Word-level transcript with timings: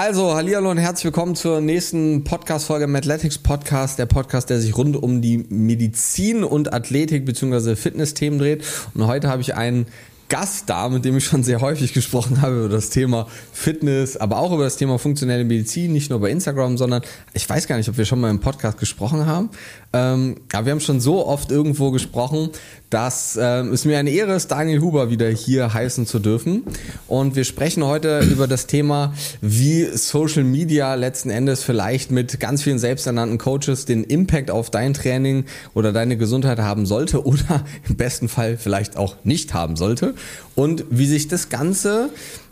Also, 0.00 0.36
hallo 0.36 0.70
und 0.70 0.78
herzlich 0.78 1.06
willkommen 1.06 1.34
zur 1.34 1.60
nächsten 1.60 2.22
Podcast-Folge 2.22 2.84
im 2.84 2.94
Athletics 2.94 3.36
Podcast, 3.36 3.98
der 3.98 4.06
Podcast, 4.06 4.48
der 4.48 4.60
sich 4.60 4.76
rund 4.76 4.94
um 4.96 5.20
die 5.20 5.38
Medizin 5.48 6.44
und 6.44 6.72
Athletik 6.72 7.24
bzw. 7.24 7.74
Fitness-Themen 7.74 8.38
dreht. 8.38 8.64
Und 8.94 9.08
heute 9.08 9.28
habe 9.28 9.42
ich 9.42 9.56
einen 9.56 9.86
Gast 10.28 10.68
da, 10.68 10.88
mit 10.88 11.04
dem 11.04 11.16
ich 11.16 11.24
schon 11.24 11.42
sehr 11.42 11.60
häufig 11.60 11.94
gesprochen 11.94 12.42
habe 12.42 12.58
über 12.64 12.68
das 12.68 12.90
Thema 12.90 13.26
Fitness, 13.52 14.16
aber 14.16 14.38
auch 14.38 14.52
über 14.52 14.64
das 14.64 14.76
Thema 14.76 14.98
funktionelle 14.98 15.44
Medizin, 15.44 15.92
nicht 15.92 16.10
nur 16.10 16.20
bei 16.20 16.30
Instagram, 16.30 16.76
sondern 16.76 17.02
ich 17.32 17.48
weiß 17.48 17.66
gar 17.66 17.76
nicht, 17.76 17.88
ob 17.88 17.96
wir 17.96 18.04
schon 18.04 18.20
mal 18.20 18.30
im 18.30 18.40
Podcast 18.40 18.78
gesprochen 18.78 19.26
haben. 19.26 19.50
Ähm, 19.92 20.36
aber 20.52 20.66
wir 20.66 20.72
haben 20.72 20.80
schon 20.80 21.00
so 21.00 21.26
oft 21.26 21.50
irgendwo 21.50 21.90
gesprochen, 21.90 22.50
dass 22.90 23.38
ähm, 23.40 23.72
es 23.72 23.84
mir 23.84 23.98
eine 23.98 24.10
Ehre 24.10 24.34
ist, 24.34 24.48
Daniel 24.48 24.80
Huber 24.80 25.10
wieder 25.10 25.28
hier 25.28 25.72
heißen 25.72 26.06
zu 26.06 26.18
dürfen. 26.18 26.64
Und 27.06 27.36
wir 27.36 27.44
sprechen 27.44 27.84
heute 27.84 28.20
über 28.30 28.46
das 28.46 28.66
Thema, 28.66 29.14
wie 29.40 29.84
Social 29.84 30.44
Media 30.44 30.94
letzten 30.94 31.30
Endes 31.30 31.62
vielleicht 31.62 32.10
mit 32.10 32.38
ganz 32.38 32.62
vielen 32.62 32.78
selbsternannten 32.78 33.38
Coaches 33.38 33.86
den 33.86 34.04
Impact 34.04 34.50
auf 34.50 34.70
dein 34.70 34.92
Training 34.92 35.46
oder 35.72 35.92
deine 35.92 36.18
Gesundheit 36.18 36.58
haben 36.58 36.84
sollte 36.84 37.24
oder 37.24 37.64
im 37.88 37.96
besten 37.96 38.28
Fall 38.28 38.58
vielleicht 38.58 38.96
auch 38.98 39.16
nicht 39.24 39.54
haben 39.54 39.76
sollte. 39.76 40.14
Und 40.54 40.84
wie 40.90 41.06
sich 41.06 41.28
das 41.28 41.48
Ganze 41.48 42.10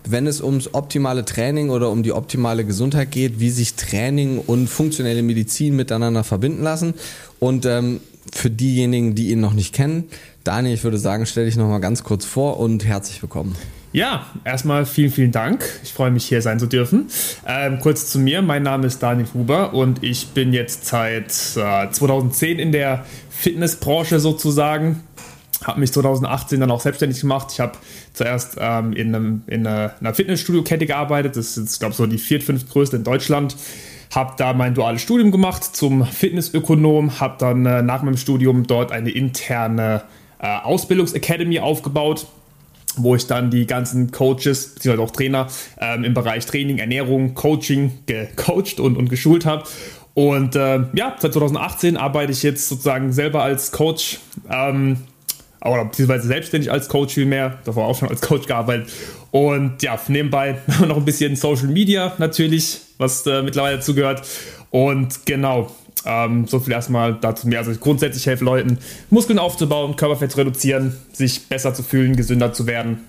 wenn 0.08 0.26
es 0.26 0.40
ums 0.40 0.72
optimale 0.74 1.24
Training 1.24 1.70
oder 1.70 1.90
um 1.90 2.02
die 2.02 2.12
optimale 2.12 2.64
Gesundheit 2.64 3.10
geht, 3.10 3.40
wie 3.40 3.50
sich 3.50 3.74
Training 3.74 4.38
und 4.38 4.68
funktionelle 4.68 5.22
Medizin 5.22 5.76
miteinander 5.76 6.24
verbinden 6.24 6.62
lassen. 6.62 6.94
Und 7.38 7.66
ähm, 7.66 8.00
für 8.32 8.50
diejenigen, 8.50 9.14
die 9.14 9.30
ihn 9.30 9.40
noch 9.40 9.52
nicht 9.52 9.74
kennen, 9.74 10.04
Daniel, 10.44 10.74
ich 10.74 10.84
würde 10.84 10.98
sagen, 10.98 11.26
stell 11.26 11.46
dich 11.46 11.56
nochmal 11.56 11.80
ganz 11.80 12.04
kurz 12.04 12.24
vor 12.24 12.58
und 12.58 12.84
herzlich 12.84 13.22
willkommen. 13.22 13.56
Ja, 13.92 14.26
erstmal 14.44 14.84
vielen, 14.84 15.10
vielen 15.10 15.32
Dank. 15.32 15.64
Ich 15.82 15.92
freue 15.92 16.10
mich, 16.10 16.26
hier 16.26 16.42
sein 16.42 16.58
zu 16.58 16.66
dürfen. 16.66 17.06
Ähm, 17.46 17.78
kurz 17.80 18.10
zu 18.10 18.18
mir. 18.18 18.42
Mein 18.42 18.62
Name 18.62 18.86
ist 18.86 19.02
Daniel 19.02 19.26
Huber 19.32 19.72
und 19.72 20.02
ich 20.02 20.28
bin 20.28 20.52
jetzt 20.52 20.86
seit 20.86 21.30
äh, 21.56 21.90
2010 21.90 22.58
in 22.58 22.72
der 22.72 23.06
Fitnessbranche 23.30 24.20
sozusagen 24.20 25.02
habe 25.66 25.80
mich 25.80 25.92
2018 25.92 26.60
dann 26.60 26.70
auch 26.70 26.80
selbstständig 26.80 27.20
gemacht. 27.20 27.48
Ich 27.52 27.60
habe 27.60 27.72
zuerst 28.12 28.56
ähm, 28.60 28.92
in, 28.92 29.14
einem, 29.14 29.42
in 29.46 29.66
einer, 29.66 30.14
Fitnessstudio-Kette 30.14 30.86
gearbeitet. 30.86 31.36
Das 31.36 31.56
ist, 31.56 31.80
glaube 31.80 31.92
ich, 31.92 31.96
so 31.96 32.06
die 32.06 32.18
viert, 32.18 32.42
fünf 32.42 32.68
größte 32.68 32.96
in 32.96 33.04
Deutschland. 33.04 33.56
Habe 34.14 34.34
da 34.36 34.52
mein 34.52 34.74
duales 34.74 35.02
Studium 35.02 35.32
gemacht 35.32 35.64
zum 35.64 36.04
Fitnessökonom. 36.04 37.18
Habe 37.18 37.36
dann 37.38 37.66
äh, 37.66 37.82
nach 37.82 38.02
meinem 38.02 38.16
Studium 38.16 38.66
dort 38.66 38.92
eine 38.92 39.10
interne 39.10 40.02
äh, 40.38 40.46
Ausbildungsacademy 40.46 41.60
aufgebaut 41.60 42.26
wo 42.98 43.14
ich 43.14 43.26
dann 43.26 43.50
die 43.50 43.66
ganzen 43.66 44.10
Coaches 44.10 44.74
bzw. 44.74 45.02
auch 45.02 45.10
Trainer 45.10 45.48
ähm, 45.78 46.02
im 46.02 46.14
Bereich 46.14 46.46
Training, 46.46 46.78
Ernährung, 46.78 47.34
Coaching 47.34 47.92
gecoacht 48.06 48.80
und, 48.80 48.96
und 48.96 49.10
geschult 49.10 49.44
habe. 49.44 49.64
Und 50.14 50.56
äh, 50.56 50.78
ja, 50.94 51.14
seit 51.18 51.34
2018 51.34 51.98
arbeite 51.98 52.32
ich 52.32 52.42
jetzt 52.42 52.70
sozusagen 52.70 53.12
selber 53.12 53.42
als 53.42 53.70
Coach 53.70 54.18
ähm, 54.50 54.96
oder 55.68 55.84
beziehungsweise 55.84 56.26
selbstständig 56.26 56.70
als 56.70 56.88
Coach 56.88 57.14
vielmehr, 57.14 57.58
davor 57.64 57.86
auch 57.86 57.98
schon 57.98 58.08
als 58.08 58.20
Coach 58.20 58.46
gearbeitet. 58.46 58.92
Und 59.30 59.82
ja, 59.82 59.98
nebenbei 60.08 60.58
noch 60.86 60.96
ein 60.96 61.04
bisschen 61.04 61.36
Social 61.36 61.68
Media 61.68 62.14
natürlich, 62.18 62.78
was 62.98 63.26
äh, 63.26 63.42
mittlerweile 63.42 63.76
dazu 63.76 63.94
gehört. 63.94 64.22
Und 64.70 65.26
genau, 65.26 65.70
ähm, 66.04 66.46
so 66.46 66.60
viel 66.60 66.72
erstmal 66.72 67.14
dazu 67.14 67.48
mehr. 67.48 67.58
Also 67.58 67.72
grundsätzlich 67.74 68.26
helfe 68.26 68.44
Leuten, 68.44 68.78
Muskeln 69.10 69.38
aufzubauen, 69.38 69.96
Körperfett 69.96 70.32
zu 70.32 70.38
reduzieren, 70.38 70.96
sich 71.12 71.48
besser 71.48 71.74
zu 71.74 71.82
fühlen, 71.82 72.16
gesünder 72.16 72.52
zu 72.52 72.66
werden. 72.66 73.00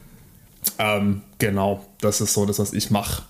Ähm, 0.79 1.21
genau, 1.37 1.85
das 2.01 2.21
ist 2.21 2.33
so 2.33 2.45
das, 2.45 2.59
was 2.59 2.73
ich 2.73 2.91
mache. 2.91 3.23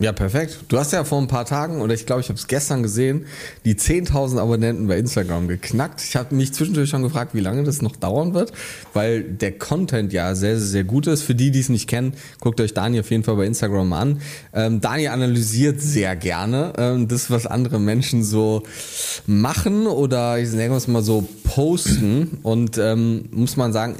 Ja, 0.00 0.12
perfekt. 0.12 0.60
Du 0.68 0.78
hast 0.78 0.92
ja 0.92 1.02
vor 1.02 1.20
ein 1.20 1.26
paar 1.26 1.44
Tagen, 1.44 1.80
oder 1.80 1.92
ich 1.92 2.06
glaube, 2.06 2.20
ich 2.20 2.28
habe 2.28 2.38
es 2.38 2.46
gestern 2.46 2.84
gesehen, 2.84 3.26
die 3.64 3.74
10.000 3.74 4.38
Abonnenten 4.38 4.86
bei 4.86 4.96
Instagram 4.96 5.48
geknackt. 5.48 6.00
Ich 6.00 6.14
habe 6.14 6.36
mich 6.36 6.54
zwischendurch 6.54 6.88
schon 6.88 7.02
gefragt, 7.02 7.34
wie 7.34 7.40
lange 7.40 7.64
das 7.64 7.82
noch 7.82 7.96
dauern 7.96 8.32
wird, 8.32 8.52
weil 8.92 9.24
der 9.24 9.58
Content 9.58 10.12
ja 10.12 10.36
sehr, 10.36 10.60
sehr 10.60 10.84
gut 10.84 11.08
ist. 11.08 11.22
Für 11.22 11.34
die, 11.34 11.50
die 11.50 11.58
es 11.58 11.68
nicht 11.68 11.88
kennen, 11.88 12.12
guckt 12.38 12.60
euch 12.60 12.74
Dani 12.74 13.00
auf 13.00 13.10
jeden 13.10 13.24
Fall 13.24 13.34
bei 13.34 13.46
Instagram 13.46 13.92
an. 13.92 14.20
Ähm, 14.54 14.80
Dani 14.80 15.08
analysiert 15.08 15.80
sehr 15.80 16.14
gerne 16.14 16.74
ähm, 16.78 17.08
das, 17.08 17.28
was 17.28 17.48
andere 17.48 17.80
Menschen 17.80 18.22
so 18.22 18.62
machen 19.26 19.88
oder 19.88 20.38
ich 20.38 20.52
nenne 20.52 20.76
es 20.76 20.86
mal 20.86 21.02
so 21.02 21.26
posten. 21.42 22.38
Und 22.44 22.78
ähm, 22.78 23.24
muss 23.32 23.56
man 23.56 23.72
sagen, 23.72 23.96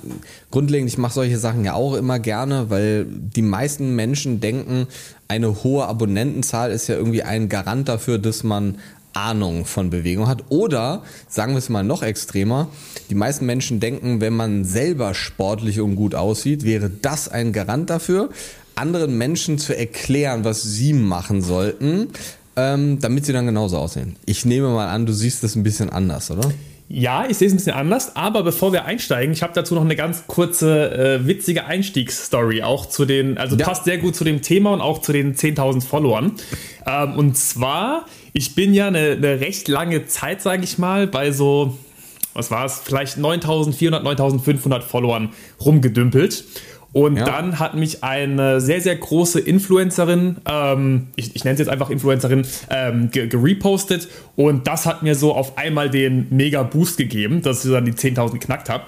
grundlegend, 0.52 0.88
ich 0.90 0.98
mache 0.98 1.14
solche 1.14 1.38
Sachen 1.38 1.64
ja 1.64 1.74
auch 1.74 1.94
immer 1.94 2.20
gerne, 2.20 2.70
weil 2.70 3.04
die 3.04 3.42
meisten 3.42 3.96
Menschen 3.96 4.38
denken, 4.38 4.86
eine 5.28 5.62
hohe 5.62 5.86
Abonnentenzahl 5.86 6.70
ist 6.72 6.88
ja 6.88 6.96
irgendwie 6.96 7.22
ein 7.22 7.48
Garant 7.48 7.88
dafür, 7.88 8.18
dass 8.18 8.42
man 8.42 8.78
Ahnung 9.12 9.64
von 9.64 9.90
Bewegung 9.90 10.26
hat. 10.26 10.44
Oder, 10.48 11.02
sagen 11.28 11.52
wir 11.52 11.58
es 11.58 11.68
mal 11.68 11.84
noch 11.84 12.02
extremer, 12.02 12.68
die 13.10 13.14
meisten 13.14 13.46
Menschen 13.46 13.80
denken, 13.80 14.20
wenn 14.20 14.34
man 14.34 14.64
selber 14.64 15.14
sportlich 15.14 15.80
und 15.80 15.96
gut 15.96 16.14
aussieht, 16.14 16.64
wäre 16.64 16.90
das 16.90 17.28
ein 17.28 17.52
Garant 17.52 17.90
dafür, 17.90 18.30
anderen 18.74 19.18
Menschen 19.18 19.58
zu 19.58 19.76
erklären, 19.76 20.44
was 20.44 20.62
sie 20.62 20.92
machen 20.92 21.42
sollten, 21.42 22.08
ähm, 22.56 22.98
damit 23.00 23.26
sie 23.26 23.32
dann 23.32 23.46
genauso 23.46 23.78
aussehen. 23.78 24.16
Ich 24.24 24.44
nehme 24.44 24.68
mal 24.68 24.88
an, 24.88 25.04
du 25.04 25.12
siehst 25.12 25.42
das 25.42 25.56
ein 25.56 25.62
bisschen 25.62 25.90
anders, 25.90 26.30
oder? 26.30 26.50
Ja, 26.90 27.26
ich 27.28 27.36
sehe 27.36 27.48
es 27.48 27.52
ein 27.52 27.56
bisschen 27.58 27.74
anders, 27.74 28.16
aber 28.16 28.42
bevor 28.42 28.72
wir 28.72 28.86
einsteigen, 28.86 29.34
ich 29.34 29.42
habe 29.42 29.52
dazu 29.52 29.74
noch 29.74 29.82
eine 29.82 29.94
ganz 29.94 30.26
kurze, 30.26 30.90
äh, 30.90 31.26
witzige 31.26 31.66
Einstiegsstory, 31.66 32.62
auch 32.62 32.86
zu 32.86 33.04
den, 33.04 33.36
also 33.36 33.56
ja. 33.56 33.66
passt 33.66 33.84
sehr 33.84 33.98
gut 33.98 34.16
zu 34.16 34.24
dem 34.24 34.40
Thema 34.40 34.72
und 34.72 34.80
auch 34.80 35.02
zu 35.02 35.12
den 35.12 35.34
10.000 35.34 35.82
Followern. 35.82 36.32
Ähm, 36.86 37.14
und 37.16 37.36
zwar, 37.36 38.06
ich 38.32 38.54
bin 38.54 38.72
ja 38.72 38.86
eine, 38.86 39.10
eine 39.10 39.40
recht 39.40 39.68
lange 39.68 40.06
Zeit, 40.06 40.40
sage 40.40 40.64
ich 40.64 40.78
mal, 40.78 41.06
bei 41.06 41.30
so, 41.30 41.76
was 42.32 42.50
war 42.50 42.64
es, 42.64 42.80
vielleicht 42.82 43.18
9.400, 43.18 44.00
9.500 44.00 44.80
Followern 44.80 45.34
rumgedümpelt. 45.60 46.44
Und 46.92 47.16
ja. 47.16 47.24
dann 47.24 47.58
hat 47.58 47.74
mich 47.74 48.02
eine 48.02 48.60
sehr, 48.60 48.80
sehr 48.80 48.96
große 48.96 49.40
Influencerin, 49.40 50.36
ähm, 50.50 51.08
ich, 51.16 51.36
ich 51.36 51.44
nenne 51.44 51.56
sie 51.56 51.62
jetzt 51.62 51.70
einfach 51.70 51.90
Influencerin, 51.90 52.46
ähm, 52.70 53.10
gerepostet. 53.10 54.08
Und 54.36 54.66
das 54.66 54.86
hat 54.86 55.02
mir 55.02 55.14
so 55.14 55.34
auf 55.34 55.58
einmal 55.58 55.90
den 55.90 56.28
mega 56.30 56.62
Boost 56.62 56.96
gegeben, 56.96 57.42
dass 57.42 57.64
ich 57.64 57.70
dann 57.70 57.84
die 57.84 57.92
10.000 57.92 58.38
knackt 58.38 58.70
habe. 58.70 58.84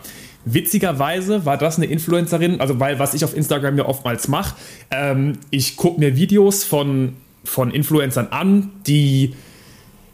Witzigerweise 0.46 1.44
war 1.44 1.58
das 1.58 1.76
eine 1.76 1.86
Influencerin, 1.86 2.60
also 2.60 2.80
weil 2.80 2.98
was 2.98 3.12
ich 3.12 3.24
auf 3.24 3.36
Instagram 3.36 3.76
ja 3.76 3.84
oftmals 3.84 4.26
mache, 4.28 4.56
ähm, 4.90 5.34
ich 5.50 5.76
gucke 5.76 6.00
mir 6.00 6.16
Videos 6.16 6.64
von, 6.64 7.12
von 7.44 7.70
Influencern 7.70 8.28
an, 8.30 8.70
die, 8.86 9.34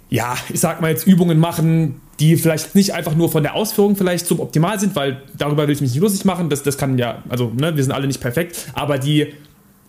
ja, 0.08 0.36
ich 0.48 0.60
sag 0.60 0.80
mal 0.80 0.90
jetzt 0.90 1.06
Übungen 1.06 1.38
machen, 1.38 2.00
die 2.20 2.36
vielleicht 2.36 2.74
nicht 2.74 2.94
einfach 2.94 3.14
nur 3.14 3.30
von 3.30 3.42
der 3.42 3.54
Ausführung 3.54 3.96
vielleicht 3.96 4.26
suboptimal 4.26 4.80
sind, 4.80 4.96
weil 4.96 5.22
darüber 5.36 5.66
will 5.66 5.74
ich 5.74 5.80
mich 5.80 5.92
nicht 5.92 6.00
lustig 6.00 6.24
machen, 6.24 6.48
das, 6.48 6.62
das 6.62 6.78
kann 6.78 6.96
ja, 6.98 7.22
also 7.28 7.52
ne, 7.54 7.76
wir 7.76 7.82
sind 7.82 7.92
alle 7.92 8.06
nicht 8.06 8.20
perfekt, 8.20 8.66
aber 8.74 8.98
die 8.98 9.34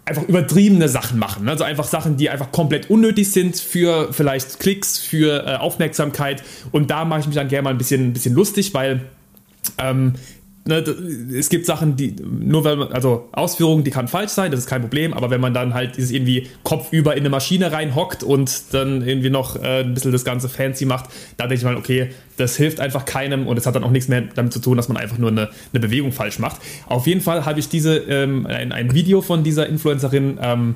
einfach 0.06 0.24
übertriebene 0.24 0.88
Sachen 0.88 1.20
machen. 1.20 1.46
Ne? 1.46 1.52
Also 1.52 1.66
einfach 1.66 1.86
Sachen, 1.86 2.16
die 2.16 2.30
einfach 2.30 2.52
komplett 2.52 2.90
unnötig 2.90 3.30
sind 3.32 3.58
für 3.58 4.14
vielleicht 4.14 4.60
Klicks, 4.60 4.98
für 4.98 5.46
äh, 5.46 5.56
Aufmerksamkeit. 5.58 6.44
Und 6.72 6.90
da 6.90 7.04
mache 7.04 7.22
ich 7.22 7.26
mich 7.28 7.36
dann 7.36 7.50
gerne 7.50 7.64
mal 7.64 7.70
ein 7.72 7.78
bisschen, 7.78 8.08
ein 8.08 8.14
bisschen 8.14 8.34
lustig, 8.34 8.74
weil 8.74 9.02
ähm, 9.78 10.14
ne, 10.68 10.84
es 11.34 11.50
gibt 11.50 11.66
Sachen, 11.66 11.96
die 11.96 12.16
nur 12.22 12.64
weil 12.64 12.76
man, 12.76 12.92
also 12.92 13.30
Ausführungen, 13.32 13.84
die 13.84 13.92
kann 13.92 14.08
falsch 14.08 14.32
sein, 14.32 14.52
das 14.52 14.62
ist 14.62 14.68
kein 14.68 14.82
Problem, 14.82 15.14
aber 15.14 15.30
wenn 15.30 15.42
man 15.42 15.54
dann 15.54 15.74
halt 15.74 15.98
dieses 15.98 16.12
irgendwie 16.12 16.48
kopfüber 16.64 17.14
in 17.14 17.20
eine 17.20 17.30
Maschine 17.30 17.72
reinhockt 17.72 18.24
und 18.24 18.74
dann 18.74 19.02
irgendwie 19.02 19.30
noch 19.30 19.56
äh, 19.56 19.82
ein 19.82 19.94
bisschen 19.94 20.12
das 20.12 20.26
Ganze 20.26 20.50
fancy 20.50 20.86
macht, 20.86 21.10
da 21.38 21.46
denke 21.46 21.56
ich 21.56 21.64
mal, 21.64 21.78
okay, 21.78 22.10
das 22.38 22.56
hilft 22.56 22.80
einfach 22.80 23.06
keinem 23.06 23.48
und 23.48 23.58
es 23.58 23.66
hat 23.66 23.76
dann 23.76 23.84
auch 23.84 23.92
nichts 23.92 24.10
mehr 24.10 24.22
damit 24.36 24.54
zu 24.54 24.60
tun, 24.60 24.78
dass 24.78 24.88
man 24.88 24.98
einfach 24.98 25.18
nur 25.18 25.32
eine, 25.32 25.50
eine 25.74 25.80
Bewegung 25.80 26.12
falsch 26.12 26.40
macht. 26.40 26.62
Auf 26.88 27.08
jeden 27.08 27.22
Fall 27.22 27.46
habe 27.46 27.60
ich 27.60 27.70
diese, 27.70 27.98
ähm, 27.98 28.46
ein, 28.46 28.72
ein, 28.72 28.94
Video 28.94 29.22
von 29.22 29.44
dieser 29.44 29.68
Influencerin 29.68 30.38
ähm, 30.42 30.76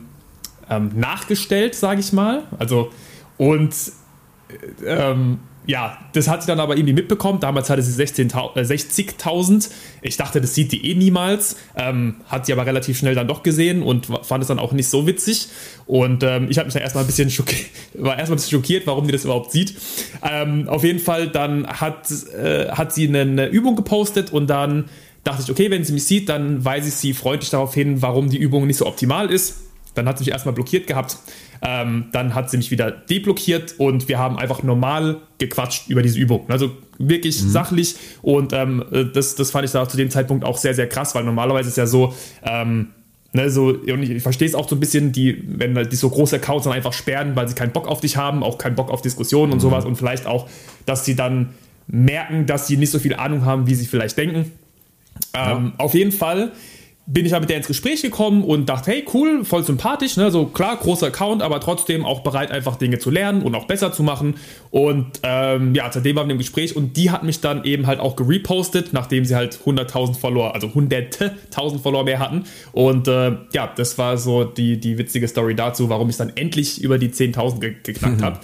ähm, 0.69 0.91
nachgestellt, 0.95 1.75
sage 1.75 1.99
ich 1.99 2.13
mal. 2.13 2.43
Also 2.57 2.91
und 3.37 3.73
ähm, 4.85 5.39
ja, 5.67 5.97
das 6.13 6.27
hat 6.27 6.41
sie 6.41 6.47
dann 6.47 6.59
aber 6.59 6.75
irgendwie 6.75 6.93
mitbekommen. 6.93 7.39
Damals 7.39 7.69
hatte 7.69 7.83
sie 7.83 8.01
60.000. 8.01 9.69
Äh, 9.69 9.71
ich 10.01 10.17
dachte, 10.17 10.41
das 10.41 10.55
sieht 10.55 10.71
die 10.71 10.89
eh 10.89 10.95
niemals. 10.95 11.55
Ähm, 11.75 12.15
hat 12.27 12.47
sie 12.47 12.53
aber 12.53 12.65
relativ 12.65 12.97
schnell 12.97 13.13
dann 13.13 13.27
doch 13.27 13.43
gesehen 13.43 13.83
und 13.83 14.07
fand 14.23 14.41
es 14.41 14.47
dann 14.47 14.57
auch 14.57 14.71
nicht 14.71 14.87
so 14.87 15.05
witzig. 15.05 15.47
Und 15.85 16.23
ähm, 16.23 16.47
ich 16.49 16.57
habe 16.57 16.65
mich 16.65 16.73
dann 16.73 16.81
erstmal 16.81 17.03
ein 17.03 17.07
bisschen 17.07 17.29
war 17.93 18.17
erstmal 18.17 18.35
ein 18.35 18.41
bisschen 18.41 18.59
schockiert, 18.59 18.87
warum 18.87 19.05
die 19.05 19.11
das 19.11 19.23
überhaupt 19.23 19.51
sieht. 19.51 19.75
Ähm, 20.23 20.67
auf 20.67 20.83
jeden 20.83 20.99
Fall, 20.99 21.27
dann 21.27 21.67
hat, 21.67 22.09
äh, 22.33 22.69
hat 22.69 22.93
sie 22.93 23.07
eine 23.07 23.47
Übung 23.47 23.75
gepostet 23.75 24.33
und 24.33 24.47
dann 24.47 24.85
dachte 25.23 25.43
ich, 25.43 25.51
okay, 25.51 25.69
wenn 25.69 25.83
sie 25.83 25.93
mich 25.93 26.05
sieht, 26.05 26.29
dann 26.29 26.65
weise 26.65 26.89
ich 26.89 26.95
sie 26.95 27.13
freundlich 27.13 27.51
darauf 27.51 27.73
hin, 27.75 28.01
warum 28.01 28.29
die 28.29 28.37
Übung 28.37 28.65
nicht 28.65 28.77
so 28.77 28.87
optimal 28.87 29.29
ist. 29.29 29.70
Dann 29.93 30.07
hat 30.07 30.17
sie 30.17 30.23
mich 30.23 30.31
erstmal 30.31 30.53
blockiert 30.53 30.87
gehabt. 30.87 31.17
Ähm, 31.61 32.05
dann 32.11 32.33
hat 32.33 32.49
sie 32.49 32.57
mich 32.57 32.71
wieder 32.71 32.89
deblockiert 32.91 33.75
und 33.77 34.07
wir 34.07 34.17
haben 34.17 34.37
einfach 34.37 34.63
normal 34.63 35.17
gequatscht 35.37 35.89
über 35.89 36.01
diese 36.01 36.17
Übung. 36.17 36.49
Also 36.49 36.71
wirklich 36.97 37.43
mhm. 37.43 37.49
sachlich 37.49 37.95
und 38.21 38.53
ähm, 38.53 38.83
das, 39.13 39.35
das 39.35 39.51
fand 39.51 39.65
ich 39.65 39.71
da 39.71 39.87
zu 39.87 39.97
dem 39.97 40.09
Zeitpunkt 40.09 40.43
auch 40.43 40.57
sehr, 40.57 40.73
sehr 40.73 40.87
krass, 40.87 41.13
weil 41.13 41.23
normalerweise 41.23 41.69
ist 41.69 41.77
ja 41.77 41.87
so, 41.87 42.13
ähm, 42.43 42.87
Ne, 43.33 43.49
so, 43.49 43.67
und 43.67 44.03
ich, 44.03 44.09
ich 44.09 44.23
verstehe 44.23 44.45
es 44.45 44.55
auch 44.55 44.67
so 44.67 44.75
ein 44.75 44.81
bisschen, 44.81 45.13
die, 45.13 45.41
wenn 45.47 45.73
die 45.73 45.95
so 45.95 46.09
große 46.09 46.35
Accounts 46.35 46.65
dann 46.65 46.73
einfach 46.73 46.91
sperren, 46.91 47.33
weil 47.33 47.47
sie 47.47 47.55
keinen 47.55 47.71
Bock 47.71 47.87
auf 47.87 48.01
dich 48.01 48.17
haben, 48.17 48.43
auch 48.43 48.57
keinen 48.57 48.75
Bock 48.75 48.91
auf 48.91 49.01
Diskussionen 49.01 49.53
und 49.53 49.59
mhm. 49.59 49.61
sowas 49.61 49.85
und 49.85 49.95
vielleicht 49.95 50.25
auch, 50.25 50.49
dass 50.85 51.05
sie 51.05 51.15
dann 51.15 51.51
merken, 51.87 52.45
dass 52.45 52.67
sie 52.67 52.75
nicht 52.75 52.91
so 52.91 52.99
viel 52.99 53.15
Ahnung 53.15 53.45
haben, 53.45 53.67
wie 53.67 53.75
sie 53.75 53.85
vielleicht 53.85 54.17
denken. 54.17 54.51
Ja. 55.33 55.55
Ähm, 55.55 55.73
auf 55.77 55.93
jeden 55.93 56.11
Fall 56.11 56.51
bin 57.13 57.25
ich 57.25 57.33
halt 57.33 57.41
mit 57.41 57.49
der 57.49 57.57
ins 57.57 57.67
Gespräch 57.67 58.01
gekommen 58.01 58.43
und 58.43 58.69
dachte, 58.69 58.91
hey, 58.91 59.05
cool, 59.13 59.43
voll 59.43 59.63
sympathisch, 59.63 60.15
ne? 60.15 60.31
So 60.31 60.45
klar, 60.45 60.77
großer 60.77 61.07
Account, 61.07 61.41
aber 61.41 61.59
trotzdem 61.59 62.05
auch 62.05 62.21
bereit, 62.21 62.51
einfach 62.51 62.77
Dinge 62.77 62.99
zu 62.99 63.09
lernen 63.09 63.41
und 63.41 63.53
auch 63.53 63.65
besser 63.65 63.91
zu 63.91 64.01
machen. 64.01 64.35
Und 64.69 65.19
ähm, 65.23 65.75
ja, 65.75 65.91
seitdem 65.91 66.15
waren 66.15 66.27
wir 66.27 66.33
im 66.33 66.37
Gespräch 66.37 66.75
und 66.75 66.95
die 66.95 67.11
hat 67.11 67.23
mich 67.23 67.41
dann 67.41 67.65
eben 67.65 67.85
halt 67.85 67.99
auch 67.99 68.15
gerepostet, 68.15 68.93
nachdem 68.93 69.25
sie 69.25 69.35
halt 69.35 69.59
100.000 69.65 70.17
Follower, 70.17 70.53
also 70.53 70.73
hunderte 70.73 71.35
tausend 71.49 71.81
Follower 71.81 72.05
mehr 72.05 72.19
hatten. 72.19 72.45
Und 72.71 73.09
äh, 73.09 73.35
ja, 73.51 73.71
das 73.75 73.97
war 73.97 74.17
so 74.17 74.45
die, 74.45 74.79
die 74.79 74.97
witzige 74.97 75.27
Story 75.27 75.55
dazu, 75.55 75.89
warum 75.89 76.09
ich 76.09 76.17
dann 76.17 76.31
endlich 76.35 76.81
über 76.81 76.97
die 76.97 77.09
10.000 77.09 77.59
ge 77.59 77.75
geknackt 77.83 78.17
mhm. 78.19 78.23
habe. 78.23 78.39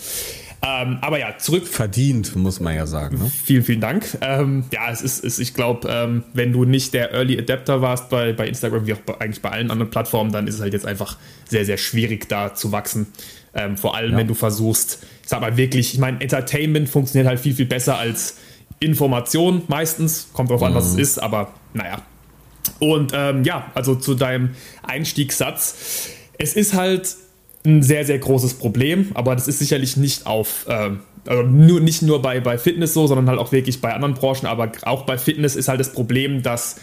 Ähm, 0.64 0.98
aber 1.02 1.20
ja, 1.20 1.38
zurück. 1.38 1.68
Verdient, 1.68 2.36
muss 2.36 2.60
man 2.60 2.76
ja 2.76 2.88
sagen. 2.88 3.20
Ne? 3.20 3.32
Vielen, 3.46 3.64
vielen 3.64 3.82
Dank. 3.82 4.18
Ähm, 4.22 4.66
ja, 4.74 4.90
es 4.92 5.02
ist, 5.02 5.24
ist 5.24 5.40
ich 5.40 5.54
glaube, 5.54 5.88
ähm, 5.90 6.24
wenn 6.34 6.52
du 6.52 6.66
nicht 6.66 6.94
der 6.94 7.14
Early 7.14 7.38
Adapter 7.38 7.82
warst 7.82 8.10
bei, 8.10 8.34
bei 8.34 8.48
Instagram, 8.48 8.88
wie 8.88 8.94
auch 8.94 9.00
bei, 9.00 9.20
eigentlich 9.22 9.42
bei 9.42 9.52
allen 9.52 9.70
anderen 9.70 9.92
Plattformen, 9.92 10.32
dann 10.32 10.48
ist 10.48 10.56
es 10.56 10.62
halt 10.62 10.74
jetzt 10.74 10.86
einfach 10.86 11.18
sehr, 11.48 11.64
sehr 11.64 11.78
schwierig, 11.78 12.28
da 12.28 12.56
zu 12.56 12.72
wachsen. 12.72 13.08
Ähm, 13.54 13.78
vor 13.78 13.96
allem, 13.96 14.14
ja. 14.14 14.18
wenn 14.18 14.28
du 14.28 14.34
versuchst, 14.34 15.04
ich 15.24 15.30
sag 15.30 15.42
mal 15.42 15.58
wirklich, 15.58 15.94
ich 15.94 16.00
meine, 16.00 16.22
Entertainment 16.22 16.90
funktioniert 16.90 17.28
halt 17.28 17.40
viel, 17.40 17.54
viel 17.54 17.66
besser 17.66 17.98
als 17.98 18.38
Information 18.80 19.62
meistens. 19.68 20.30
Kommt 20.34 20.50
drauf 20.50 20.62
mhm. 20.62 20.68
an, 20.68 20.76
was 20.76 20.88
es 20.88 20.96
ist, 20.96 21.20
aber 21.20 21.54
naja. 21.74 22.02
Und 22.80 23.12
ähm, 23.16 23.44
ja, 23.44 23.72
also 23.76 23.96
zu 23.96 24.16
deinem 24.16 24.52
Einstiegssatz. 24.84 26.10
Es 26.38 26.54
ist 26.54 26.74
halt 26.74 27.16
ein 27.68 27.84
sehr, 27.84 28.06
sehr 28.06 28.20
großes 28.20 28.56
Problem, 28.56 29.12
aber 29.14 29.36
das 29.36 29.48
ist 29.48 29.60
sicherlich 29.60 29.98
nicht 29.98 30.26
auf, 30.26 30.66
ähm, 30.70 31.02
also 31.28 31.44
nur, 31.44 31.82
nicht 31.82 32.02
nur 32.02 32.22
bei, 32.22 32.40
bei 32.40 32.58
Fitness 32.58 32.94
so, 32.94 33.08
sondern 33.08 33.28
halt 33.30 33.40
auch 33.40 33.52
wirklich 33.52 33.82
bei 33.82 33.94
anderen 33.94 34.14
Branchen, 34.14 34.46
aber 34.46 34.72
auch 34.84 35.06
bei 35.06 35.18
Fitness 35.18 35.56
ist 35.56 35.68
halt 35.68 35.80
das 35.80 35.92
Problem, 35.92 36.42
dass 36.42 36.78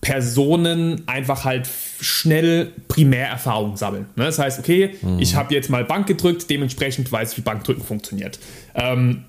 Personen 0.00 1.02
einfach 1.08 1.44
halt 1.44 1.68
schnell 2.00 2.72
Primärerfahrung 2.88 3.76
sammeln. 3.76 4.06
Ne? 4.16 4.24
Das 4.24 4.38
heißt, 4.38 4.58
okay, 4.58 4.94
mhm. 5.00 5.18
ich 5.18 5.34
habe 5.34 5.54
jetzt 5.54 5.70
mal 5.70 5.84
Bank 5.84 6.06
gedrückt, 6.06 6.48
dementsprechend 6.50 7.10
weiß 7.10 7.32
ich, 7.32 7.38
wie 7.38 7.42
Bankdrücken 7.42 7.82
funktioniert. 7.82 8.38
Ähm, 8.74 9.24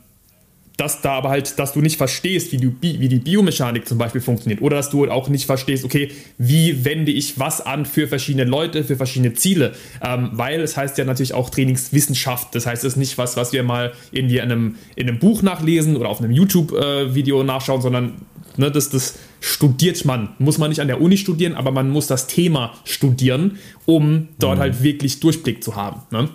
dass 0.78 1.02
da 1.02 1.14
aber 1.14 1.30
halt, 1.30 1.58
dass 1.58 1.74
du 1.74 1.82
nicht 1.82 1.98
verstehst, 1.98 2.52
wie, 2.52 2.58
du, 2.58 2.76
wie 2.82 3.08
die 3.08 3.20
Biomechanik 3.20 3.88
zum 3.88 3.98
Beispiel 3.98 4.22
funktioniert 4.22 4.62
oder 4.62 4.78
dass 4.78 4.90
du 4.90 5.10
auch 5.10 5.30
nicht 5.30 5.46
verstehst, 5.46 5.86
okay, 5.86 6.10
wie 6.38 6.84
wende 6.84 7.12
ich 7.12 7.40
was 7.40 7.66
an 7.66 7.86
für 7.86 8.08
verschiedene 8.08 8.44
Leute, 8.44 8.84
für 8.84 8.98
verschiedene 8.98 9.34
Ziele, 9.34 9.74
ähm, 10.02 10.32
weil 10.34 10.60
es 10.62 10.76
heißt 10.76 10.98
ja 10.98 11.06
natürlich 11.06 11.34
auch 11.34 11.50
Trainingswissenschaft, 11.50 12.54
das 12.56 12.66
heißt 12.66 12.84
es 12.84 12.94
ist 12.94 12.98
nicht 12.98 13.18
was, 13.18 13.38
was 13.38 13.54
wir 13.54 13.64
mal 13.64 13.94
irgendwie 14.12 14.38
in 14.38 14.44
einem, 14.44 14.76
in 14.96 15.08
einem 15.08 15.20
Buch 15.20 15.42
nachlesen 15.42 15.96
oder 15.96 16.10
auf 16.10 16.20
einem 16.20 16.32
YouTube-Video 16.32 17.42
äh, 17.42 17.44
nachschauen, 17.44 17.82
sondern 17.82 18.14
ne, 18.58 18.70
das, 18.70 18.90
das 18.90 19.16
studiert 19.40 20.04
man, 20.06 20.30
muss 20.40 20.58
man 20.58 20.70
nicht 20.70 20.82
an 20.82 20.88
der 20.88 21.02
Uni 21.02 21.18
studieren, 21.18 21.56
aber 21.56 21.72
man 21.72 21.90
muss 21.90 22.08
das 22.08 22.28
Thema 22.28 22.74
studieren, 22.84 23.60
um 23.86 24.28
dort 24.40 24.58
mhm. 24.58 24.62
halt 24.62 24.84
wirklich 24.84 25.20
Durchblick 25.20 25.64
zu 25.64 25.76
haben. 25.76 26.02
Ne? 26.12 26.30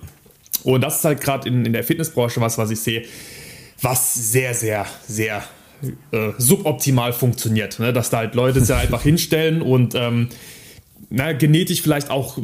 Und 0.63 0.83
das 0.83 0.99
ist 0.99 1.05
halt 1.05 1.21
gerade 1.21 1.49
in, 1.49 1.65
in 1.65 1.73
der 1.73 1.85
Fitnessbranche 1.85 2.41
was, 2.41 2.59
was 2.59 2.71
ich 2.71 2.81
sehe, 2.81 3.05
was 3.83 4.15
sehr, 4.15 4.55
sehr, 4.55 4.87
sehr 5.07 5.43
äh, 6.13 6.33
suboptimal 6.39 7.13
funktioniert. 7.13 7.79
Ne? 7.79 7.93
Dass 7.93 8.11
da 8.11 8.19
halt 8.19 8.35
Leute 8.35 8.61
sich 8.61 8.75
einfach 8.75 9.03
hinstellen 9.03 9.63
und 9.63 9.95
ähm, 9.95 10.29
na, 11.09 11.33
genetisch 11.33 11.83
vielleicht 11.83 12.11
auch 12.11 12.39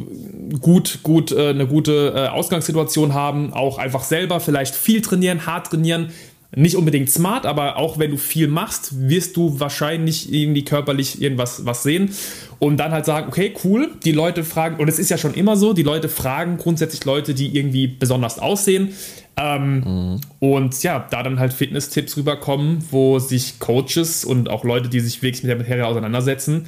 gut, 0.59 0.99
gut 1.03 1.31
äh, 1.31 1.49
eine 1.49 1.67
gute 1.67 2.13
äh, 2.15 2.27
Ausgangssituation 2.27 3.13
haben, 3.13 3.53
auch 3.53 3.77
einfach 3.77 4.03
selber 4.03 4.39
vielleicht 4.39 4.75
viel 4.75 5.01
trainieren, 5.01 5.45
hart 5.45 5.67
trainieren. 5.67 6.11
Nicht 6.55 6.77
unbedingt 6.77 7.09
smart, 7.09 7.45
aber 7.45 7.75
auch 7.75 7.99
wenn 7.99 8.11
du 8.11 8.17
viel 8.17 8.47
machst, 8.47 9.09
wirst 9.09 9.35
du 9.35 9.59
wahrscheinlich 9.59 10.31
irgendwie 10.33 10.63
körperlich 10.63 11.21
irgendwas 11.21 11.65
was 11.65 11.83
sehen. 11.83 12.11
Und 12.59 12.77
dann 12.77 12.91
halt 12.91 13.05
sagen, 13.05 13.27
okay, 13.27 13.53
cool, 13.63 13.91
die 14.05 14.13
Leute 14.13 14.45
fragen, 14.45 14.77
und 14.77 14.87
es 14.87 14.97
ist 14.97 15.09
ja 15.09 15.17
schon 15.17 15.33
immer 15.33 15.57
so, 15.57 15.73
die 15.73 15.83
Leute 15.83 16.07
fragen 16.07 16.57
grundsätzlich 16.57 17.03
Leute, 17.03 17.33
die 17.33 17.55
irgendwie 17.55 17.87
besonders 17.87 18.39
aussehen. 18.39 18.93
Ähm, 19.37 19.79
mhm. 19.79 20.21
Und 20.39 20.81
ja, 20.83 21.05
da 21.09 21.23
dann 21.23 21.39
halt 21.39 21.53
Fitness-Tipps 21.53 22.17
rüberkommen, 22.17 22.83
wo 22.91 23.19
sich 23.19 23.59
Coaches 23.59 24.25
und 24.25 24.49
auch 24.49 24.63
Leute, 24.63 24.89
die 24.89 24.99
sich 24.99 25.21
wirklich 25.21 25.43
mit 25.43 25.51
der 25.51 25.57
Materie 25.57 25.85
auseinandersetzen, 25.85 26.67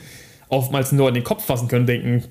oftmals 0.50 0.92
nur 0.92 1.08
in 1.08 1.16
den 1.16 1.24
Kopf 1.24 1.46
fassen 1.46 1.68
können, 1.68 1.88
denken, 1.88 2.24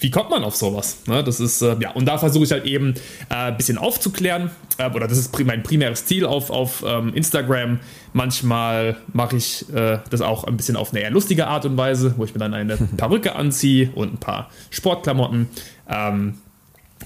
wie 0.00 0.10
kommt 0.10 0.30
man 0.30 0.44
auf 0.44 0.54
sowas? 0.54 0.98
Ne, 1.06 1.24
das 1.24 1.40
ist, 1.40 1.60
äh, 1.62 1.76
ja, 1.80 1.90
und 1.90 2.06
da 2.06 2.18
versuche 2.18 2.44
ich 2.44 2.52
halt 2.52 2.64
eben 2.64 2.94
ein 3.28 3.54
äh, 3.54 3.56
bisschen 3.56 3.78
aufzuklären, 3.78 4.50
äh, 4.78 4.90
oder 4.90 5.08
das 5.08 5.18
ist 5.18 5.36
mein 5.44 5.62
primäres 5.62 6.06
Ziel 6.06 6.24
auf, 6.24 6.50
auf 6.50 6.84
ähm, 6.86 7.12
Instagram. 7.14 7.80
Manchmal 8.12 8.96
mache 9.12 9.36
ich 9.36 9.68
äh, 9.74 9.98
das 10.10 10.20
auch 10.20 10.44
ein 10.44 10.56
bisschen 10.56 10.76
auf 10.76 10.92
eine 10.92 11.00
eher 11.00 11.10
lustige 11.10 11.48
Art 11.48 11.64
und 11.64 11.76
Weise, 11.76 12.14
wo 12.16 12.24
ich 12.24 12.32
mir 12.32 12.40
dann 12.40 12.54
eine 12.54 12.76
Perücke 12.96 13.34
anziehe 13.34 13.90
und 13.94 14.14
ein 14.14 14.18
paar 14.18 14.50
Sportklamotten. 14.70 15.48
Ähm, 15.88 16.34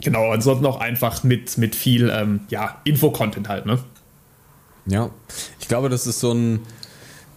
Genau, 0.00 0.30
ansonsten 0.30 0.66
auch 0.66 0.80
einfach 0.80 1.22
mit, 1.22 1.58
mit 1.58 1.74
viel 1.74 2.10
ähm, 2.10 2.40
ja, 2.48 2.80
Info-Content 2.84 3.48
halt, 3.48 3.66
ne? 3.66 3.78
Ja, 4.86 5.10
ich 5.60 5.68
glaube, 5.68 5.88
das 5.88 6.06
ist 6.06 6.18
so 6.18 6.32
ein, 6.32 6.60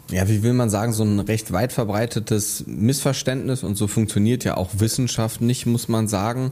ja, 0.09 0.27
wie 0.27 0.43
will 0.43 0.53
man 0.53 0.69
sagen, 0.69 0.93
so 0.93 1.03
ein 1.03 1.19
recht 1.19 1.51
weit 1.51 1.73
verbreitetes 1.73 2.65
Missverständnis 2.67 3.63
und 3.63 3.75
so 3.75 3.87
funktioniert 3.87 4.43
ja 4.43 4.57
auch 4.57 4.69
Wissenschaft 4.77 5.41
nicht, 5.41 5.65
muss 5.65 5.87
man 5.87 6.07
sagen. 6.07 6.51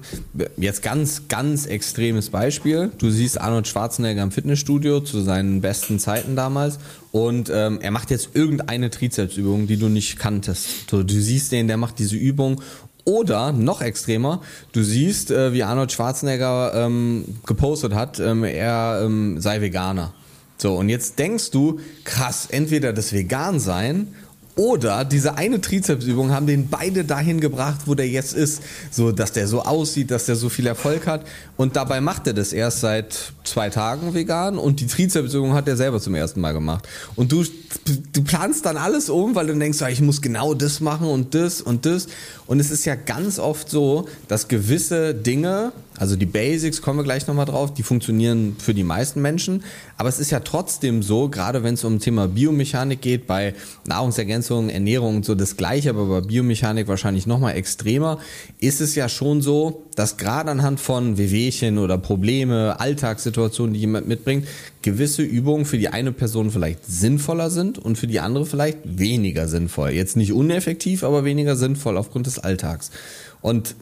Jetzt 0.57 0.81
ganz, 0.83 1.27
ganz 1.29 1.65
extremes 1.65 2.29
Beispiel. 2.29 2.91
Du 2.97 3.09
siehst 3.09 3.39
Arnold 3.39 3.67
Schwarzenegger 3.67 4.23
im 4.23 4.31
Fitnessstudio 4.31 5.01
zu 5.01 5.21
seinen 5.21 5.61
besten 5.61 5.99
Zeiten 5.99 6.35
damals 6.35 6.79
und 7.11 7.51
ähm, 7.53 7.79
er 7.81 7.91
macht 7.91 8.09
jetzt 8.11 8.29
irgendeine 8.33 8.89
Trizepsübung, 8.89 9.67
die 9.67 9.77
du 9.77 9.89
nicht 9.89 10.17
kanntest. 10.17 10.89
So, 10.89 11.03
du 11.03 11.13
siehst 11.13 11.51
den, 11.51 11.67
der 11.67 11.77
macht 11.77 11.99
diese 11.99 12.15
Übung 12.15 12.61
oder 13.05 13.51
noch 13.51 13.81
extremer, 13.81 14.41
du 14.71 14.83
siehst, 14.83 15.31
äh, 15.31 15.53
wie 15.53 15.63
Arnold 15.63 15.91
Schwarzenegger 15.91 16.73
ähm, 16.73 17.25
gepostet 17.45 17.93
hat, 17.93 18.19
ähm, 18.19 18.43
er 18.43 19.01
ähm, 19.03 19.39
sei 19.41 19.61
Veganer. 19.61 20.13
So, 20.57 20.75
und 20.75 20.87
jetzt 20.89 21.19
denkst 21.19 21.51
du, 21.51 21.79
krass, 22.05 22.47
entweder 22.49 22.93
das 22.93 23.11
Vegan-Sein 23.11 24.15
oder 24.55 25.03
diese 25.03 25.35
eine 25.35 25.61
Trizepsübung 25.61 26.31
haben 26.31 26.45
den 26.45 26.69
beide 26.69 27.03
dahin 27.03 27.39
gebracht, 27.39 27.81
wo 27.85 27.95
der 27.95 28.07
jetzt 28.07 28.33
ist. 28.33 28.61
So, 28.91 29.11
dass 29.11 29.31
der 29.31 29.47
so 29.47 29.63
aussieht, 29.63 30.11
dass 30.11 30.27
der 30.27 30.35
so 30.35 30.49
viel 30.49 30.67
Erfolg 30.67 31.07
hat. 31.07 31.25
Und 31.57 31.75
dabei 31.75 32.01
macht 32.01 32.27
er 32.27 32.33
das 32.33 32.53
erst 32.53 32.81
seit 32.81 33.33
zwei 33.43 33.69
Tagen 33.69 34.13
vegan 34.13 34.57
und 34.57 34.79
die 34.79 34.87
Trizepsübung 34.87 35.53
hat 35.53 35.67
er 35.67 35.75
selber 35.75 35.99
zum 35.99 36.13
ersten 36.13 36.39
Mal 36.39 36.53
gemacht. 36.53 36.87
Und 37.15 37.31
du, 37.31 37.43
du 38.13 38.23
planst 38.23 38.65
dann 38.65 38.77
alles 38.77 39.09
um, 39.09 39.33
weil 39.33 39.47
du 39.47 39.55
denkst, 39.55 39.79
ich 39.89 40.01
muss 40.01 40.21
genau 40.21 40.53
das 40.53 40.79
machen 40.79 41.07
und 41.07 41.33
das 41.33 41.59
und 41.61 41.85
das. 41.85 42.07
Und 42.45 42.59
es 42.59 42.69
ist 42.69 42.85
ja 42.85 42.95
ganz 42.95 43.39
oft 43.39 43.69
so, 43.69 44.07
dass 44.27 44.47
gewisse 44.47 45.15
Dinge, 45.15 45.71
also 46.03 46.17
die 46.17 46.25
Basics, 46.25 46.81
kommen 46.81 46.99
wir 46.99 47.05
gleich 47.05 47.27
nochmal 47.27 47.45
drauf, 47.45 47.73
die 47.73 47.81
funktionieren 47.81 48.57
für 48.59 48.73
die 48.73 48.83
meisten 48.83 49.21
Menschen. 49.21 49.63
Aber 49.95 50.09
es 50.09 50.19
ist 50.19 50.31
ja 50.31 50.41
trotzdem 50.41 51.01
so, 51.01 51.29
gerade 51.29 51.63
wenn 51.63 51.75
es 51.75 51.85
um 51.85 51.99
Thema 51.99 52.27
Biomechanik 52.27 52.99
geht, 52.99 53.25
bei 53.25 53.53
Nahrungsergänzung, 53.85 54.67
Ernährung 54.67 55.15
und 55.15 55.25
so 55.25 55.33
das 55.33 55.55
Gleiche, 55.55 55.91
aber 55.91 56.05
bei 56.07 56.27
Biomechanik 56.27 56.89
wahrscheinlich 56.89 57.25
nochmal 57.25 57.55
extremer, 57.55 58.19
ist 58.59 58.81
es 58.81 58.95
ja 58.95 59.07
schon 59.07 59.41
so, 59.41 59.85
dass 59.95 60.17
gerade 60.17 60.51
anhand 60.51 60.81
von 60.81 61.17
Wehwehchen 61.17 61.77
oder 61.77 61.97
Probleme, 61.97 62.81
Alltagssituationen, 62.81 63.73
die 63.73 63.79
jemand 63.79 64.05
mitbringt, 64.05 64.45
gewisse 64.81 65.21
Übungen 65.21 65.63
für 65.63 65.77
die 65.77 65.87
eine 65.87 66.11
Person 66.11 66.51
vielleicht 66.51 66.85
sinnvoller 66.85 67.49
sind 67.49 67.79
und 67.79 67.97
für 67.97 68.07
die 68.07 68.19
andere 68.19 68.45
vielleicht 68.45 68.79
weniger 68.83 69.47
sinnvoll. 69.47 69.91
Jetzt 69.91 70.17
nicht 70.17 70.33
uneffektiv, 70.33 71.05
aber 71.05 71.23
weniger 71.23 71.55
sinnvoll 71.55 71.95
aufgrund 71.95 72.27
des 72.27 72.39
Alltags. 72.39 72.91
Und 73.39 73.75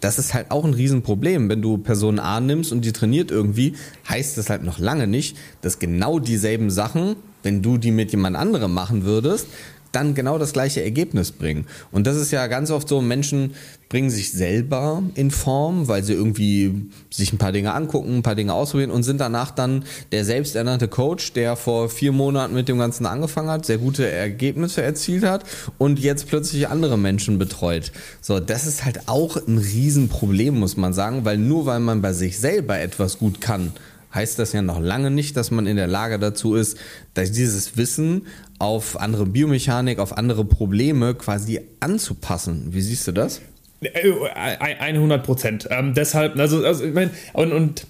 das 0.00 0.18
ist 0.18 0.34
halt 0.34 0.50
auch 0.50 0.64
ein 0.64 0.74
Riesenproblem. 0.74 1.48
Wenn 1.48 1.62
du 1.62 1.78
Person 1.78 2.18
A 2.18 2.40
nimmst 2.40 2.72
und 2.72 2.84
die 2.84 2.92
trainiert 2.92 3.30
irgendwie, 3.30 3.74
heißt 4.08 4.38
das 4.38 4.50
halt 4.50 4.62
noch 4.62 4.78
lange 4.78 5.06
nicht, 5.06 5.36
dass 5.60 5.78
genau 5.78 6.18
dieselben 6.18 6.70
Sachen, 6.70 7.16
wenn 7.42 7.62
du 7.62 7.78
die 7.78 7.90
mit 7.90 8.10
jemand 8.10 8.36
anderem 8.36 8.72
machen 8.74 9.04
würdest, 9.04 9.48
dann 9.92 10.14
genau 10.14 10.38
das 10.38 10.52
gleiche 10.52 10.82
Ergebnis 10.82 11.32
bringen. 11.32 11.66
Und 11.90 12.06
das 12.06 12.16
ist 12.16 12.30
ja 12.30 12.46
ganz 12.46 12.70
oft 12.70 12.88
so, 12.88 13.00
Menschen 13.00 13.54
bringen 13.88 14.10
sich 14.10 14.32
selber 14.32 15.02
in 15.14 15.30
Form, 15.30 15.88
weil 15.88 16.04
sie 16.04 16.12
irgendwie 16.12 16.90
sich 17.10 17.32
ein 17.32 17.38
paar 17.38 17.52
Dinge 17.52 17.72
angucken, 17.72 18.18
ein 18.18 18.22
paar 18.22 18.34
Dinge 18.34 18.52
ausprobieren 18.52 18.90
und 18.90 19.02
sind 19.02 19.18
danach 19.18 19.50
dann 19.50 19.84
der 20.12 20.24
selbsternannte 20.24 20.88
Coach, 20.88 21.32
der 21.32 21.56
vor 21.56 21.88
vier 21.88 22.12
Monaten 22.12 22.54
mit 22.54 22.68
dem 22.68 22.78
Ganzen 22.78 23.06
angefangen 23.06 23.48
hat, 23.48 23.64
sehr 23.64 23.78
gute 23.78 24.06
Ergebnisse 24.06 24.82
erzielt 24.82 25.24
hat 25.24 25.44
und 25.78 25.98
jetzt 25.98 26.28
plötzlich 26.28 26.68
andere 26.68 26.98
Menschen 26.98 27.38
betreut. 27.38 27.92
So, 28.20 28.40
das 28.40 28.66
ist 28.66 28.84
halt 28.84 29.08
auch 29.08 29.36
ein 29.36 29.58
Riesenproblem, 29.58 30.58
muss 30.58 30.76
man 30.76 30.92
sagen, 30.92 31.24
weil 31.24 31.38
nur 31.38 31.64
weil 31.64 31.80
man 31.80 32.02
bei 32.02 32.12
sich 32.12 32.38
selber 32.38 32.78
etwas 32.78 33.18
gut 33.18 33.40
kann, 33.40 33.72
heißt 34.14 34.38
das 34.38 34.52
ja 34.52 34.62
noch 34.62 34.80
lange 34.80 35.10
nicht, 35.10 35.36
dass 35.36 35.50
man 35.50 35.66
in 35.66 35.76
der 35.76 35.86
Lage 35.86 36.18
dazu 36.18 36.54
ist, 36.54 36.78
dass 37.14 37.32
dieses 37.32 37.76
Wissen 37.76 38.26
auf 38.58 39.00
andere 39.00 39.26
Biomechanik, 39.26 39.98
auf 39.98 40.16
andere 40.16 40.44
Probleme 40.44 41.14
quasi 41.14 41.60
anzupassen. 41.80 42.68
Wie 42.70 42.80
siehst 42.80 43.06
du 43.06 43.12
das? 43.12 43.40
100 43.80 45.22
Prozent. 45.22 45.68
Ähm, 45.70 45.94
deshalb, 45.94 46.36
also, 46.36 46.64
also 46.64 46.84
ich 46.84 46.94
meine, 46.94 47.10
und, 47.32 47.52
und 47.52 47.86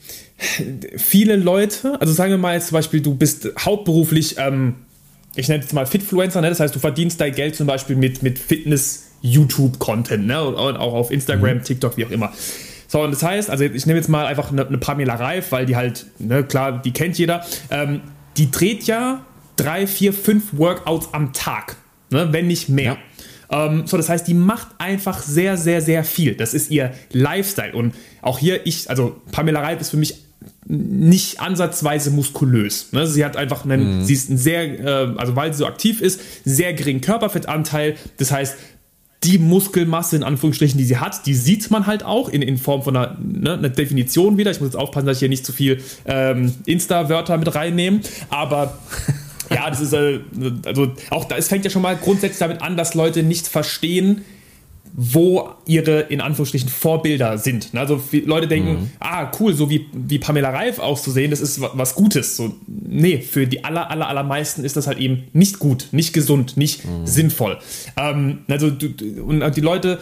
viele 0.96 1.36
Leute, 1.36 1.98
also 2.00 2.12
sagen 2.12 2.30
wir 2.30 2.38
mal 2.38 2.54
jetzt 2.54 2.68
zum 2.68 2.74
Beispiel, 2.74 3.00
du 3.00 3.14
bist 3.14 3.48
hauptberuflich, 3.58 4.36
ähm, 4.38 4.74
ich 5.34 5.48
nenne 5.48 5.64
es 5.64 5.72
mal 5.72 5.86
Fitfluencer, 5.86 6.40
ne? 6.40 6.50
das 6.50 6.60
heißt, 6.60 6.74
du 6.74 6.78
verdienst 6.78 7.20
dein 7.20 7.34
Geld 7.34 7.56
zum 7.56 7.66
Beispiel 7.66 7.96
mit, 7.96 8.22
mit 8.22 8.38
Fitness-YouTube-Content, 8.38 10.26
ne? 10.26 10.44
und 10.44 10.76
auch 10.76 10.92
auf 10.92 11.10
Instagram, 11.10 11.58
mhm. 11.58 11.62
TikTok, 11.64 11.96
wie 11.96 12.04
auch 12.04 12.10
immer. 12.10 12.32
So, 12.88 13.02
und 13.02 13.12
das 13.12 13.22
heißt, 13.22 13.50
also 13.50 13.64
ich 13.64 13.86
nehme 13.86 13.98
jetzt 13.98 14.08
mal 14.08 14.26
einfach 14.26 14.50
eine, 14.50 14.66
eine 14.66 14.78
Pamela 14.78 15.14
Reif, 15.14 15.52
weil 15.52 15.66
die 15.66 15.76
halt, 15.76 16.06
ne, 16.18 16.42
klar, 16.42 16.80
die 16.82 16.90
kennt 16.90 17.18
jeder, 17.18 17.44
ähm, 17.70 18.00
die 18.36 18.50
dreht 18.50 18.84
ja 18.84 19.24
drei, 19.56 19.86
vier, 19.86 20.12
fünf 20.12 20.56
Workouts 20.56 21.10
am 21.12 21.32
Tag, 21.34 21.76
ne, 22.10 22.32
wenn 22.32 22.46
nicht 22.46 22.68
mehr. 22.70 22.96
Ja. 23.50 23.66
Ähm, 23.66 23.86
so, 23.86 23.96
das 23.96 24.08
heißt, 24.08 24.26
die 24.26 24.34
macht 24.34 24.68
einfach 24.78 25.22
sehr, 25.22 25.56
sehr, 25.56 25.80
sehr 25.82 26.02
viel. 26.02 26.34
Das 26.34 26.54
ist 26.54 26.70
ihr 26.70 26.92
Lifestyle. 27.12 27.74
Und 27.74 27.94
auch 28.22 28.38
hier, 28.38 28.66
ich, 28.66 28.88
also 28.88 29.20
Pamela 29.32 29.60
Reif 29.60 29.80
ist 29.80 29.90
für 29.90 29.96
mich 29.96 30.24
nicht 30.66 31.40
ansatzweise 31.40 32.10
muskulös. 32.10 32.92
Ne? 32.92 33.06
Sie 33.06 33.24
hat 33.24 33.36
einfach 33.36 33.64
einen, 33.64 34.00
mhm. 34.00 34.04
sie 34.04 34.12
ist 34.14 34.30
ein 34.30 34.36
sehr, 34.36 34.80
äh, 34.80 35.14
also 35.16 35.34
weil 35.34 35.52
sie 35.52 35.58
so 35.58 35.66
aktiv 35.66 36.00
ist, 36.00 36.20
sehr 36.44 36.74
geringen 36.74 37.00
Körperfettanteil. 37.00 37.96
Das 38.18 38.30
heißt, 38.30 38.56
die 39.24 39.38
Muskelmasse 39.38 40.16
in 40.16 40.22
Anführungsstrichen, 40.22 40.78
die 40.78 40.84
sie 40.84 40.98
hat, 40.98 41.26
die 41.26 41.34
sieht 41.34 41.70
man 41.70 41.86
halt 41.86 42.04
auch 42.04 42.28
in, 42.28 42.40
in 42.40 42.56
Form 42.56 42.82
von 42.82 42.96
einer, 42.96 43.16
ne, 43.20 43.54
einer 43.54 43.68
Definition 43.68 44.38
wieder. 44.38 44.50
Ich 44.50 44.60
muss 44.60 44.68
jetzt 44.68 44.76
aufpassen, 44.76 45.06
dass 45.06 45.16
ich 45.16 45.20
hier 45.20 45.28
nicht 45.28 45.44
zu 45.44 45.52
viel 45.52 45.82
ähm, 46.04 46.54
Insta-Wörter 46.66 47.36
mit 47.36 47.54
reinnehme, 47.54 48.00
aber 48.30 48.78
ja, 49.50 49.68
das 49.68 49.80
ist 49.80 49.92
äh, 49.92 50.20
also 50.64 50.92
auch 51.10 51.24
da 51.24 51.36
es 51.36 51.48
fängt 51.48 51.64
ja 51.64 51.70
schon 51.70 51.82
mal 51.82 51.96
grundsätzlich 51.96 52.38
damit 52.38 52.62
an, 52.62 52.76
dass 52.76 52.94
Leute 52.94 53.22
nicht 53.22 53.48
verstehen, 53.48 54.24
wo 54.94 55.50
ihre 55.66 56.00
in 56.00 56.20
Anführungsstrichen 56.20 56.68
Vorbilder 56.68 57.38
sind. 57.38 57.70
Also 57.74 58.00
Leute 58.24 58.48
denken, 58.48 58.70
mhm. 58.70 58.90
ah 59.00 59.30
cool, 59.38 59.54
so 59.54 59.70
wie, 59.70 59.86
wie 59.92 60.18
Pamela 60.18 60.50
Reif 60.50 60.78
auszusehen, 60.78 61.30
das 61.30 61.40
ist 61.40 61.60
was 61.60 61.94
Gutes. 61.94 62.36
So, 62.36 62.54
nee, 62.66 63.20
für 63.20 63.46
die 63.46 63.64
aller, 63.64 63.90
aller, 63.90 64.08
allermeisten 64.08 64.64
ist 64.64 64.76
das 64.76 64.86
halt 64.86 64.98
eben 64.98 65.24
nicht 65.32 65.58
gut, 65.58 65.88
nicht 65.92 66.12
gesund, 66.12 66.56
nicht 66.56 66.84
mhm. 66.84 67.06
sinnvoll. 67.06 67.58
Ähm, 67.96 68.40
also 68.48 68.66
und 68.66 69.56
die 69.56 69.60
Leute, 69.60 69.98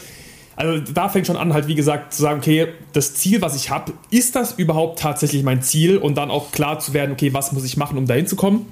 also 0.57 0.81
da 0.93 1.09
fängt 1.09 1.27
schon 1.27 1.37
an, 1.37 1.53
halt 1.53 1.69
wie 1.69 1.75
gesagt, 1.75 2.15
zu 2.15 2.23
sagen, 2.23 2.41
okay, 2.41 2.69
das 2.93 3.15
Ziel, 3.15 3.43
was 3.43 3.55
ich 3.57 3.71
habe, 3.71 3.93
ist 4.11 4.35
das 4.35 4.53
überhaupt 4.53 4.99
tatsächlich 4.99 5.43
mein 5.43 5.63
Ziel? 5.63 5.99
Und 5.99 6.17
dann 6.17 6.31
auch 6.31 6.51
klar 6.51 6.79
zu 6.79 6.95
werden, 6.95 7.13
okay, 7.13 7.35
was 7.35 7.53
muss 7.53 7.65
ich 7.65 7.77
machen, 7.77 7.99
um 7.99 8.07
dahin 8.07 8.27
zu 8.27 8.37
kommen? 8.37 8.67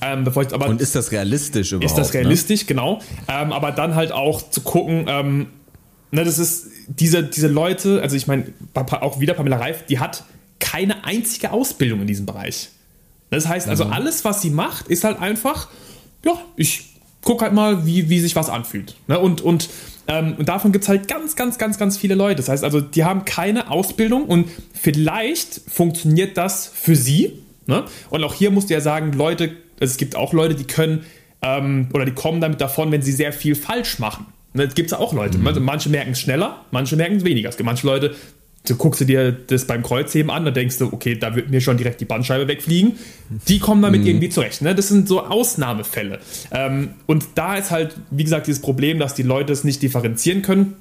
Ähm, 0.00 0.26
ich, 0.28 0.54
aber, 0.54 0.68
Und 0.68 0.80
ist 0.80 0.94
das 0.94 1.12
realistisch 1.12 1.72
überhaupt? 1.72 1.90
Ist 1.90 1.98
das 1.98 2.12
ne? 2.12 2.20
realistisch, 2.20 2.60
ne? 2.62 2.66
genau. 2.66 3.00
Ähm, 3.28 3.52
aber 3.52 3.72
dann 3.72 3.94
halt 3.94 4.12
auch 4.12 4.50
zu 4.50 4.60
gucken, 4.60 5.06
ähm, 5.08 5.46
ne, 6.10 6.24
das 6.24 6.38
ist 6.38 6.68
diese, 6.88 7.22
diese 7.22 7.48
Leute, 7.48 8.00
also 8.02 8.16
ich 8.16 8.26
meine, 8.26 8.46
auch 8.74 9.20
wieder 9.20 9.34
Pamela 9.34 9.56
Reif, 9.56 9.84
die 9.86 9.98
hat 9.98 10.24
keine 10.60 11.04
einzige 11.04 11.52
Ausbildung 11.52 12.00
in 12.00 12.06
diesem 12.06 12.26
Bereich. 12.26 12.70
Das 13.30 13.46
heißt 13.46 13.68
also, 13.68 13.84
mhm. 13.84 13.92
alles, 13.92 14.24
was 14.24 14.40
sie 14.40 14.50
macht, 14.50 14.88
ist 14.88 15.04
halt 15.04 15.20
einfach, 15.20 15.68
ja, 16.24 16.32
ich 16.56 16.94
gucke 17.22 17.44
halt 17.44 17.52
mal, 17.52 17.86
wie, 17.86 18.08
wie 18.08 18.20
sich 18.20 18.36
was 18.36 18.48
anfühlt. 18.48 18.96
Ne? 19.06 19.18
Und, 19.18 19.40
und, 19.42 19.68
ähm, 20.06 20.36
und 20.38 20.48
davon 20.48 20.72
gibt 20.72 20.84
es 20.84 20.88
halt 20.88 21.08
ganz, 21.08 21.36
ganz, 21.36 21.58
ganz, 21.58 21.78
ganz 21.78 21.98
viele 21.98 22.14
Leute. 22.14 22.36
Das 22.36 22.48
heißt 22.48 22.64
also, 22.64 22.80
die 22.80 23.04
haben 23.04 23.24
keine 23.24 23.70
Ausbildung 23.70 24.24
und 24.24 24.48
vielleicht 24.72 25.60
funktioniert 25.68 26.36
das 26.36 26.66
für 26.66 26.96
sie. 26.96 27.34
Ne? 27.66 27.84
Und 28.08 28.24
auch 28.24 28.32
hier 28.32 28.50
musst 28.50 28.70
du 28.70 28.74
ja 28.74 28.80
sagen, 28.80 29.12
Leute 29.12 29.54
also 29.80 29.90
es 29.92 29.96
gibt 29.96 30.16
auch 30.16 30.32
Leute, 30.32 30.54
die 30.54 30.64
können 30.64 31.04
ähm, 31.42 31.88
oder 31.92 32.04
die 32.04 32.12
kommen 32.12 32.40
damit 32.40 32.60
davon, 32.60 32.90
wenn 32.92 33.02
sie 33.02 33.12
sehr 33.12 33.32
viel 33.32 33.54
falsch 33.54 33.98
machen. 33.98 34.26
Und 34.54 34.62
das 34.62 34.74
gibt 34.74 34.90
es 34.90 34.98
auch 34.98 35.12
Leute. 35.12 35.38
Mhm. 35.38 35.64
Manche 35.64 35.88
merken 35.88 36.12
es 36.12 36.20
schneller, 36.20 36.64
manche 36.70 36.96
merken 36.96 37.16
es 37.16 37.24
weniger. 37.24 37.48
Es 37.48 37.56
gibt 37.56 37.66
manche 37.66 37.86
Leute, 37.86 38.14
du 38.66 38.76
guckst 38.76 39.06
dir 39.06 39.32
das 39.32 39.66
beim 39.66 39.82
Kreuzheben 39.82 40.30
an, 40.30 40.44
da 40.44 40.50
denkst 40.50 40.78
du, 40.78 40.92
okay, 40.92 41.16
da 41.16 41.34
wird 41.34 41.50
mir 41.50 41.60
schon 41.60 41.76
direkt 41.76 42.00
die 42.00 42.04
Bandscheibe 42.04 42.48
wegfliegen. 42.48 42.98
Die 43.46 43.58
kommen 43.58 43.82
damit 43.82 44.02
mhm. 44.02 44.08
irgendwie 44.08 44.28
zurecht. 44.28 44.62
Ne? 44.62 44.74
Das 44.74 44.88
sind 44.88 45.08
so 45.08 45.22
Ausnahmefälle. 45.24 46.18
Ähm, 46.50 46.90
und 47.06 47.26
da 47.34 47.56
ist 47.56 47.70
halt, 47.70 47.94
wie 48.10 48.24
gesagt, 48.24 48.46
dieses 48.46 48.60
Problem, 48.60 48.98
dass 48.98 49.14
die 49.14 49.22
Leute 49.22 49.52
es 49.52 49.64
nicht 49.64 49.82
differenzieren 49.82 50.42
können. 50.42 50.74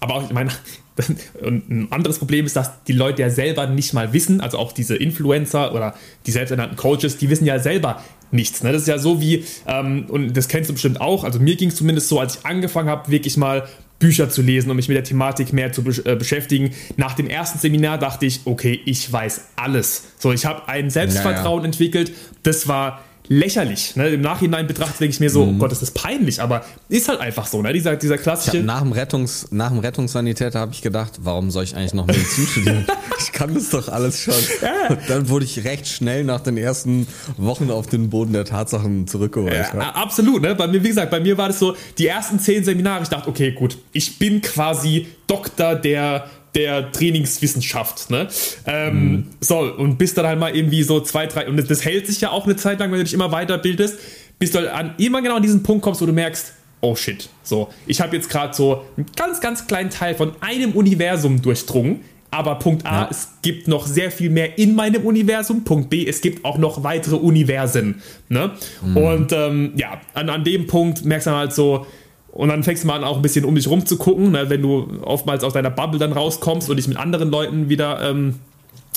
Aber 0.00 0.14
auch, 0.14 0.24
ich 0.24 0.32
meine, 0.32 0.50
und 1.40 1.68
ein 1.70 1.92
anderes 1.92 2.18
Problem 2.18 2.46
ist, 2.46 2.56
dass 2.56 2.84
die 2.84 2.92
Leute 2.92 3.22
ja 3.22 3.30
selber 3.30 3.66
nicht 3.66 3.94
mal 3.94 4.12
wissen, 4.12 4.40
also 4.40 4.58
auch 4.58 4.72
diese 4.72 4.96
Influencer 4.96 5.74
oder 5.74 5.94
die 6.26 6.30
selbsternannten 6.30 6.76
Coaches, 6.76 7.16
die 7.16 7.30
wissen 7.30 7.46
ja 7.46 7.58
selber 7.58 8.02
nichts. 8.30 8.62
Ne? 8.62 8.72
Das 8.72 8.82
ist 8.82 8.88
ja 8.88 8.98
so 8.98 9.20
wie, 9.20 9.44
ähm, 9.66 10.06
und 10.08 10.36
das 10.36 10.48
kennst 10.48 10.70
du 10.70 10.74
bestimmt 10.74 11.00
auch, 11.00 11.24
also 11.24 11.38
mir 11.38 11.56
ging 11.56 11.68
es 11.68 11.76
zumindest 11.76 12.08
so, 12.08 12.20
als 12.20 12.36
ich 12.36 12.46
angefangen 12.46 12.88
habe, 12.88 13.10
wirklich 13.10 13.36
mal 13.36 13.68
Bücher 13.98 14.30
zu 14.30 14.42
lesen 14.42 14.70
und 14.70 14.76
mich 14.76 14.88
mit 14.88 14.96
der 14.96 15.04
Thematik 15.04 15.52
mehr 15.52 15.72
zu 15.72 15.82
äh, 16.04 16.14
beschäftigen. 16.14 16.70
Nach 16.96 17.14
dem 17.14 17.28
ersten 17.28 17.58
Seminar 17.58 17.98
dachte 17.98 18.26
ich, 18.26 18.42
okay, 18.44 18.80
ich 18.84 19.12
weiß 19.12 19.48
alles. 19.56 20.04
So, 20.18 20.32
ich 20.32 20.46
habe 20.46 20.68
ein 20.68 20.90
Selbstvertrauen 20.90 21.58
naja. 21.58 21.66
entwickelt. 21.66 22.12
Das 22.44 22.68
war 22.68 23.02
lächerlich. 23.28 23.94
Ne? 23.96 24.08
Im 24.08 24.20
Nachhinein 24.20 24.66
betrachtet 24.66 25.00
denke 25.00 25.12
ich 25.12 25.20
mir 25.20 25.30
so, 25.30 25.44
mhm. 25.44 25.56
oh 25.56 25.58
Gott, 25.58 25.72
das 25.72 25.82
ist 25.82 25.92
peinlich, 25.92 26.40
aber 26.40 26.64
ist 26.88 27.08
halt 27.08 27.20
einfach 27.20 27.46
so, 27.46 27.62
ne? 27.62 27.72
Dieser, 27.72 27.96
dieser 27.96 28.18
klassische. 28.18 28.58
nach 28.58 28.82
dem 28.82 28.92
Rettungs, 28.92 29.48
nach 29.50 29.70
dem 29.70 29.78
Rettungssanitäter 29.78 30.58
habe 30.58 30.72
ich 30.72 30.82
gedacht, 30.82 31.20
warum 31.22 31.50
soll 31.50 31.64
ich 31.64 31.76
eigentlich 31.76 31.94
noch 31.94 32.06
Medizin 32.06 32.46
studieren? 32.46 32.86
ich 33.18 33.32
kann 33.32 33.54
das 33.54 33.70
doch 33.70 33.88
alles 33.88 34.20
schon. 34.20 34.34
Ja. 34.62 34.88
Und 34.88 35.00
dann 35.08 35.28
wurde 35.28 35.44
ich 35.44 35.64
recht 35.64 35.86
schnell 35.86 36.24
nach 36.24 36.40
den 36.40 36.56
ersten 36.56 37.06
Wochen 37.36 37.70
auf 37.70 37.86
den 37.86 38.10
Boden 38.10 38.32
der 38.32 38.44
Tatsachen 38.44 39.06
zurückgeholt. 39.06 39.54
Ja, 39.54 39.90
absolut, 39.90 40.42
ne? 40.42 40.54
Bei 40.54 40.66
mir, 40.66 40.82
wie 40.82 40.88
gesagt, 40.88 41.10
bei 41.10 41.20
mir 41.20 41.36
war 41.36 41.48
das 41.48 41.58
so, 41.58 41.76
die 41.98 42.06
ersten 42.06 42.38
zehn 42.38 42.64
Seminare, 42.64 43.02
ich 43.02 43.08
dachte, 43.08 43.28
okay, 43.28 43.52
gut, 43.52 43.76
ich 43.92 44.18
bin 44.18 44.40
quasi 44.40 45.06
Doktor 45.26 45.74
der 45.74 46.30
der 46.58 46.90
Trainingswissenschaft. 46.90 48.10
Ne? 48.10 48.28
Ähm, 48.66 49.10
mhm. 49.10 49.26
So, 49.40 49.60
und 49.60 49.96
bis 49.96 50.12
dann 50.14 50.26
halt 50.26 50.38
mal 50.38 50.54
irgendwie 50.54 50.82
so 50.82 51.00
zwei, 51.00 51.26
drei, 51.26 51.48
und 51.48 51.56
das, 51.56 51.66
das, 51.66 51.84
hält 51.84 52.06
sich 52.06 52.20
ja 52.20 52.30
auch 52.30 52.44
eine 52.44 52.56
Zeit 52.56 52.80
lang, 52.80 52.90
wenn 52.90 52.98
du 52.98 53.04
dich 53.04 53.14
immer 53.14 53.30
weiterbildest, 53.30 53.98
bis 54.38 54.50
du 54.50 54.58
halt 54.58 54.68
an 54.68 54.94
immer 54.98 55.22
genau 55.22 55.36
an 55.36 55.42
diesen 55.42 55.62
Punkt 55.62 55.82
kommst, 55.82 56.02
wo 56.02 56.06
du 56.06 56.12
merkst, 56.12 56.52
oh 56.80 56.96
shit, 56.96 57.28
so, 57.42 57.68
ich 57.86 58.00
habe 58.00 58.16
jetzt 58.16 58.28
gerade 58.28 58.54
so 58.54 58.82
einen 58.96 59.06
ganz, 59.16 59.40
ganz 59.40 59.66
kleinen 59.66 59.90
Teil 59.90 60.16
von 60.16 60.32
einem 60.40 60.72
Universum 60.72 61.40
durchdrungen. 61.40 62.00
Aber 62.30 62.56
Punkt 62.56 62.84
A, 62.84 63.02
ja. 63.02 63.08
es 63.10 63.28
gibt 63.40 63.68
noch 63.68 63.86
sehr 63.86 64.10
viel 64.10 64.28
mehr 64.28 64.58
in 64.58 64.74
meinem 64.74 65.06
Universum. 65.06 65.64
Punkt 65.64 65.88
B, 65.88 66.06
es 66.06 66.20
gibt 66.20 66.44
auch 66.44 66.58
noch 66.58 66.84
weitere 66.84 67.16
Universen. 67.16 68.02
Ne? 68.28 68.50
Mhm. 68.82 68.96
Und 68.98 69.32
ähm, 69.32 69.72
ja, 69.76 69.98
an, 70.12 70.28
an 70.28 70.44
dem 70.44 70.66
Punkt 70.66 71.06
merkst 71.06 71.26
du 71.26 71.30
dann 71.30 71.38
halt 71.38 71.54
so, 71.54 71.86
und 72.32 72.48
dann 72.48 72.62
fängst 72.62 72.84
du 72.84 72.86
mal 72.86 72.96
an, 72.96 73.04
auch 73.04 73.16
ein 73.16 73.22
bisschen 73.22 73.44
um 73.44 73.54
dich 73.54 73.68
rum 73.68 73.86
zu 73.86 73.96
gucken, 73.96 74.32
ne, 74.32 74.50
wenn 74.50 74.62
du 74.62 75.00
oftmals 75.02 75.44
aus 75.44 75.54
deiner 75.54 75.70
Bubble 75.70 75.98
dann 75.98 76.12
rauskommst 76.12 76.68
und 76.70 76.76
dich 76.76 76.88
mit 76.88 76.96
anderen 76.96 77.30
Leuten 77.30 77.68
wieder 77.68 78.00
ähm, 78.08 78.36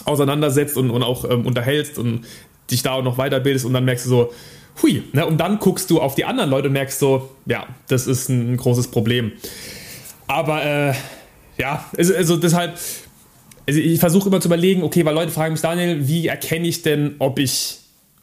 auseinandersetzt 0.06 0.78
und, 0.78 0.90
und 0.92 1.04
auch 1.04 1.30
ähm, 1.30 1.46
unterhältst 1.46 1.98
und 1.98 2.26
dich 2.70 2.84
da 2.84 2.94
auch 2.94 3.04
noch 3.04 3.18
weiterbildest 3.18 3.66
und 3.66 3.74
dann 3.74 3.86
merkst 3.86 4.06
du 4.06 4.10
so, 4.10 4.34
hui, 4.82 5.04
ne, 5.14 5.26
und 5.26 5.38
dann 5.38 5.60
guckst 5.60 5.90
du 5.90 6.00
auf 6.00 6.16
die 6.16 6.26
anderen 6.26 6.50
Leute 6.50 6.68
und 6.68 6.74
merkst 6.74 7.00
so, 7.00 7.30
ja, 7.46 7.68
das 7.88 8.08
ist 8.08 8.30
ein, 8.30 8.58
großes 8.58 8.90
Problem. 8.90 9.32
Aber 10.28 10.64
äh, 10.64 10.94
ja, 11.58 11.86
also, 11.98 12.16
also 12.16 12.38
deshalb, 12.38 12.78
also 13.68 13.80
ich 13.80 14.00
versuche 14.00 14.30
immer 14.30 14.42
zu 14.42 14.48
überlegen, 14.48 14.84
okay, 14.84 15.06
weil 15.06 15.14
Leute 15.14 15.32
fragen 15.32 15.54
mich, 15.54 15.62
Daniel, 15.62 16.08
wie 16.08 16.28
erkenne 16.28 16.68
ich 16.68 16.82
denn, 16.82 17.16
ob 17.20 17.40
ich 17.40 17.81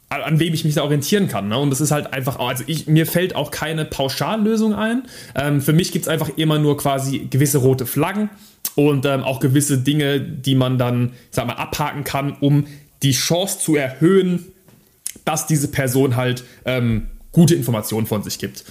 an 0.09 0.39
wem 0.39 0.53
ich 0.53 0.65
mich 0.65 0.75
da 0.75 0.83
orientieren 0.83 1.27
kann. 1.27 1.47
Ne? 1.47 1.57
Und 1.57 1.69
das 1.69 1.81
ist 1.81 1.91
halt 1.91 2.13
einfach, 2.13 2.39
also 2.39 2.63
ich, 2.67 2.87
mir 2.87 3.05
fällt 3.05 3.35
auch 3.35 3.51
keine 3.51 3.85
Pauschallösung 3.85 4.73
ein. 4.73 5.03
Ähm, 5.35 5.61
für 5.61 5.73
mich 5.73 5.91
gibt 5.91 6.05
es 6.05 6.09
einfach 6.09 6.29
immer 6.35 6.57
nur 6.57 6.77
quasi 6.77 7.27
gewisse 7.29 7.59
rote 7.59 7.85
Flaggen 7.85 8.29
und 8.75 9.05
ähm, 9.05 9.23
auch 9.23 9.39
gewisse 9.39 9.77
Dinge, 9.77 10.19
die 10.19 10.55
man 10.55 10.77
dann, 10.77 11.13
sag 11.29 11.45
mal, 11.45 11.53
abhaken 11.53 12.03
kann, 12.03 12.35
um 12.39 12.65
die 13.03 13.11
Chance 13.11 13.59
zu 13.59 13.75
erhöhen, 13.75 14.45
dass 15.25 15.47
diese 15.47 15.67
Person 15.67 16.15
halt 16.15 16.43
ähm, 16.65 17.07
gute 17.31 17.55
Informationen 17.55 18.07
von 18.07 18.23
sich 18.23 18.39
gibt. 18.39 18.65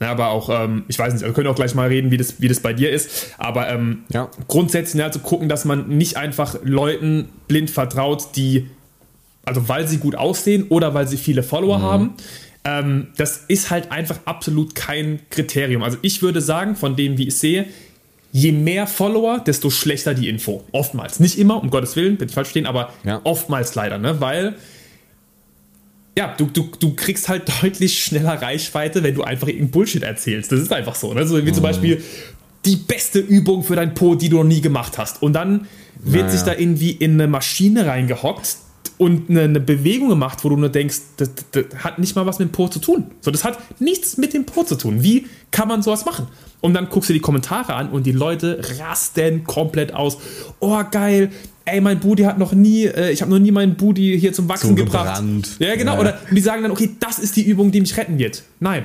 Ja, 0.00 0.10
aber 0.10 0.28
auch, 0.28 0.50
ähm, 0.50 0.84
ich 0.88 0.98
weiß 0.98 1.12
nicht, 1.12 1.24
wir 1.24 1.32
können 1.32 1.48
auch 1.48 1.54
gleich 1.54 1.74
mal 1.74 1.88
reden, 1.88 2.10
wie 2.10 2.16
das, 2.16 2.40
wie 2.40 2.48
das 2.48 2.60
bei 2.60 2.72
dir 2.72 2.90
ist. 2.90 3.34
Aber 3.38 3.68
ähm, 3.68 4.04
ja. 4.12 4.28
grundsätzlich 4.48 5.02
also 5.02 5.20
gucken, 5.20 5.48
dass 5.48 5.64
man 5.64 5.88
nicht 5.88 6.16
einfach 6.16 6.56
Leuten 6.62 7.28
blind 7.48 7.70
vertraut, 7.70 8.36
die 8.36 8.68
also 9.44 9.68
weil 9.68 9.86
sie 9.88 9.98
gut 9.98 10.14
aussehen 10.14 10.66
oder 10.68 10.94
weil 10.94 11.08
sie 11.08 11.16
viele 11.16 11.42
Follower 11.42 11.78
mhm. 11.78 11.82
haben. 11.82 12.14
Ähm, 12.64 13.08
das 13.16 13.44
ist 13.48 13.70
halt 13.70 13.92
einfach 13.92 14.20
absolut 14.24 14.74
kein 14.74 15.20
Kriterium. 15.30 15.82
Also 15.82 15.98
ich 16.02 16.22
würde 16.22 16.40
sagen, 16.40 16.76
von 16.76 16.96
dem, 16.96 17.18
wie 17.18 17.28
ich 17.28 17.36
sehe, 17.36 17.66
je 18.32 18.52
mehr 18.52 18.86
Follower, 18.86 19.38
desto 19.38 19.70
schlechter 19.70 20.14
die 20.14 20.28
Info. 20.28 20.64
Oftmals. 20.72 21.20
Nicht 21.20 21.38
immer, 21.38 21.62
um 21.62 21.70
Gottes 21.70 21.94
Willen, 21.94 22.16
bitte 22.16 22.30
ich 22.30 22.34
falsch 22.34 22.48
stehen, 22.50 22.66
aber 22.66 22.92
ja. 23.04 23.20
oftmals 23.24 23.74
leider, 23.74 23.98
ne? 23.98 24.20
Weil 24.20 24.54
ja, 26.16 26.34
du, 26.36 26.46
du, 26.46 26.70
du 26.78 26.94
kriegst 26.94 27.28
halt 27.28 27.50
deutlich 27.62 28.02
schneller 28.02 28.40
Reichweite, 28.40 29.02
wenn 29.02 29.14
du 29.14 29.22
einfach 29.22 29.48
irgendeinen 29.48 29.70
Bullshit 29.70 30.02
erzählst. 30.02 30.52
Das 30.52 30.60
ist 30.60 30.72
einfach 30.72 30.94
so. 30.94 31.12
Ne? 31.12 31.26
So 31.26 31.36
wie 31.38 31.50
mhm. 31.50 31.54
zum 31.54 31.62
Beispiel 31.62 32.02
die 32.64 32.76
beste 32.76 33.18
Übung 33.18 33.62
für 33.62 33.76
dein 33.76 33.94
Po, 33.94 34.14
die 34.14 34.28
du 34.28 34.38
noch 34.38 34.44
nie 34.44 34.60
gemacht 34.60 34.96
hast. 34.96 35.22
Und 35.22 35.34
dann 35.34 35.66
wird 36.00 36.26
naja. 36.26 36.30
sich 36.30 36.42
da 36.42 36.54
irgendwie 36.54 36.92
in 36.92 37.12
eine 37.12 37.26
Maschine 37.26 37.86
reingehockt, 37.86 38.56
und 38.96 39.28
eine, 39.28 39.42
eine, 39.42 39.60
Bewegung 39.60 40.08
gemacht, 40.08 40.44
wo 40.44 40.48
du 40.48 40.56
nur 40.56 40.68
denkst, 40.68 40.98
das, 41.16 41.30
das, 41.52 41.64
hat 41.82 41.98
nicht 41.98 42.14
mal 42.14 42.26
was 42.26 42.38
mit 42.38 42.48
dem 42.48 42.52
Po 42.52 42.68
zu 42.68 42.78
tun. 42.78 43.06
So, 43.20 43.30
das 43.30 43.44
hat 43.44 43.58
nichts 43.80 44.16
mit 44.16 44.34
dem 44.34 44.46
Po 44.46 44.62
zu 44.62 44.76
tun. 44.76 45.02
Wie 45.02 45.26
kann 45.50 45.68
man 45.68 45.82
sowas 45.82 46.04
machen? 46.04 46.28
Und 46.60 46.74
dann 46.74 46.88
guckst 46.88 47.10
du 47.10 47.12
die 47.12 47.20
Kommentare 47.20 47.74
an 47.74 47.90
und 47.90 48.06
die 48.06 48.12
Leute 48.12 48.60
rasten 48.78 49.44
komplett 49.44 49.92
aus. 49.94 50.18
Oh, 50.60 50.80
geil. 50.90 51.30
Ey, 51.64 51.80
mein 51.80 51.98
Booty 51.98 52.22
hat 52.24 52.38
noch 52.38 52.52
nie, 52.52 52.84
äh, 52.84 53.10
ich 53.10 53.22
habe 53.22 53.30
noch 53.30 53.38
nie 53.38 53.50
meinen 53.50 53.74
Booty 53.74 54.18
hier 54.20 54.32
zum 54.32 54.48
Wachsen 54.48 54.70
so 54.70 54.74
gebracht. 54.74 55.22
Ja, 55.58 55.74
genau. 55.76 55.94
Ja. 55.94 56.00
Oder 56.00 56.18
die 56.30 56.40
sagen 56.40 56.62
dann, 56.62 56.72
okay, 56.72 56.90
das 57.00 57.18
ist 57.18 57.36
die 57.36 57.42
Übung, 57.42 57.72
die 57.72 57.80
mich 57.80 57.96
retten 57.96 58.18
wird. 58.18 58.42
Nein, 58.60 58.84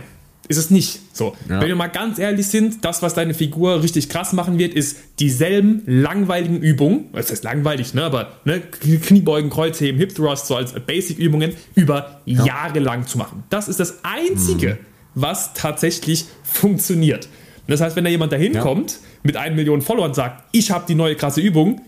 ist 0.50 0.58
es 0.58 0.72
nicht. 0.72 1.00
So, 1.14 1.36
ja. 1.48 1.62
wenn 1.62 1.68
wir 1.68 1.76
mal 1.76 1.88
ganz 1.88 2.18
ehrlich 2.18 2.48
sind, 2.48 2.84
das, 2.84 3.04
was 3.04 3.14
deine 3.14 3.36
Figur 3.36 3.84
richtig 3.84 4.10
krass 4.10 4.34
machen 4.34 4.58
wird, 4.58 4.74
ist 4.74 4.98
dieselben 5.20 5.84
langweiligen 5.86 6.60
Übungen. 6.60 7.06
Das 7.14 7.30
heißt 7.30 7.44
langweilig, 7.44 7.94
ne? 7.94 8.04
Aber 8.04 8.40
ne? 8.46 8.60
Kniebeugen, 8.60 9.52
Kreuzheben, 9.52 10.00
Hip 10.00 10.16
Thrust, 10.16 10.48
so 10.48 10.56
als 10.56 10.74
Basic-Übungen 10.74 11.54
über 11.76 12.22
ja. 12.26 12.44
Jahre 12.46 12.80
lang 12.80 13.06
zu 13.06 13.20
machen. 13.20 13.44
Das 13.52 13.68
ist 13.68 13.80
das 13.80 14.00
Einzige, 14.04 14.74
mhm. 14.74 14.78
was 15.14 15.54
tatsächlich 15.54 16.26
funktioniert. 16.44 17.26
Und 17.26 17.72
das 17.72 17.82
heißt, 17.82 17.96
wenn 17.96 18.04
da 18.04 18.10
jemand 18.10 18.32
dahin 18.32 18.56
ja. 18.56 18.62
kommt 18.62 18.98
mit 19.22 19.38
einer 19.38 19.56
Million 19.56 19.84
Followern 19.84 20.10
und 20.10 20.16
sagt, 20.16 20.46
ich 20.52 20.72
habe 20.72 20.86
die 20.88 20.96
neue 20.96 21.16
krasse 21.16 21.42
Übung, 21.42 21.82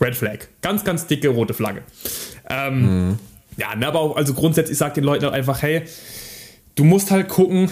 Red 0.00 0.16
Flag. 0.16 0.48
Ganz, 0.62 0.82
ganz 0.82 1.06
dicke 1.06 1.28
rote 1.28 1.54
Flagge. 1.54 1.82
Ähm, 2.48 3.08
mhm. 3.08 3.18
Ja, 3.56 3.76
ne, 3.76 3.86
aber 3.86 4.00
auch, 4.00 4.16
also 4.16 4.34
grundsätzlich 4.34 4.78
sagt 4.78 4.96
den 4.96 5.04
Leuten 5.04 5.26
einfach, 5.26 5.62
hey, 5.62 5.82
du 6.74 6.82
musst 6.82 7.12
halt 7.12 7.28
gucken, 7.28 7.70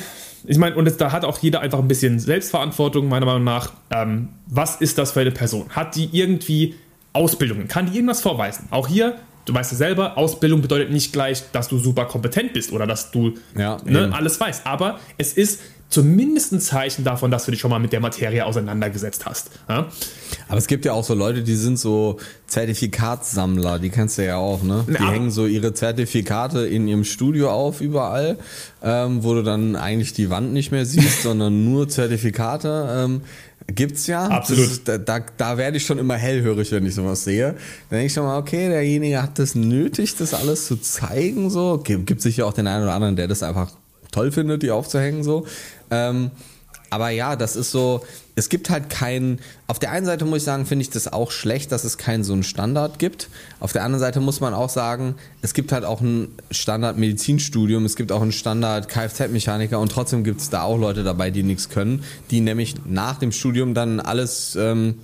ich 0.49 0.57
meine, 0.57 0.77
und 0.77 0.87
jetzt, 0.87 1.01
da 1.01 1.13
hat 1.13 1.27
auch 1.27 1.39
jeder 1.39 1.61
einfach 1.61 1.79
ein 1.79 1.89
bisschen 1.89 2.19
Selbstverantwortung, 2.19 3.09
meiner 3.09 3.27
Meinung 3.27 3.45
nach. 3.45 3.73
Ähm, 3.91 4.31
was 4.47 4.77
ist 4.77 4.97
das 4.97 5.13
für 5.13 5.21
eine 5.21 5.31
Person? 5.31 5.69
Hat 5.69 5.95
die 5.95 6.09
irgendwie 6.11 6.75
Ausbildungen? 7.13 7.69
Kann 7.69 7.87
die 7.87 7.97
irgendwas 7.97 8.23
vorweisen? 8.23 8.67
Auch 8.71 8.89
hier, 8.89 9.17
du 9.45 9.53
weißt 9.53 9.73
ja 9.73 9.77
selber, 9.77 10.17
Ausbildung 10.17 10.63
bedeutet 10.63 10.91
nicht 10.91 11.13
gleich, 11.13 11.43
dass 11.53 11.69
du 11.69 11.79
super 11.79 12.07
kompetent 12.07 12.55
bist 12.55 12.73
oder 12.73 12.87
dass 12.87 13.11
du 13.11 13.35
ja, 13.57 13.77
ne, 13.85 14.11
alles 14.13 14.41
weißt. 14.41 14.67
Aber 14.67 14.99
es 15.19 15.35
ist 15.35 15.61
zumindest 15.89 16.53
ein 16.53 16.61
Zeichen 16.61 17.05
davon, 17.05 17.31
dass 17.31 17.47
du 17.47 17.51
dich 17.51 17.61
schon 17.61 17.71
mal 17.71 17.79
mit 17.79 17.93
der 17.93 18.01
Materie 18.01 18.45
auseinandergesetzt 18.45 19.27
hast. 19.27 19.51
Ja? 19.69 19.89
Aber 20.49 20.59
es 20.59 20.67
gibt 20.67 20.85
ja 20.85 20.93
auch 20.93 21.05
so 21.05 21.15
Leute, 21.15 21.43
die 21.43 21.55
sind 21.55 21.79
so 21.79 22.19
Zertifikatssammler, 22.47 23.79
die 23.79 23.91
kennst 23.91 24.19
du 24.19 24.25
ja 24.25 24.37
auch, 24.37 24.63
ne? 24.63 24.85
Die 24.89 24.95
ja. 24.95 25.11
hängen 25.11 25.31
so 25.31 25.47
ihre 25.47 25.75
Zertifikate 25.75 26.67
in 26.67 26.89
ihrem 26.89 27.05
Studio 27.05 27.51
auf, 27.51 27.81
überall, 27.81 28.39
ähm, 28.83 29.25
wo 29.25 29.35
du 29.35 29.43
dann 29.43 29.77
eigentlich 29.77 30.13
die 30.13 30.31
Wand 30.31 30.53
nicht 30.53 30.73
mehr 30.73 30.85
siehst, 30.85 31.23
sondern 31.23 31.65
nur 31.65 31.89
Zertifikate. 31.89 32.89
Ähm, 32.91 33.23
gibt's 33.67 34.07
ja. 34.07 34.27
Absolut. 34.27 34.67
Ist, 34.67 34.89
da, 34.89 34.99
da, 34.99 35.21
da 35.37 35.57
werde 35.57 35.79
ich 35.79 35.87
schon 35.87 35.99
immer 35.99 36.17
hellhörig, 36.17 36.71
wenn 36.73 36.87
ich 36.87 36.95
sowas 36.95 37.25
sehe. 37.25 37.55
Dann 37.89 37.99
denke 37.99 38.07
ich 38.07 38.13
schon 38.13 38.25
mal, 38.25 38.39
okay, 38.39 38.69
derjenige 38.69 39.23
hat 39.23 39.39
das 39.39 39.55
nötig, 39.55 40.17
das 40.17 40.35
alles 40.35 40.67
zu 40.67 40.77
zeigen, 40.77 41.51
so. 41.51 41.83
Gibt 41.83 42.21
sicher 42.21 42.47
auch 42.47 42.53
den 42.53 42.67
einen 42.67 42.85
oder 42.85 42.95
anderen, 42.95 43.17
der 43.17 43.29
das 43.29 43.43
einfach 43.43 43.71
toll 44.11 44.33
findet, 44.33 44.63
die 44.63 44.71
aufzuhängen, 44.71 45.23
so. 45.23 45.47
Ähm, 45.91 46.31
aber 46.91 47.11
ja, 47.11 47.37
das 47.37 47.55
ist 47.55 47.71
so, 47.71 48.03
es 48.35 48.49
gibt 48.49 48.71
halt 48.71 48.89
keinen, 48.89 49.41
auf 49.67 49.79
der 49.79 49.91
einen 49.91 50.07
Seite 50.07 50.25
muss 50.25 50.39
ich 50.39 50.45
sagen, 50.45 50.65
finde 50.65 50.83
ich 50.83 50.91
das 50.91 51.13
auch 51.13 51.31
schlecht, 51.31 51.71
dass 51.71 51.85
es 51.85 51.99
keinen 51.99 52.25
so 52.25 52.33
einen 52.33 52.45
Standard 52.45 52.99
gibt. 52.99 53.29
Auf 53.61 53.73
der 53.73 53.85
anderen 53.85 54.01
Seite 54.01 54.21
muss 54.21 54.41
man 54.41 54.55
auch 54.55 54.71
sagen, 54.71 55.17
es 55.43 55.53
gibt 55.53 55.73
halt 55.73 55.85
auch 55.85 56.01
ein 56.01 56.29
Standard 56.51 56.97
Medizinstudium, 56.97 57.85
es 57.85 57.97
gibt 57.97 58.11
auch 58.11 58.23
ein 58.23 58.33
Standard 58.33 58.89
Kfz-Mechaniker 58.89 59.79
und 59.79 59.93
trotzdem 59.93 60.25
gibt 60.25 60.41
es 60.41 60.51
da 60.51 60.63
auch 60.63 60.79
Leute 60.79 61.05
dabei, 61.05 61.31
die 61.31 61.43
nichts 61.43 61.69
können, 61.69 62.05
die 62.31 62.41
nämlich 62.41 62.77
nach 62.87 63.19
dem 63.19 63.33
Studium 63.33 63.75
dann 63.75 64.01
alles 64.01 64.57
ähm, 64.59 64.95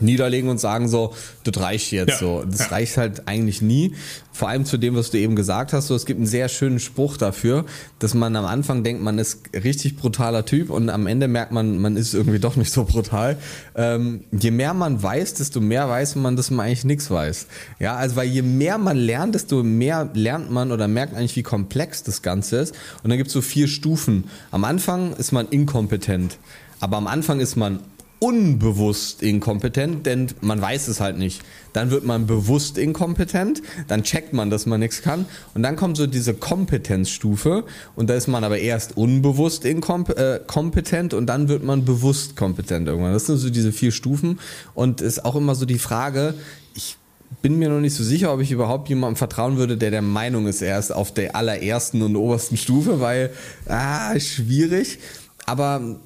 niederlegen 0.00 0.50
und 0.50 0.58
sagen 0.58 0.88
so, 0.88 1.14
das 1.44 1.62
reicht 1.62 1.92
jetzt 1.92 2.08
ja. 2.08 2.18
so. 2.18 2.44
Das 2.44 2.60
ja. 2.60 2.66
reicht 2.66 2.96
halt 2.96 3.26
eigentlich 3.26 3.62
nie. 3.62 3.94
Vor 4.30 4.48
allem 4.48 4.66
zu 4.66 4.76
dem, 4.76 4.94
was 4.94 5.10
du 5.10 5.18
eben 5.18 5.34
gesagt 5.34 5.72
hast, 5.72 5.86
so, 5.86 5.94
es 5.94 6.04
gibt 6.04 6.18
einen 6.18 6.26
sehr 6.26 6.48
schönen 6.50 6.78
Spruch 6.78 7.16
dafür, 7.16 7.64
dass 7.98 8.12
man 8.12 8.36
am 8.36 8.44
Anfang 8.44 8.84
denkt, 8.84 9.02
man 9.02 9.18
ist 9.18 9.40
richtig 9.54 9.96
brutaler 9.96 10.44
Typ 10.44 10.68
und 10.68 10.90
am 10.90 11.06
Ende 11.06 11.26
merkt 11.28 11.52
man, 11.52 11.78
man 11.78 11.96
ist 11.96 12.12
irgendwie 12.12 12.38
doch 12.38 12.56
nicht 12.56 12.70
so 12.70 12.84
brutal. 12.84 13.38
Ähm, 13.74 14.24
je 14.32 14.50
mehr 14.50 14.74
man 14.74 15.02
weiß, 15.02 15.34
desto 15.34 15.60
mehr 15.60 15.88
weiß 15.88 16.16
man, 16.16 16.36
dass 16.36 16.50
man 16.50 16.66
eigentlich 16.66 16.84
nichts 16.84 17.10
weiß. 17.10 17.46
Ja, 17.78 17.96
also 17.96 18.16
weil 18.16 18.28
je 18.28 18.42
mehr 18.42 18.76
man 18.76 18.98
lernt, 18.98 19.34
desto 19.34 19.62
mehr 19.62 20.10
lernt 20.12 20.50
man 20.50 20.72
oder 20.72 20.88
merkt 20.88 21.14
eigentlich, 21.14 21.36
wie 21.36 21.42
komplex 21.42 22.02
das 22.02 22.20
Ganze 22.20 22.58
ist. 22.58 22.74
Und 23.02 23.08
dann 23.08 23.16
gibt 23.16 23.28
es 23.28 23.32
so 23.32 23.40
vier 23.40 23.68
Stufen. 23.68 24.24
Am 24.50 24.64
Anfang 24.64 25.14
ist 25.14 25.32
man 25.32 25.48
inkompetent. 25.48 26.36
Aber 26.80 26.98
am 26.98 27.06
Anfang 27.06 27.40
ist 27.40 27.56
man 27.56 27.80
unbewusst 28.18 29.22
inkompetent, 29.22 30.06
denn 30.06 30.28
man 30.40 30.60
weiß 30.60 30.88
es 30.88 31.00
halt 31.00 31.18
nicht. 31.18 31.42
Dann 31.72 31.90
wird 31.90 32.04
man 32.04 32.26
bewusst 32.26 32.78
inkompetent, 32.78 33.62
dann 33.88 34.02
checkt 34.02 34.32
man, 34.32 34.48
dass 34.48 34.64
man 34.64 34.80
nichts 34.80 35.02
kann 35.02 35.26
und 35.54 35.62
dann 35.62 35.76
kommt 35.76 35.98
so 35.98 36.06
diese 36.06 36.32
Kompetenzstufe 36.32 37.64
und 37.94 38.08
da 38.08 38.14
ist 38.14 38.26
man 38.26 38.44
aber 38.44 38.58
erst 38.58 38.96
unbewusst 38.96 39.66
inkompetent 39.66 41.12
äh, 41.12 41.16
und 41.16 41.26
dann 41.26 41.48
wird 41.48 41.62
man 41.62 41.84
bewusst 41.84 42.36
kompetent 42.36 42.88
irgendwann. 42.88 43.12
Das 43.12 43.26
sind 43.26 43.36
so 43.36 43.50
diese 43.50 43.72
vier 43.72 43.92
Stufen 43.92 44.40
und 44.74 45.02
ist 45.02 45.24
auch 45.24 45.36
immer 45.36 45.54
so 45.54 45.66
die 45.66 45.78
Frage, 45.78 46.34
ich 46.74 46.96
bin 47.42 47.58
mir 47.58 47.68
noch 47.68 47.80
nicht 47.80 47.94
so 47.94 48.04
sicher, 48.04 48.32
ob 48.32 48.40
ich 48.40 48.50
überhaupt 48.50 48.88
jemandem 48.88 49.16
vertrauen 49.16 49.58
würde, 49.58 49.76
der 49.76 49.90
der 49.90 50.02
Meinung 50.02 50.46
ist, 50.46 50.62
er 50.62 50.78
ist 50.78 50.90
auf 50.90 51.12
der 51.12 51.36
allerersten 51.36 52.00
und 52.00 52.16
obersten 52.16 52.56
Stufe, 52.56 53.00
weil, 53.00 53.30
ah, 53.66 54.18
schwierig. 54.18 54.98
Aber 55.44 55.98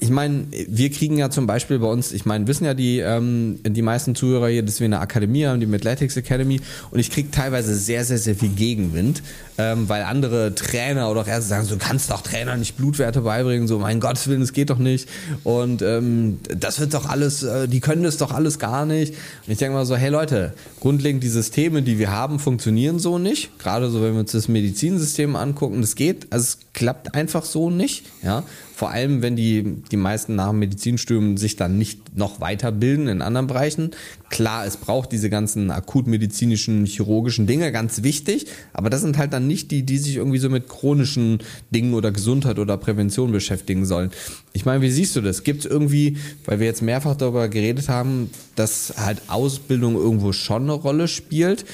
ich 0.00 0.10
meine, 0.10 0.46
wir 0.68 0.90
kriegen 0.90 1.18
ja 1.18 1.28
zum 1.28 1.48
Beispiel 1.48 1.80
bei 1.80 1.88
uns, 1.88 2.12
ich 2.12 2.24
meine, 2.24 2.46
wissen 2.46 2.64
ja 2.64 2.74
die, 2.74 3.00
ähm, 3.00 3.58
die 3.64 3.82
meisten 3.82 4.14
Zuhörer 4.14 4.48
hier, 4.48 4.62
dass 4.62 4.78
wir 4.78 4.84
eine 4.84 5.00
Akademie 5.00 5.46
haben, 5.46 5.58
die 5.58 5.66
Athletics 5.74 6.16
Academy, 6.16 6.60
und 6.92 7.00
ich 7.00 7.10
kriege 7.10 7.32
teilweise 7.32 7.74
sehr, 7.74 8.04
sehr, 8.04 8.18
sehr 8.18 8.36
viel 8.36 8.50
Gegenwind, 8.50 9.22
ähm, 9.58 9.88
weil 9.88 10.04
andere 10.04 10.54
Trainer 10.54 11.10
oder 11.10 11.22
auch 11.22 11.26
Ärzte 11.26 11.48
sagen, 11.48 11.66
so, 11.66 11.74
du 11.74 11.80
kannst 11.84 12.12
doch 12.12 12.20
Trainer 12.20 12.56
nicht 12.56 12.76
Blutwerte 12.76 13.22
beibringen, 13.22 13.66
so, 13.66 13.80
mein 13.80 13.98
Gottes 13.98 14.28
Willen, 14.28 14.40
das 14.40 14.52
geht 14.52 14.70
doch 14.70 14.78
nicht. 14.78 15.08
Und 15.42 15.82
ähm, 15.82 16.38
das 16.44 16.78
wird 16.78 16.94
doch 16.94 17.08
alles, 17.08 17.42
äh, 17.42 17.66
die 17.66 17.80
können 17.80 18.04
das 18.04 18.18
doch 18.18 18.30
alles 18.32 18.60
gar 18.60 18.86
nicht. 18.86 19.14
Und 19.14 19.52
ich 19.52 19.58
denke 19.58 19.74
mal 19.74 19.84
so, 19.84 19.96
hey 19.96 20.10
Leute, 20.10 20.54
grundlegend 20.78 21.24
die 21.24 21.28
Systeme, 21.28 21.82
die 21.82 21.98
wir 21.98 22.12
haben, 22.12 22.38
funktionieren 22.38 23.00
so 23.00 23.18
nicht. 23.18 23.58
Gerade 23.58 23.90
so, 23.90 24.00
wenn 24.00 24.12
wir 24.12 24.20
uns 24.20 24.30
das 24.30 24.46
Medizinsystem 24.46 25.34
angucken, 25.34 25.80
das 25.80 25.96
geht, 25.96 26.28
also 26.30 26.44
es 26.44 26.58
klappt 26.78 27.16
einfach 27.16 27.44
so 27.44 27.70
nicht, 27.70 28.04
ja. 28.22 28.44
Vor 28.72 28.92
allem, 28.92 29.20
wenn 29.20 29.34
die, 29.34 29.82
die 29.90 29.96
meisten 29.96 30.36
nach 30.36 30.50
dem 30.50 30.60
Medizinstudium 30.60 31.36
sich 31.36 31.56
dann 31.56 31.76
nicht 31.76 32.16
noch 32.16 32.40
weiterbilden 32.40 33.08
in 33.08 33.20
anderen 33.20 33.48
Bereichen. 33.48 33.90
Klar, 34.30 34.64
es 34.64 34.76
braucht 34.76 35.10
diese 35.10 35.28
ganzen 35.28 35.72
akutmedizinischen, 35.72 36.86
chirurgischen 36.86 37.48
Dinge, 37.48 37.72
ganz 37.72 38.04
wichtig. 38.04 38.46
Aber 38.72 38.90
das 38.90 39.00
sind 39.00 39.18
halt 39.18 39.32
dann 39.32 39.48
nicht 39.48 39.72
die, 39.72 39.82
die 39.82 39.98
sich 39.98 40.14
irgendwie 40.14 40.38
so 40.38 40.48
mit 40.48 40.68
chronischen 40.68 41.40
Dingen 41.72 41.94
oder 41.94 42.12
Gesundheit 42.12 42.60
oder 42.60 42.76
Prävention 42.76 43.32
beschäftigen 43.32 43.84
sollen. 43.84 44.12
Ich 44.52 44.64
meine, 44.64 44.80
wie 44.80 44.90
siehst 44.90 45.16
du 45.16 45.20
das? 45.20 45.42
Gibt 45.42 45.64
es 45.64 45.66
irgendwie, 45.66 46.16
weil 46.44 46.60
wir 46.60 46.66
jetzt 46.66 46.82
mehrfach 46.82 47.16
darüber 47.16 47.48
geredet 47.48 47.88
haben, 47.88 48.30
dass 48.54 48.94
halt 48.96 49.22
Ausbildung 49.26 49.96
irgendwo 49.96 50.32
schon 50.32 50.62
eine 50.62 50.74
Rolle 50.74 51.08
spielt? 51.08 51.64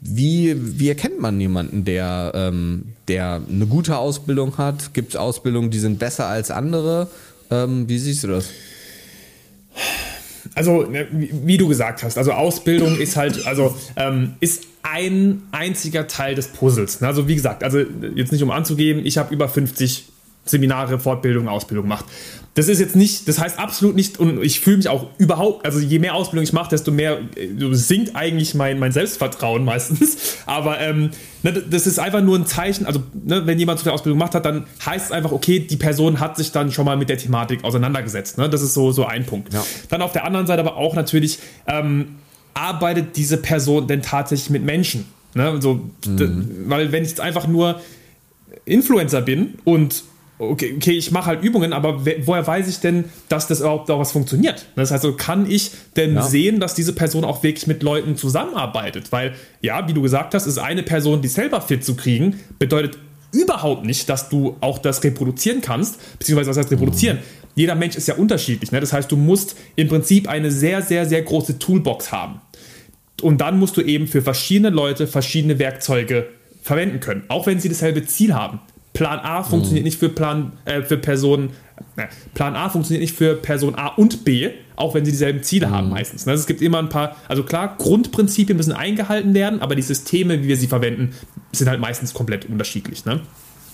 Wie, 0.00 0.54
wie 0.78 0.88
erkennt 0.88 1.20
man 1.20 1.40
jemanden, 1.40 1.84
der, 1.84 2.32
ähm, 2.34 2.92
der 3.08 3.42
eine 3.48 3.66
gute 3.66 3.96
Ausbildung 3.96 4.56
hat? 4.56 4.94
Gibt 4.94 5.10
es 5.10 5.16
Ausbildungen, 5.16 5.70
die 5.70 5.80
sind 5.80 5.98
besser 5.98 6.26
als 6.26 6.50
andere? 6.50 7.08
Ähm, 7.50 7.88
wie 7.88 7.98
siehst 7.98 8.22
du 8.22 8.28
das? 8.28 8.50
Also, 10.54 10.82
ne, 10.82 11.06
wie 11.10 11.56
du 11.56 11.68
gesagt 11.68 12.02
hast, 12.02 12.16
also 12.16 12.32
Ausbildung 12.32 12.96
ist 12.98 13.16
halt, 13.16 13.46
also 13.46 13.76
ähm, 13.96 14.34
ist 14.40 14.64
ein 14.82 15.42
einziger 15.50 16.06
Teil 16.06 16.34
des 16.34 16.48
Puzzles. 16.48 17.02
Also 17.02 17.28
wie 17.28 17.34
gesagt, 17.34 17.62
also 17.64 17.78
jetzt 18.14 18.32
nicht 18.32 18.42
um 18.42 18.50
anzugeben, 18.50 19.04
ich 19.04 19.18
habe 19.18 19.34
über 19.34 19.48
50 19.48 20.08
Seminare, 20.44 20.98
Fortbildung, 20.98 21.48
Ausbildung 21.48 21.84
gemacht. 21.84 22.06
Das 22.54 22.66
ist 22.66 22.80
jetzt 22.80 22.96
nicht, 22.96 23.28
das 23.28 23.38
heißt 23.38 23.58
absolut 23.58 23.94
nicht, 23.94 24.18
und 24.18 24.42
ich 24.42 24.60
fühle 24.60 24.78
mich 24.78 24.88
auch 24.88 25.06
überhaupt, 25.18 25.64
also 25.64 25.78
je 25.78 26.00
mehr 26.00 26.14
Ausbildung 26.14 26.42
ich 26.42 26.52
mache, 26.52 26.70
desto 26.70 26.90
mehr 26.90 27.18
äh, 27.36 27.48
sinkt 27.72 28.16
eigentlich 28.16 28.54
mein, 28.54 28.80
mein 28.80 28.90
Selbstvertrauen 28.90 29.64
meistens. 29.64 30.38
Aber 30.46 30.80
ähm, 30.80 31.10
ne, 31.44 31.52
das 31.52 31.86
ist 31.86 32.00
einfach 32.00 32.20
nur 32.20 32.36
ein 32.36 32.46
Zeichen, 32.46 32.84
also 32.84 33.02
ne, 33.24 33.46
wenn 33.46 33.58
jemand 33.58 33.78
so 33.78 33.84
viel 33.84 33.92
Ausbildung 33.92 34.18
gemacht 34.18 34.34
hat, 34.34 34.44
dann 34.44 34.66
heißt 34.84 35.06
es 35.06 35.12
einfach, 35.12 35.30
okay, 35.30 35.60
die 35.60 35.76
Person 35.76 36.18
hat 36.18 36.36
sich 36.36 36.50
dann 36.50 36.72
schon 36.72 36.84
mal 36.84 36.96
mit 36.96 37.08
der 37.08 37.18
Thematik 37.18 37.62
auseinandergesetzt. 37.62 38.38
Ne? 38.38 38.50
Das 38.50 38.62
ist 38.62 38.74
so, 38.74 38.90
so 38.90 39.04
ein 39.04 39.24
Punkt. 39.24 39.54
Ja. 39.54 39.64
Dann 39.88 40.02
auf 40.02 40.12
der 40.12 40.24
anderen 40.24 40.46
Seite 40.48 40.60
aber 40.60 40.76
auch 40.76 40.96
natürlich, 40.96 41.38
ähm, 41.68 42.16
arbeitet 42.54 43.16
diese 43.16 43.36
Person 43.36 43.86
denn 43.86 44.02
tatsächlich 44.02 44.50
mit 44.50 44.64
Menschen? 44.64 45.06
Ne? 45.34 45.60
So, 45.60 45.88
mhm. 46.06 46.64
Weil 46.66 46.92
wenn 46.92 47.04
ich 47.04 47.10
jetzt 47.10 47.20
einfach 47.20 47.46
nur 47.46 47.80
Influencer 48.64 49.22
bin 49.22 49.54
und 49.64 50.02
okay, 50.38 50.74
okay 50.76 50.92
ich 50.92 51.10
mache 51.10 51.26
halt 51.26 51.42
Übungen, 51.42 51.72
aber 51.72 52.04
woher 52.24 52.46
weiß 52.46 52.68
ich 52.68 52.80
denn, 52.80 53.04
dass 53.28 53.46
das 53.46 53.60
überhaupt 53.60 53.90
auch 53.90 53.98
was 53.98 54.12
funktioniert? 54.12 54.66
Das 54.76 54.90
heißt, 54.90 55.04
also 55.04 55.16
kann 55.16 55.50
ich 55.50 55.72
denn 55.96 56.14
ja. 56.14 56.22
sehen, 56.22 56.60
dass 56.60 56.74
diese 56.74 56.92
Person 56.92 57.24
auch 57.24 57.42
wirklich 57.42 57.66
mit 57.66 57.82
Leuten 57.82 58.16
zusammenarbeitet? 58.16 59.12
Weil, 59.12 59.34
ja, 59.60 59.86
wie 59.88 59.92
du 59.92 60.02
gesagt 60.02 60.34
hast, 60.34 60.46
ist 60.46 60.58
eine 60.58 60.82
Person, 60.82 61.22
die 61.22 61.28
selber 61.28 61.60
fit 61.60 61.84
zu 61.84 61.96
kriegen, 61.96 62.40
bedeutet 62.58 62.98
überhaupt 63.32 63.84
nicht, 63.84 64.08
dass 64.08 64.28
du 64.28 64.56
auch 64.60 64.78
das 64.78 65.04
reproduzieren 65.04 65.60
kannst, 65.60 65.98
beziehungsweise 66.18 66.50
was 66.50 66.56
heißt 66.56 66.70
reproduzieren? 66.70 67.18
Mhm. 67.18 67.22
Jeder 67.54 67.74
Mensch 67.74 67.96
ist 67.96 68.06
ja 68.06 68.14
unterschiedlich. 68.14 68.72
Ne? 68.72 68.80
Das 68.80 68.92
heißt, 68.92 69.10
du 69.10 69.16
musst 69.16 69.56
im 69.76 69.88
Prinzip 69.88 70.28
eine 70.28 70.50
sehr, 70.50 70.80
sehr, 70.80 71.06
sehr 71.06 71.22
große 71.22 71.58
Toolbox 71.58 72.12
haben 72.12 72.40
Und 73.20 73.40
dann 73.40 73.58
musst 73.58 73.76
du 73.76 73.82
eben 73.82 74.06
für 74.06 74.22
verschiedene 74.22 74.70
Leute 74.70 75.06
verschiedene 75.06 75.58
Werkzeuge 75.58 76.28
verwenden 76.62 77.00
können, 77.00 77.24
auch 77.28 77.46
wenn 77.46 77.58
sie 77.58 77.68
dasselbe 77.68 78.06
Ziel 78.06 78.34
haben. 78.34 78.60
Plan 78.98 79.20
A 79.20 79.44
funktioniert 79.44 79.84
mhm. 79.84 79.84
nicht 79.84 79.98
für 80.00 80.08
Plan 80.08 80.52
äh, 80.64 80.82
für 80.82 80.96
Person 80.96 81.50
äh, 81.96 82.08
Plan 82.34 82.56
A 82.56 82.68
funktioniert 82.68 83.00
nicht 83.00 83.16
für 83.16 83.36
Person 83.36 83.76
A 83.76 83.88
und 83.88 84.24
B, 84.24 84.50
auch 84.74 84.94
wenn 84.94 85.04
sie 85.04 85.12
dieselben 85.12 85.44
Ziele 85.44 85.68
mhm. 85.68 85.70
haben 85.70 85.88
meistens. 85.90 86.26
Also 86.26 86.40
es 86.40 86.46
gibt 86.48 86.60
immer 86.62 86.80
ein 86.80 86.88
paar, 86.88 87.14
also 87.28 87.44
klar, 87.44 87.76
Grundprinzipien 87.78 88.56
müssen 88.56 88.72
eingehalten 88.72 89.34
werden, 89.34 89.62
aber 89.62 89.76
die 89.76 89.82
Systeme, 89.82 90.42
wie 90.42 90.48
wir 90.48 90.56
sie 90.56 90.66
verwenden, 90.66 91.12
sind 91.52 91.68
halt 91.68 91.78
meistens 91.78 92.12
komplett 92.12 92.46
unterschiedlich. 92.46 93.04
Ne? 93.04 93.20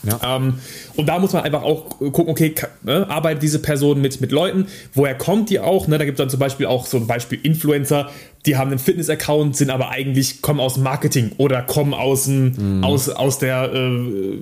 Ja. 0.02 0.36
Ähm, 0.36 0.58
und 0.94 1.06
da 1.06 1.18
muss 1.18 1.32
man 1.32 1.42
einfach 1.42 1.62
auch 1.62 1.88
gucken, 1.98 2.28
okay, 2.28 2.54
ne, 2.82 3.08
arbeitet 3.08 3.42
diese 3.42 3.60
Person 3.60 4.02
mit, 4.02 4.20
mit 4.20 4.30
Leuten, 4.30 4.66
woher 4.92 5.14
kommt 5.14 5.48
die 5.48 5.58
auch? 5.58 5.88
Ne? 5.88 5.96
Da 5.96 6.04
gibt 6.04 6.18
es 6.18 6.22
dann 6.22 6.28
zum 6.28 6.40
Beispiel 6.40 6.66
auch 6.66 6.84
so 6.84 6.98
ein 6.98 7.06
Beispiel 7.06 7.40
Influencer, 7.42 8.10
die 8.44 8.58
haben 8.58 8.68
einen 8.68 8.78
Fitness-Account, 8.78 9.56
sind 9.56 9.70
aber 9.70 9.88
eigentlich, 9.88 10.42
kommen 10.42 10.60
aus 10.60 10.76
Marketing 10.76 11.32
oder 11.38 11.62
kommen 11.62 11.94
aus, 11.94 12.24
dem, 12.24 12.78
mhm. 12.78 12.84
aus, 12.84 13.08
aus 13.08 13.38
der 13.38 13.72
äh, 13.72 14.38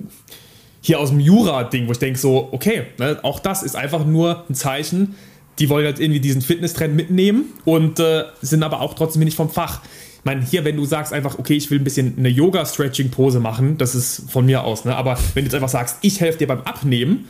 hier 0.82 1.00
aus 1.00 1.10
dem 1.10 1.20
Jura-Ding, 1.20 1.86
wo 1.86 1.92
ich 1.92 1.98
denke 1.98 2.18
so, 2.18 2.48
okay, 2.50 2.82
ne, 2.98 3.18
auch 3.22 3.38
das 3.38 3.62
ist 3.62 3.76
einfach 3.76 4.04
nur 4.04 4.44
ein 4.50 4.54
Zeichen, 4.54 5.14
die 5.58 5.68
wollen 5.68 5.86
halt 5.86 6.00
irgendwie 6.00 6.20
diesen 6.20 6.42
Fitness-Trend 6.42 6.94
mitnehmen 6.94 7.44
und 7.64 8.00
äh, 8.00 8.24
sind 8.42 8.62
aber 8.62 8.80
auch 8.80 8.94
trotzdem 8.94 9.22
nicht 9.22 9.36
vom 9.36 9.48
Fach. 9.48 9.80
Ich 10.18 10.24
meine, 10.24 10.42
hier, 10.42 10.64
wenn 10.64 10.76
du 10.76 10.84
sagst 10.84 11.12
einfach, 11.12 11.38
okay, 11.38 11.54
ich 11.54 11.70
will 11.70 11.80
ein 11.80 11.84
bisschen 11.84 12.14
eine 12.18 12.28
Yoga-Stretching-Pose 12.28 13.38
machen, 13.38 13.78
das 13.78 13.94
ist 13.94 14.30
von 14.30 14.44
mir 14.44 14.64
aus, 14.64 14.84
ne? 14.84 14.96
aber 14.96 15.16
wenn 15.34 15.44
du 15.44 15.48
jetzt 15.48 15.54
einfach 15.54 15.68
sagst, 15.68 15.98
ich 16.02 16.20
helfe 16.20 16.38
dir 16.38 16.48
beim 16.48 16.62
Abnehmen, 16.62 17.28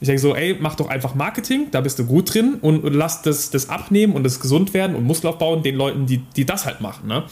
ich 0.00 0.06
denke 0.06 0.20
so, 0.20 0.36
ey, 0.36 0.56
mach 0.60 0.76
doch 0.76 0.88
einfach 0.88 1.14
Marketing, 1.14 1.68
da 1.72 1.80
bist 1.80 1.98
du 1.98 2.04
gut 2.04 2.32
drin 2.32 2.58
und, 2.60 2.84
und 2.84 2.92
lass 2.92 3.22
das, 3.22 3.50
das 3.50 3.70
Abnehmen 3.70 4.12
und 4.12 4.22
das 4.22 4.38
Gesundwerden 4.38 4.94
und 4.94 5.04
Muskelaufbauen 5.04 5.62
den 5.62 5.74
Leuten, 5.74 6.06
die, 6.06 6.18
die 6.18 6.44
das 6.44 6.66
halt 6.66 6.80
machen. 6.80 7.08
Ne? 7.08 7.24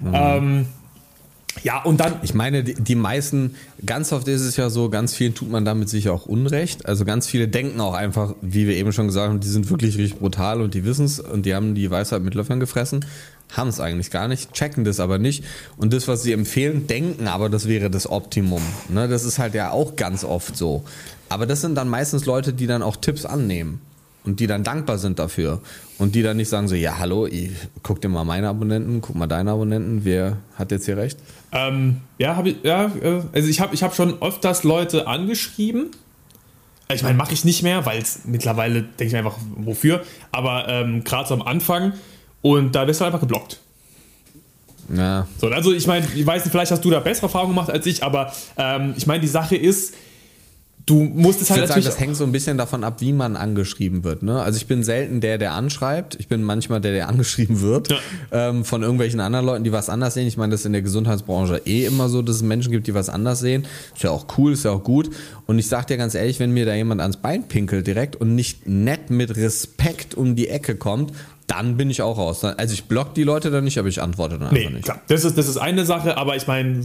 Mhm. 0.00 0.12
Ähm, 0.12 0.66
ja, 1.62 1.82
und 1.82 2.00
dann. 2.00 2.16
Ich 2.22 2.34
meine, 2.34 2.64
die, 2.64 2.74
die, 2.74 2.94
meisten, 2.94 3.54
ganz 3.84 4.12
oft 4.12 4.26
ist 4.28 4.42
es 4.42 4.56
ja 4.56 4.70
so, 4.70 4.90
ganz 4.90 5.14
vielen 5.14 5.34
tut 5.34 5.50
man 5.50 5.64
damit 5.64 5.88
sicher 5.88 6.12
auch 6.12 6.26
Unrecht. 6.26 6.86
Also 6.86 7.04
ganz 7.04 7.26
viele 7.26 7.48
denken 7.48 7.80
auch 7.80 7.94
einfach, 7.94 8.34
wie 8.40 8.66
wir 8.66 8.76
eben 8.76 8.92
schon 8.92 9.06
gesagt 9.06 9.28
haben, 9.28 9.40
die 9.40 9.48
sind 9.48 9.70
wirklich 9.70 9.96
richtig 9.96 10.18
brutal 10.18 10.60
und 10.60 10.74
die 10.74 10.84
wissen 10.84 11.06
es 11.06 11.20
und 11.20 11.46
die 11.46 11.54
haben 11.54 11.74
die 11.74 11.90
Weisheit 11.90 12.22
mit 12.22 12.34
Löffeln 12.34 12.60
gefressen, 12.60 13.04
haben 13.52 13.68
es 13.68 13.80
eigentlich 13.80 14.10
gar 14.10 14.28
nicht, 14.28 14.52
checken 14.52 14.84
das 14.84 15.00
aber 15.00 15.18
nicht. 15.18 15.44
Und 15.76 15.92
das, 15.92 16.08
was 16.08 16.22
sie 16.22 16.32
empfehlen, 16.32 16.86
denken 16.86 17.28
aber, 17.28 17.48
das 17.48 17.68
wäre 17.68 17.88
das 17.90 18.10
Optimum. 18.10 18.62
Ne, 18.88 19.08
das 19.08 19.24
ist 19.24 19.38
halt 19.38 19.54
ja 19.54 19.70
auch 19.70 19.96
ganz 19.96 20.24
oft 20.24 20.56
so. 20.56 20.84
Aber 21.28 21.46
das 21.46 21.60
sind 21.60 21.76
dann 21.76 21.88
meistens 21.88 22.26
Leute, 22.26 22.52
die 22.52 22.66
dann 22.66 22.82
auch 22.82 22.96
Tipps 22.96 23.24
annehmen 23.24 23.80
und 24.24 24.40
die 24.40 24.46
dann 24.46 24.64
dankbar 24.64 24.98
sind 24.98 25.18
dafür 25.18 25.60
und 25.98 26.14
die 26.14 26.22
dann 26.22 26.36
nicht 26.36 26.48
sagen 26.48 26.66
so, 26.66 26.74
ja 26.74 26.98
hallo, 26.98 27.26
ich, 27.26 27.50
guck 27.82 28.00
dir 28.00 28.08
mal 28.08 28.24
meine 28.24 28.48
Abonnenten, 28.48 29.00
guck 29.00 29.14
mal 29.16 29.26
deine 29.26 29.52
Abonnenten, 29.52 30.04
wer 30.04 30.38
hat 30.56 30.70
jetzt 30.70 30.86
hier 30.86 30.96
recht? 30.96 31.18
Ähm, 31.52 32.00
ja, 32.18 32.36
habe 32.36 32.50
ich, 32.50 32.56
ja, 32.62 32.86
äh, 32.86 33.22
also 33.32 33.48
ich 33.48 33.60
habe 33.60 33.74
ich 33.74 33.82
hab 33.82 33.94
schon 33.94 34.20
öfters 34.22 34.64
Leute 34.64 35.06
angeschrieben. 35.06 35.90
Ich 36.92 37.02
meine, 37.02 37.16
mache 37.16 37.32
ich 37.32 37.44
nicht 37.44 37.62
mehr, 37.62 37.86
weil 37.86 38.00
es 38.00 38.20
mittlerweile 38.24 38.82
denke 38.82 39.06
ich 39.06 39.16
einfach, 39.16 39.36
wofür. 39.56 40.02
Aber 40.32 40.68
ähm, 40.68 41.02
gerade 41.02 41.28
so 41.28 41.34
am 41.34 41.42
Anfang 41.42 41.94
und 42.42 42.74
da 42.74 42.86
wirst 42.86 43.00
du 43.00 43.04
einfach 43.04 43.20
geblockt. 43.20 43.60
Ja. 44.94 45.26
So, 45.38 45.48
also 45.48 45.72
ich 45.72 45.86
meine, 45.86 46.06
ich 46.14 46.26
weiß 46.26 46.44
nicht, 46.44 46.52
vielleicht 46.52 46.72
hast 46.72 46.84
du 46.84 46.90
da 46.90 47.00
bessere 47.00 47.26
Erfahrungen 47.26 47.54
gemacht 47.54 47.70
als 47.70 47.86
ich, 47.86 48.02
aber 48.02 48.32
ähm, 48.58 48.94
ich 48.96 49.06
meine, 49.06 49.20
die 49.20 49.28
Sache 49.28 49.56
ist, 49.56 49.94
du 50.86 51.02
musst 51.02 51.40
es 51.40 51.50
halt 51.50 51.62
ich 51.62 51.68
natürlich. 51.68 51.84
Sagen, 51.84 51.96
das 51.96 52.00
hängt 52.00 52.16
so 52.16 52.24
ein 52.24 52.32
bisschen 52.32 52.58
davon 52.58 52.84
ab, 52.84 53.00
wie 53.00 53.12
man 53.12 53.36
angeschrieben 53.36 54.04
wird. 54.04 54.22
Ne? 54.22 54.40
Also 54.42 54.56
ich 54.56 54.66
bin 54.66 54.82
selten 54.82 55.20
der, 55.20 55.38
der 55.38 55.52
anschreibt. 55.52 56.16
Ich 56.16 56.28
bin 56.28 56.42
manchmal 56.42 56.80
der, 56.80 56.92
der 56.92 57.08
angeschrieben 57.14 57.60
wird 57.60 57.90
ja. 57.90 57.98
ähm, 58.32 58.64
von 58.64 58.82
irgendwelchen 58.82 59.20
anderen 59.20 59.46
Leuten, 59.46 59.64
die 59.64 59.72
was 59.72 59.88
anders 59.88 60.14
sehen. 60.14 60.26
Ich 60.26 60.36
meine, 60.36 60.52
das 60.52 60.60
ist 60.60 60.66
in 60.66 60.72
der 60.72 60.82
Gesundheitsbranche 60.82 61.62
eh 61.64 61.84
immer 61.84 62.08
so, 62.08 62.22
dass 62.22 62.36
es 62.36 62.42
Menschen 62.42 62.72
gibt, 62.72 62.86
die 62.86 62.94
was 62.94 63.08
anders 63.08 63.40
sehen. 63.40 63.66
Ist 63.94 64.02
ja 64.02 64.10
auch 64.10 64.26
cool, 64.36 64.52
ist 64.52 64.64
ja 64.64 64.72
auch 64.72 64.84
gut. 64.84 65.10
Und 65.46 65.58
ich 65.58 65.68
sag 65.68 65.86
dir 65.86 65.96
ganz 65.96 66.14
ehrlich, 66.14 66.40
wenn 66.40 66.50
mir 66.50 66.66
da 66.66 66.74
jemand 66.74 67.00
ans 67.00 67.16
Bein 67.16 67.48
pinkelt 67.48 67.86
direkt 67.86 68.16
und 68.16 68.34
nicht 68.34 68.66
nett 68.66 69.10
mit 69.10 69.36
Respekt 69.36 70.14
um 70.14 70.36
die 70.36 70.48
Ecke 70.48 70.76
kommt, 70.76 71.12
dann 71.46 71.76
bin 71.76 71.90
ich 71.90 72.02
auch 72.02 72.16
raus. 72.16 72.42
Also 72.44 72.74
ich 72.74 72.84
block 72.84 73.14
die 73.14 73.22
Leute 73.22 73.50
dann 73.50 73.64
nicht, 73.64 73.78
aber 73.78 73.88
ich 73.88 74.00
antworte 74.00 74.38
dann 74.38 74.52
nee, 74.52 74.60
einfach 74.60 74.72
nicht. 74.72 74.84
Klar. 74.84 75.00
Das 75.08 75.24
ist, 75.24 75.36
das 75.36 75.48
ist 75.48 75.58
eine 75.58 75.84
Sache, 75.84 76.16
aber 76.16 76.36
ich 76.36 76.46
meine, 76.46 76.82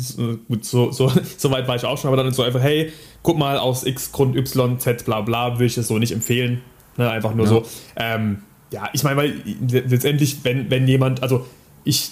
gut, 0.48 0.66
so, 0.66 0.92
so, 0.92 1.12
so 1.38 1.52
weit 1.52 1.68
war 1.68 1.76
ich 1.76 1.86
auch 1.86 1.98
schon, 1.98 2.10
aber 2.10 2.18
dann 2.18 2.28
ist 2.28 2.36
so 2.36 2.44
einfach, 2.44 2.62
hey, 2.62 2.92
guck 3.24 3.38
mal, 3.38 3.58
aus 3.58 3.86
X 3.86 4.12
Grund 4.12 4.36
Y, 4.36 4.80
Z, 4.80 5.06
bla 5.06 5.22
bla, 5.22 5.54
würde 5.54 5.66
ich 5.66 5.78
es 5.78 5.88
so 5.88 5.98
nicht 5.98 6.12
empfehlen. 6.12 6.62
Ne, 6.98 7.10
einfach 7.10 7.34
nur 7.34 7.46
ja. 7.46 7.52
so. 7.52 7.66
Ähm, 7.96 8.44
ja, 8.72 8.90
ich 8.94 9.04
meine, 9.04 9.18
weil 9.18 9.42
letztendlich, 9.68 10.38
wenn, 10.44 10.70
wenn 10.70 10.88
jemand, 10.88 11.24
also 11.24 11.46
ich, 11.84 12.12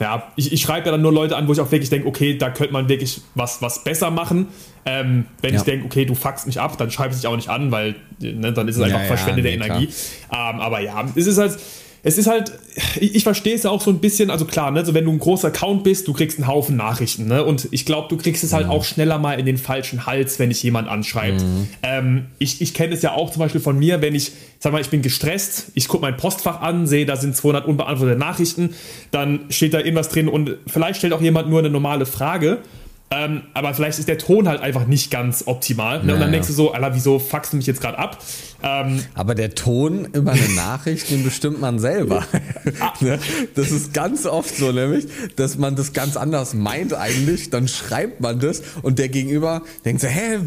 ja, 0.00 0.32
ich, 0.36 0.52
ich 0.52 0.60
schreibe 0.60 0.86
ja 0.86 0.92
dann 0.92 1.02
nur 1.02 1.12
Leute 1.12 1.36
an, 1.36 1.48
wo 1.48 1.52
ich 1.52 1.60
auch 1.60 1.70
wirklich 1.70 1.90
denke, 1.90 2.08
okay, 2.08 2.36
da 2.36 2.50
könnte 2.50 2.72
man 2.72 2.88
wirklich 2.88 3.20
was, 3.34 3.62
was 3.62 3.84
besser 3.84 4.10
machen. 4.10 4.48
Ähm, 4.84 5.26
wenn 5.40 5.54
ja. 5.54 5.60
ich 5.60 5.64
denke, 5.64 5.86
okay, 5.86 6.04
du 6.04 6.14
fuckst 6.14 6.46
mich 6.46 6.60
ab, 6.60 6.76
dann 6.78 6.90
schreibe 6.90 7.10
ich 7.14 7.20
dich 7.20 7.26
auch 7.26 7.36
nicht 7.36 7.48
an, 7.48 7.70
weil 7.70 7.94
ne, 8.20 8.52
dann 8.52 8.68
ist 8.68 8.76
es 8.76 8.82
einfach 8.82 9.00
ja, 9.00 9.06
verschwendete 9.06 9.48
nee, 9.48 9.54
Energie. 9.54 9.88
Ähm, 10.32 10.60
aber 10.60 10.80
ja, 10.80 11.04
es 11.14 11.26
ist 11.26 11.38
halt, 11.38 11.58
es 12.04 12.18
ist 12.18 12.26
halt, 12.26 12.52
ich, 12.98 13.14
ich 13.14 13.22
verstehe 13.22 13.54
es 13.54 13.62
ja 13.62 13.70
auch 13.70 13.80
so 13.80 13.90
ein 13.90 14.00
bisschen, 14.00 14.30
also 14.30 14.44
klar, 14.44 14.70
ne, 14.72 14.80
also 14.80 14.92
wenn 14.92 15.04
du 15.04 15.12
ein 15.12 15.20
großer 15.20 15.48
Account 15.48 15.84
bist, 15.84 16.08
du 16.08 16.12
kriegst 16.12 16.38
einen 16.38 16.48
Haufen 16.48 16.76
Nachrichten, 16.76 17.26
ne? 17.26 17.44
Und 17.44 17.68
ich 17.70 17.86
glaube, 17.86 18.08
du 18.08 18.16
kriegst 18.16 18.42
es 18.42 18.52
halt 18.52 18.66
mhm. 18.66 18.72
auch 18.72 18.84
schneller 18.84 19.18
mal 19.18 19.38
in 19.38 19.46
den 19.46 19.56
falschen 19.56 20.04
Hals, 20.04 20.38
wenn 20.40 20.48
dich 20.48 20.62
jemand 20.64 20.88
anschreibt. 20.88 21.42
Mhm. 21.42 21.68
Ähm, 21.82 22.26
ich 22.38 22.60
ich 22.60 22.74
kenne 22.74 22.94
es 22.94 23.02
ja 23.02 23.12
auch 23.12 23.30
zum 23.30 23.40
Beispiel 23.40 23.60
von 23.60 23.78
mir, 23.78 24.02
wenn 24.02 24.16
ich, 24.16 24.32
sag 24.58 24.72
mal, 24.72 24.80
ich 24.80 24.90
bin 24.90 25.02
gestresst, 25.02 25.70
ich 25.74 25.86
gucke 25.86 26.02
mein 26.02 26.16
Postfach 26.16 26.60
an, 26.60 26.88
sehe, 26.88 27.06
da 27.06 27.16
sind 27.16 27.36
200 27.36 27.66
unbeantwortete 27.66 28.18
Nachrichten, 28.18 28.74
dann 29.12 29.46
steht 29.50 29.72
da 29.72 29.78
irgendwas 29.78 30.08
drin 30.08 30.28
und 30.28 30.56
vielleicht 30.66 30.98
stellt 30.98 31.12
auch 31.12 31.22
jemand 31.22 31.48
nur 31.48 31.60
eine 31.60 31.70
normale 31.70 32.06
Frage 32.06 32.58
ähm, 33.14 33.42
aber 33.52 33.74
vielleicht 33.74 33.98
ist 33.98 34.08
der 34.08 34.16
Ton 34.16 34.48
halt 34.48 34.60
einfach 34.60 34.86
nicht 34.86 35.10
ganz 35.10 35.44
optimal. 35.46 36.02
Ne? 36.02 36.08
Ja, 36.08 36.14
und 36.14 36.20
dann 36.20 36.32
denkst 36.32 36.48
du 36.48 36.54
so, 36.54 36.72
Alter, 36.72 36.94
wieso 36.94 37.18
fuckst 37.18 37.52
du 37.52 37.58
mich 37.58 37.66
jetzt 37.66 37.82
gerade 37.82 37.98
ab? 37.98 38.18
Ähm, 38.62 39.04
aber 39.14 39.34
der 39.34 39.54
Ton 39.54 40.06
über 40.12 40.32
eine 40.32 40.48
Nachricht, 40.56 41.10
den 41.10 41.22
bestimmt 41.22 41.60
man 41.60 41.78
selber. 41.78 42.24
Ah. 42.80 42.92
Ne? 43.00 43.18
das 43.56 43.72
ist 43.72 43.92
ganz 43.92 44.26
oft 44.26 44.56
so, 44.56 44.70
nämlich, 44.70 45.06
dass 45.34 45.58
man 45.58 45.74
das 45.74 45.92
ganz 45.92 46.16
anders 46.16 46.54
meint 46.54 46.94
eigentlich. 46.94 47.50
Dann 47.50 47.66
schreibt 47.66 48.20
man 48.20 48.38
das 48.38 48.62
und 48.82 48.98
der 48.98 49.08
Gegenüber 49.08 49.62
denkt 49.84 50.02
so, 50.02 50.08
hä, 50.08 50.38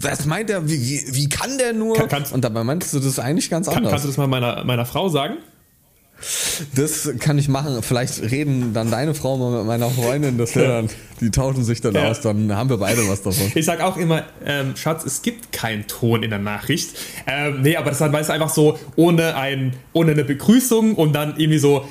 was 0.00 0.26
meint 0.26 0.48
er? 0.48 0.68
Wie, 0.68 1.02
wie 1.10 1.28
kann 1.28 1.58
der 1.58 1.72
nur? 1.72 1.96
Kann, 2.08 2.24
und 2.32 2.42
dabei 2.44 2.64
meinst 2.64 2.94
du 2.94 3.00
das 3.00 3.18
eigentlich 3.18 3.50
ganz 3.50 3.68
anders. 3.68 3.90
Kannst 3.90 4.04
du 4.04 4.08
das 4.08 4.16
mal 4.16 4.26
meiner, 4.26 4.64
meiner 4.64 4.86
Frau 4.86 5.08
sagen? 5.08 5.34
Das 6.74 7.08
kann 7.20 7.38
ich 7.38 7.48
machen. 7.48 7.82
Vielleicht 7.82 8.20
reden 8.22 8.72
dann 8.74 8.90
deine 8.90 9.14
Frau 9.14 9.36
mal 9.36 9.58
mit 9.58 9.66
meiner 9.66 9.88
Freundin, 9.90 10.36
das 10.36 10.52
dann, 10.52 10.88
die 11.20 11.30
tauschen 11.30 11.64
sich 11.64 11.80
dann 11.80 11.94
ja. 11.94 12.08
aus, 12.10 12.20
dann 12.20 12.54
haben 12.54 12.70
wir 12.70 12.78
beide 12.78 13.08
was 13.08 13.22
davon. 13.22 13.52
Ich 13.54 13.64
sag 13.64 13.80
auch 13.80 13.96
immer, 13.96 14.24
ähm, 14.44 14.74
Schatz, 14.76 15.04
es 15.04 15.22
gibt 15.22 15.52
keinen 15.52 15.86
Ton 15.86 16.22
in 16.22 16.30
der 16.30 16.40
Nachricht. 16.40 16.90
Ähm, 17.26 17.62
nee, 17.62 17.76
aber 17.76 17.90
das 17.90 18.00
ist 18.00 18.30
einfach 18.30 18.50
so, 18.50 18.78
ohne, 18.96 19.36
ein, 19.36 19.74
ohne 19.92 20.12
eine 20.12 20.24
Begrüßung 20.24 20.94
und 20.94 21.12
dann 21.12 21.34
irgendwie 21.38 21.58
so, 21.58 21.86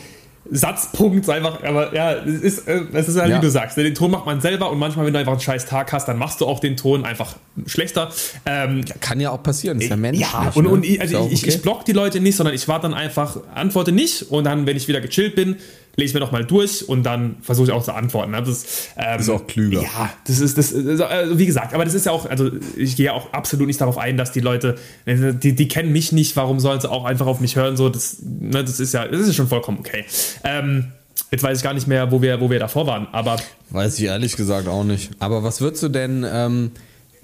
Satzpunkt 0.52 1.30
einfach, 1.30 1.64
aber 1.64 1.94
ja, 1.94 2.14
es 2.14 2.42
ist, 2.42 2.68
äh, 2.68 2.82
es 2.94 3.10
ist 3.10 3.20
halt, 3.20 3.30
ja. 3.30 3.38
wie 3.38 3.42
du 3.42 3.50
sagst, 3.50 3.78
den 3.78 3.96
Ton 3.96 4.12
macht 4.12 4.26
man 4.26 4.42
selber 4.42 4.72
und 4.72 4.80
manchmal, 4.80 5.06
wenn 5.06 5.14
du 5.14 5.20
einfach 5.20 5.34
einen 5.34 5.42
scheiß 5.42 5.66
Tag 5.66 5.92
hast, 5.94 6.08
dann 6.08 6.18
machst 6.18 6.42
du 6.42 6.46
auch 6.46 6.60
den 6.60 6.78
Ton 6.78 7.06
einfach 7.06 7.36
schlechter. 7.66 8.10
Ähm, 8.46 8.84
ja, 8.88 8.96
kann 9.00 9.20
ja 9.20 9.32
auch 9.32 9.44
passieren, 9.44 9.80
ist 9.80 9.90
ja 9.90 9.96
menschlich. 9.96 10.28
Ja, 10.32 10.52
und, 10.56 10.66
ne? 10.66 10.70
und 10.70 10.86
ich, 10.86 11.02
also 11.02 11.28
ich, 11.32 11.42
okay. 11.42 11.50
ich 11.50 11.62
block 11.62 11.86
die 11.86 11.94
Leute 11.94 12.20
nicht, 12.20 12.36
sondern 12.36 12.56
ich 12.56 12.68
warte 12.68 12.84
dann 12.84 12.94
einfach, 12.94 13.38
antworte 13.54 13.92
nicht 13.92 14.24
und 14.24 14.44
dann, 14.44 14.66
wenn 14.66 14.78
ich 14.78 14.88
wieder 14.88 15.02
gechillt 15.02 15.36
bin, 15.36 15.58
lese 15.98 16.10
ich 16.10 16.14
mir 16.14 16.20
nochmal 16.20 16.46
durch 16.46 16.88
und 16.88 17.04
dann 17.04 17.38
versuche 17.42 17.68
ich 17.68 17.74
auch 17.74 17.84
zu 17.84 17.92
antworten. 17.92 18.32
Ne? 18.32 18.44
Das, 18.44 18.90
ähm, 18.98 19.20
ist 19.20 19.30
auch 19.30 19.48
klüger. 19.48 19.82
Ja, 19.82 20.14
das 20.28 20.40
ist, 20.40 20.58
das, 20.58 20.74
also 20.74 21.40
wie 21.40 21.46
gesagt, 21.48 21.74
aber 21.74 21.86
das 21.86 21.96
ist 21.96 22.06
ja 22.06 22.12
auch, 22.12 22.30
also 22.30 22.52
ich 22.78 22.96
gehe 22.96 23.12
auch 23.12 23.34
absolut 23.34 23.66
nicht 23.66 23.82
darauf 23.82 23.98
ein, 23.98 24.16
dass 24.16 24.32
die 24.32 24.40
Leute, 24.40 24.76
die, 25.08 25.56
die 25.56 25.68
kennen 25.68 25.92
mich 25.92 26.12
nicht, 26.12 26.36
warum 26.36 26.60
sollen 26.60 26.80
sie 26.80 26.90
auch 26.90 27.04
einfach 27.04 27.26
auf 27.26 27.40
mich 27.40 27.56
hören? 27.56 27.78
So, 27.78 27.90
das, 27.90 28.18
ne, 28.22 28.64
das 28.64 28.80
ist 28.80 28.94
ja, 28.94 29.08
das 29.08 29.22
ist 29.22 29.36
schon 29.36 29.48
vollkommen 29.48 29.80
okay. 29.80 30.06
Ähm, 30.44 30.92
Jetzt 31.30 31.44
weiß 31.44 31.58
ich 31.58 31.64
gar 31.64 31.74
nicht 31.74 31.88
mehr, 31.88 32.10
wo 32.12 32.22
wir, 32.22 32.40
wo 32.40 32.50
wir 32.50 32.60
davor 32.60 32.88
waren, 32.88 33.08
aber. 33.12 33.36
Weiß 33.72 34.00
ich 34.00 34.06
ehrlich 34.06 34.38
gesagt 34.38 34.70
auch 34.70 34.86
nicht. 34.86 35.12
Aber 35.20 35.44
was 35.44 35.60
würdest 35.60 35.84
du 35.84 35.90
denn, 35.90 36.26
ähm, 36.26 36.72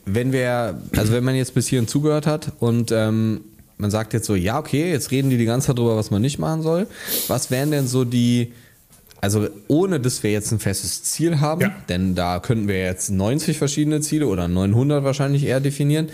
wenn 0.06 0.34
wir, 0.34 0.82
also 0.98 1.14
wenn 1.14 1.24
man 1.24 1.36
jetzt 1.36 1.54
bis 1.54 1.68
hierhin 1.68 1.88
zugehört 1.88 2.28
hat 2.28 2.52
und 2.60 2.92
ähm, 2.92 3.42
man 3.78 3.92
sagt 3.92 4.14
jetzt 4.14 4.26
so, 4.26 4.36
ja, 4.36 4.60
okay, 4.60 4.92
jetzt 4.92 5.12
reden 5.12 5.30
die 5.30 5.38
die 5.38 5.46
ganze 5.46 5.68
Zeit 5.68 5.78
darüber, 5.78 5.96
was 5.96 6.12
man 6.12 6.22
nicht 6.22 6.38
machen 6.38 6.62
soll. 6.64 6.88
Was 7.28 7.50
wären 7.52 7.72
denn 7.72 7.88
so 7.88 8.04
die, 8.04 8.52
also 9.24 9.48
ohne 9.70 10.02
dass 10.02 10.22
wir 10.22 10.34
jetzt 10.34 10.52
ein 10.52 10.60
festes 10.60 11.02
Ziel 11.04 11.40
haben, 11.40 11.62
ja. 11.62 11.74
denn 11.88 12.14
da 12.14 12.42
könnten 12.42 12.68
wir 12.68 12.80
jetzt 12.80 13.10
90 13.10 13.58
verschiedene 13.58 14.02
Ziele 14.02 14.28
oder 14.28 14.50
900 14.50 15.06
wahrscheinlich 15.06 15.46
eher 15.46 15.62
definieren. 15.62 16.10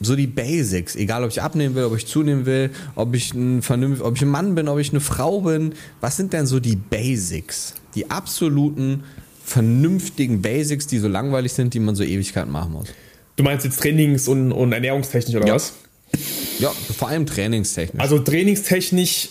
So 0.00 0.16
die 0.16 0.26
Basics, 0.26 0.96
egal 0.96 1.22
ob 1.22 1.30
ich 1.30 1.40
abnehmen 1.40 1.76
will, 1.76 1.84
ob 1.84 1.96
ich 1.96 2.04
zunehmen 2.04 2.44
will, 2.44 2.70
ob 2.96 3.14
ich 3.14 3.32
ein 3.32 3.62
vernünftig, 3.62 4.04
ob 4.04 4.16
ich 4.16 4.22
ein 4.22 4.28
Mann 4.28 4.56
bin, 4.56 4.66
ob 4.66 4.80
ich 4.80 4.90
eine 4.90 4.98
Frau 4.98 5.42
bin. 5.42 5.76
Was 6.00 6.16
sind 6.16 6.32
denn 6.32 6.46
so 6.46 6.58
die 6.58 6.74
Basics? 6.74 7.74
Die 7.94 8.10
absoluten 8.10 9.04
vernünftigen 9.44 10.42
Basics, 10.42 10.88
die 10.88 10.98
so 10.98 11.06
langweilig 11.06 11.52
sind, 11.52 11.74
die 11.74 11.78
man 11.78 11.94
so 11.94 12.02
Ewigkeiten 12.02 12.50
machen 12.50 12.72
muss. 12.72 12.88
Du 13.36 13.44
meinst 13.44 13.64
jetzt 13.64 13.80
Trainings- 13.80 14.26
und, 14.26 14.50
und 14.50 14.72
Ernährungstechnisch 14.72 15.36
oder 15.36 15.46
ja. 15.46 15.54
was? 15.54 15.74
Ja, 16.58 16.70
vor 16.98 17.06
allem 17.06 17.24
trainingstechnisch. 17.24 18.02
Also 18.02 18.18
trainingstechnisch, 18.18 19.28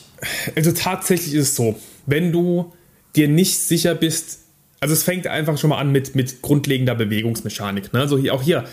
also 0.55 0.71
tatsächlich 0.71 1.33
ist 1.33 1.49
es 1.49 1.55
so, 1.57 1.77
wenn 2.05 2.31
du 2.31 2.71
dir 3.15 3.27
nicht 3.27 3.59
sicher 3.59 3.95
bist, 3.95 4.39
also 4.79 4.93
es 4.93 5.03
fängt 5.03 5.27
einfach 5.27 5.57
schon 5.57 5.69
mal 5.69 5.77
an 5.77 5.91
mit, 5.91 6.15
mit 6.15 6.41
grundlegender 6.41 6.95
Bewegungsmechanik. 6.95 7.93
Ne? 7.93 7.99
Also 7.99 8.17
hier, 8.17 8.33
auch 8.33 8.41
hier, 8.41 8.65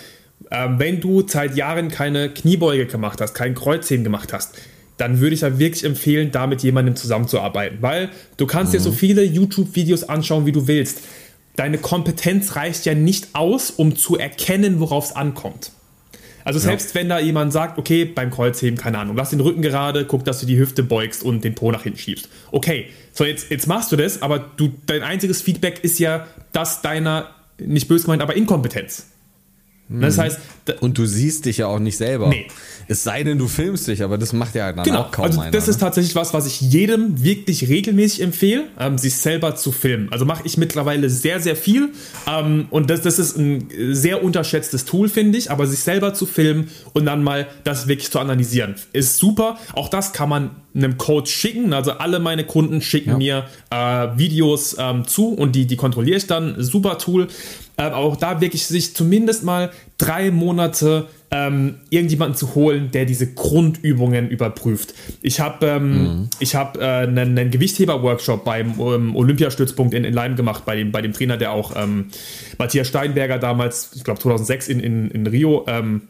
ähm, 0.51 0.79
wenn 0.79 1.01
du 1.01 1.27
seit 1.27 1.57
Jahren 1.57 1.89
keine 1.89 2.31
Kniebeuge 2.31 2.87
gemacht 2.87 3.21
hast, 3.21 3.35
kein 3.35 3.55
Kreuzheben 3.55 4.05
gemacht 4.05 4.33
hast, 4.33 4.57
dann 4.97 5.21
würde 5.21 5.35
ich 5.35 5.43
ja 5.43 5.59
wirklich 5.59 5.85
empfehlen, 5.85 6.33
da 6.33 6.47
mit 6.47 6.63
jemandem 6.63 6.97
zusammenzuarbeiten. 6.97 7.79
Weil 7.81 8.11
du 8.37 8.47
kannst 8.47 8.73
mhm. 8.73 8.79
dir 8.79 8.83
so 8.83 8.91
mhm. 8.91 8.97
viele 8.97 9.23
YouTube-Videos 9.23 10.05
anschauen, 10.05 10.47
wie 10.47 10.53
du 10.53 10.67
willst. 10.67 11.01
Deine 11.57 11.79
Kompetenz 11.79 12.57
reicht 12.57 12.87
ja 12.87 12.95
nicht 12.95 13.29
aus, 13.35 13.71
um 13.71 13.97
zu 13.97 14.17
erkennen, 14.17 14.81
worauf 14.81 15.07
es 15.07 15.17
ankommt. 15.17 15.73
Also 16.49 16.61
selbst 16.61 16.95
ja. 16.95 17.01
wenn 17.03 17.11
da 17.11 17.19
jemand 17.19 17.53
sagt, 17.53 17.77
okay, 17.77 18.07
beim 18.07 18.31
Kreuzheben, 18.31 18.79
keine 18.79 18.97
Ahnung, 18.97 19.17
lass 19.19 19.29
den 19.29 19.41
Rücken 19.41 19.61
gerade, 19.61 20.07
guck, 20.07 20.25
dass 20.25 20.41
du 20.41 20.47
die 20.47 20.57
Hüfte 20.59 20.83
beugst 20.83 21.23
und 21.23 21.45
den 21.45 21.55
Po 21.55 21.71
nach 21.71 21.83
hinten 21.83 21.99
schiebst. 21.99 22.27
Okay, 22.53 22.87
so 23.13 23.27
jetzt, 23.27 23.51
jetzt 23.51 23.67
machst 23.67 23.93
du 23.93 23.97
das, 23.97 24.23
aber 24.23 24.39
du, 24.39 24.73
dein 24.87 25.03
einziges 25.03 25.43
Feedback 25.43 25.85
ist 25.85 25.99
ja 25.99 26.27
das 26.53 26.81
deiner, 26.81 27.29
nicht 27.59 27.87
böse 27.87 28.05
gemeint, 28.05 28.23
aber 28.23 28.35
Inkompetenz. 28.35 29.09
Das 29.89 30.17
mhm. 30.17 30.21
heißt, 30.21 30.41
und 30.81 30.99
du 30.99 31.07
siehst 31.07 31.47
dich 31.47 31.59
ja 31.59 31.67
auch 31.67 31.79
nicht 31.79 31.97
selber. 31.97 32.29
Nee. 32.29 32.49
Es 32.89 33.05
sei 33.05 33.23
denn, 33.23 33.39
du 33.39 33.49
filmst 33.49 33.89
dich, 33.89 34.03
aber 34.03 34.19
das 34.19 34.33
macht 34.33 34.55
ja 34.55 34.73
dann 34.73 34.85
genau. 34.85 35.01
auch 35.01 35.11
kaum 35.11 35.27
also 35.27 35.41
einer. 35.41 35.51
Das 35.51 35.67
ne? 35.67 35.71
ist 35.71 35.79
tatsächlich 35.79 36.15
was, 36.15 36.35
was 36.35 36.47
ich 36.47 36.61
jedem 36.61 37.23
wirklich 37.23 37.69
regelmäßig 37.69 38.23
empfehle, 38.23 38.65
ähm, 38.79 38.99
sich 38.99 39.17
selber 39.17 39.57
zu 39.57 39.73
filmen. 39.73 40.09
Also 40.11 40.25
mache 40.25 40.43
ich 40.45 40.59
mittlerweile 40.59 41.09
sehr, 41.09 41.41
sehr 41.41 41.57
viel. 41.57 41.91
Ähm, 42.27 42.67
und 42.71 42.91
das, 42.91 43.03
das 43.03 43.19
ist 43.19 43.37
ein 43.39 43.69
sehr 43.93 44.23
unterschätztes 44.23 44.85
Tool, 44.85 45.09
finde 45.09 45.39
ich. 45.39 45.51
Aber 45.51 45.67
sich 45.67 45.81
selber 45.81 46.13
zu 46.13 46.27
filmen 46.27 46.69
und 46.93 47.07
dann 47.07 47.23
mal 47.23 47.47
das 47.65 47.89
wirklich 47.89 48.11
zu 48.11 48.19
analysieren, 48.19 48.75
ist 48.93 49.19
super. 49.19 49.59
Auch 49.73 49.89
das 49.89 50.13
kann 50.13 50.29
man 50.29 50.51
einem 50.75 50.97
Coach 50.99 51.31
schicken. 51.31 51.73
Also 51.73 51.93
alle 51.93 52.21
meine 52.21 52.45
Kunden 52.45 52.81
schicken 52.81 53.21
ja. 53.21 53.45
mir 53.71 54.15
äh, 54.15 54.19
Videos 54.19 54.77
ähm, 54.79 55.07
zu 55.07 55.29
und 55.29 55.53
die, 55.53 55.67
die 55.67 55.77
kontrolliere 55.77 56.19
ich 56.19 56.27
dann. 56.27 56.63
Super 56.63 56.99
Tool. 56.99 57.29
Äh, 57.79 57.83
aber 57.83 57.97
auch 57.97 58.17
da 58.17 58.41
wirklich 58.41 58.67
sich 58.67 58.95
zumindest 58.95 59.45
mal 59.45 59.71
drei 59.97 60.31
Monate 60.31 61.07
ähm, 61.31 61.77
irgendjemanden 61.91 62.37
zu 62.37 62.55
holen, 62.55 62.91
der 62.91 63.05
diese 63.05 63.33
Grundübungen 63.33 64.31
überprüft. 64.31 64.95
Ich 65.23 65.41
habe 65.41 65.67
ähm, 65.67 65.93
mhm. 65.93 66.31
ich 66.41 66.55
hab, 66.55 66.77
äh, 66.79 66.81
einen, 66.81 67.39
einen 67.39 67.51
Gewichtheber-Workshop 67.51 68.45
beim 68.45 68.81
ähm, 68.81 69.15
Olympiastützpunkt 69.15 69.95
in, 69.95 70.05
in 70.05 70.15
Leim 70.15 70.37
gemacht, 70.37 70.65
bei 70.65 70.77
dem, 70.77 70.91
bei 70.91 71.03
dem 71.03 71.13
Trainer, 71.13 71.37
der 71.37 71.53
auch 71.53 71.73
ähm, 71.77 72.07
Matthias 72.59 72.89
Steinberger 72.89 73.39
damals, 73.39 73.91
ich 73.95 74.05
glaube 74.05 74.21
2006 74.21 74.69
in, 74.69 74.81
in, 74.81 75.11
in 75.11 75.27
Rio, 75.27 75.65
ähm, 75.69 76.03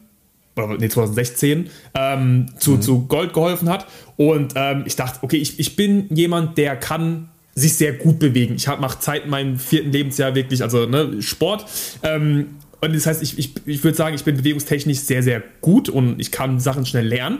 oder 0.55 0.77
nee, 0.77 0.89
2016, 0.89 1.69
ähm, 1.93 2.47
zu, 2.57 2.71
mhm. 2.71 2.81
zu 2.81 3.07
Gold 3.07 3.33
geholfen 3.33 3.69
hat. 3.69 3.85
Und 4.17 4.53
ähm, 4.55 4.83
ich 4.85 4.95
dachte, 4.95 5.19
okay, 5.21 5.37
ich, 5.37 5.59
ich 5.59 5.75
bin 5.75 6.07
jemand, 6.09 6.57
der 6.57 6.75
kann 6.75 7.29
sich 7.59 7.75
sehr 7.75 7.93
gut 7.93 8.19
bewegen. 8.19 8.55
Ich 8.55 8.67
mache 8.67 8.97
seit 8.99 9.27
meinem 9.27 9.59
vierten 9.59 9.91
Lebensjahr 9.91 10.35
wirklich, 10.35 10.63
also 10.63 10.85
ne, 10.85 11.21
Sport. 11.21 11.65
Ähm, 12.03 12.57
und 12.81 12.95
das 12.95 13.05
heißt, 13.05 13.21
ich, 13.21 13.37
ich, 13.37 13.53
ich 13.65 13.83
würde 13.83 13.97
sagen, 13.97 14.15
ich 14.15 14.23
bin 14.23 14.37
bewegungstechnisch 14.37 14.99
sehr, 14.99 15.21
sehr 15.21 15.43
gut 15.61 15.89
und 15.89 16.19
ich 16.19 16.31
kann 16.31 16.59
Sachen 16.59 16.85
schnell 16.85 17.07
lernen. 17.07 17.39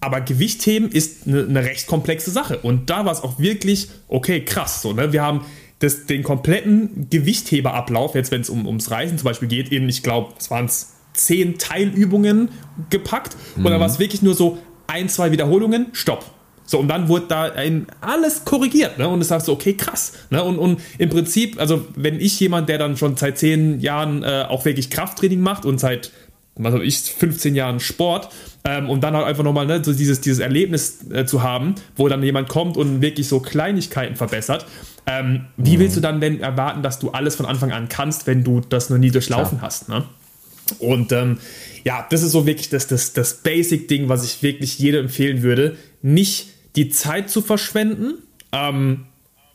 Aber 0.00 0.20
Gewichtheben 0.20 0.90
ist 0.90 1.26
eine, 1.26 1.44
eine 1.44 1.64
recht 1.64 1.86
komplexe 1.86 2.30
Sache. 2.30 2.58
Und 2.58 2.88
da 2.88 3.04
war 3.04 3.12
es 3.12 3.20
auch 3.20 3.38
wirklich, 3.38 3.88
okay, 4.06 4.44
krass. 4.44 4.80
So, 4.82 4.92
ne? 4.92 5.12
Wir 5.12 5.22
haben 5.22 5.44
das, 5.80 6.06
den 6.06 6.22
kompletten 6.22 7.08
Gewichtheberablauf, 7.10 8.14
jetzt 8.14 8.30
wenn 8.30 8.40
es 8.40 8.48
um, 8.48 8.66
ums 8.66 8.90
Reisen 8.90 9.18
zum 9.18 9.24
Beispiel 9.24 9.48
geht, 9.48 9.70
in, 9.70 9.88
ich 9.88 10.02
glaube, 10.02 10.34
es 10.38 10.50
waren 10.50 10.70
zehn 11.12 11.58
Teilübungen 11.58 12.50
gepackt. 12.90 13.36
Mhm. 13.56 13.66
Und 13.66 13.72
dann 13.72 13.80
war 13.80 13.88
es 13.88 13.98
wirklich 13.98 14.22
nur 14.22 14.34
so 14.34 14.58
ein, 14.86 15.08
zwei 15.08 15.32
Wiederholungen, 15.32 15.88
stopp. 15.92 16.24
So, 16.70 16.78
und 16.78 16.88
dann 16.88 17.08
wurde 17.08 17.24
da 17.28 17.44
ein, 17.44 17.86
alles 18.02 18.44
korrigiert, 18.44 18.98
ne? 18.98 19.08
Und 19.08 19.22
es 19.22 19.28
sagst 19.28 19.48
du, 19.48 19.52
okay, 19.52 19.72
krass. 19.72 20.12
Ne? 20.28 20.44
Und, 20.44 20.58
und 20.58 20.80
im 20.98 21.08
Prinzip, 21.08 21.58
also 21.58 21.86
wenn 21.96 22.20
ich 22.20 22.38
jemand, 22.40 22.68
der 22.68 22.76
dann 22.76 22.98
schon 22.98 23.16
seit 23.16 23.38
zehn 23.38 23.80
Jahren 23.80 24.22
äh, 24.22 24.44
auch 24.46 24.66
wirklich 24.66 24.90
Krafttraining 24.90 25.40
macht 25.40 25.64
und 25.64 25.80
seit 25.80 26.12
was 26.58 26.74
weiß 26.74 26.82
ich, 26.82 26.98
15 26.98 27.54
Jahren 27.54 27.80
Sport 27.80 28.28
ähm, 28.64 28.90
und 28.90 29.02
dann 29.02 29.14
halt 29.14 29.26
einfach 29.26 29.44
nochmal 29.44 29.66
ne, 29.66 29.82
so 29.82 29.92
dieses, 29.92 30.20
dieses 30.20 30.40
Erlebnis 30.40 30.98
äh, 31.10 31.24
zu 31.24 31.42
haben, 31.42 31.76
wo 31.96 32.08
dann 32.08 32.22
jemand 32.22 32.48
kommt 32.48 32.76
und 32.76 33.00
wirklich 33.00 33.28
so 33.28 33.40
Kleinigkeiten 33.40 34.16
verbessert. 34.16 34.66
Ähm, 35.06 35.46
wie 35.56 35.76
mhm. 35.76 35.80
willst 35.80 35.96
du 35.96 36.00
dann 36.00 36.20
denn 36.20 36.40
erwarten, 36.40 36.82
dass 36.82 36.98
du 36.98 37.10
alles 37.10 37.36
von 37.36 37.46
Anfang 37.46 37.72
an 37.72 37.88
kannst, 37.88 38.26
wenn 38.26 38.44
du 38.44 38.60
das 38.60 38.90
noch 38.90 38.98
nie 38.98 39.10
durchlaufen 39.10 39.58
Klar. 39.58 39.68
hast? 39.68 39.88
Ne? 39.88 40.04
Und 40.80 41.12
ähm, 41.12 41.38
ja, 41.84 42.06
das 42.10 42.22
ist 42.22 42.32
so 42.32 42.44
wirklich 42.44 42.68
das, 42.68 42.88
das, 42.88 43.12
das 43.12 43.34
Basic-Ding, 43.34 44.08
was 44.08 44.24
ich 44.24 44.42
wirklich 44.42 44.78
jedem 44.78 45.04
empfehlen 45.04 45.42
würde. 45.42 45.76
Nicht 46.02 46.48
die 46.76 46.90
Zeit 46.90 47.30
zu 47.30 47.42
verschwenden 47.42 48.14
ähm, 48.52 49.06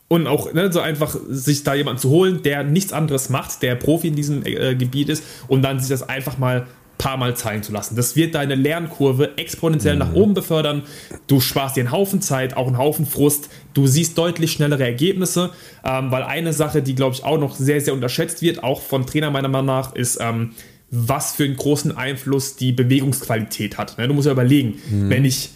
und 0.08 0.26
auch 0.26 0.52
ne, 0.52 0.72
so 0.72 0.80
einfach 0.80 1.16
sich 1.28 1.64
da 1.64 1.74
jemanden 1.74 2.00
zu 2.00 2.10
holen, 2.10 2.42
der 2.42 2.64
nichts 2.64 2.92
anderes 2.92 3.30
macht, 3.30 3.62
der 3.62 3.74
Profi 3.74 4.08
in 4.08 4.16
diesem 4.16 4.44
äh, 4.44 4.74
Gebiet 4.74 5.08
ist 5.08 5.24
und 5.48 5.62
dann 5.62 5.80
sich 5.80 5.88
das 5.88 6.08
einfach 6.08 6.38
mal 6.38 6.66
paar 6.98 7.16
Mal 7.16 7.36
zeigen 7.36 7.62
zu 7.62 7.72
lassen. 7.72 7.96
Das 7.96 8.16
wird 8.16 8.34
deine 8.34 8.54
Lernkurve 8.54 9.36
exponentiell 9.36 9.94
mhm. 9.94 9.98
nach 9.98 10.12
oben 10.14 10.34
befördern. 10.34 10.82
Du 11.26 11.40
sparst 11.40 11.76
dir 11.76 11.80
einen 11.80 11.92
Haufen 11.92 12.20
Zeit, 12.20 12.56
auch 12.56 12.66
einen 12.66 12.78
Haufen 12.78 13.06
Frust. 13.06 13.50
Du 13.74 13.86
siehst 13.86 14.16
deutlich 14.16 14.52
schnellere 14.52 14.84
Ergebnisse, 14.84 15.50
ähm, 15.84 16.10
weil 16.10 16.22
eine 16.22 16.52
Sache, 16.52 16.82
die 16.82 16.94
glaube 16.94 17.14
ich 17.14 17.24
auch 17.24 17.38
noch 17.38 17.56
sehr, 17.56 17.80
sehr 17.80 17.94
unterschätzt 17.94 18.42
wird, 18.42 18.62
auch 18.62 18.80
von 18.80 19.06
Trainer 19.06 19.30
meiner 19.30 19.48
Meinung 19.48 19.66
nach, 19.66 19.94
ist, 19.94 20.18
ähm, 20.20 20.52
was 20.90 21.34
für 21.34 21.44
einen 21.44 21.56
großen 21.56 21.96
Einfluss 21.96 22.56
die 22.56 22.72
Bewegungsqualität 22.72 23.76
hat. 23.78 23.98
Ne? 23.98 24.06
Du 24.06 24.14
musst 24.14 24.26
ja 24.26 24.32
überlegen, 24.32 24.80
mhm. 24.88 25.10
wenn 25.10 25.24
ich 25.24 25.50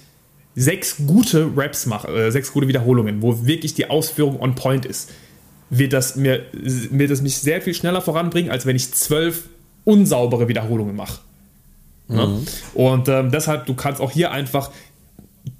sechs 0.58 0.96
gute 1.06 1.50
Raps 1.56 1.86
mache, 1.86 2.08
äh, 2.08 2.30
sechs 2.30 2.52
gute 2.52 2.68
Wiederholungen, 2.68 3.22
wo 3.22 3.46
wirklich 3.46 3.74
die 3.74 3.88
Ausführung 3.88 4.40
on 4.40 4.54
point 4.54 4.84
ist, 4.84 5.10
wird 5.70 5.92
das, 5.92 6.16
mir, 6.16 6.46
wird 6.52 7.10
das 7.10 7.22
mich 7.22 7.38
sehr 7.38 7.60
viel 7.62 7.74
schneller 7.74 8.00
voranbringen, 8.00 8.50
als 8.50 8.66
wenn 8.66 8.76
ich 8.76 8.92
zwölf 8.92 9.44
unsaubere 9.84 10.48
Wiederholungen 10.48 10.96
mache. 10.96 11.20
Ne? 12.08 12.26
Mhm. 12.26 12.46
Und 12.74 13.08
ähm, 13.08 13.30
deshalb, 13.30 13.66
du 13.66 13.74
kannst 13.74 14.00
auch 14.00 14.10
hier 14.10 14.32
einfach 14.32 14.70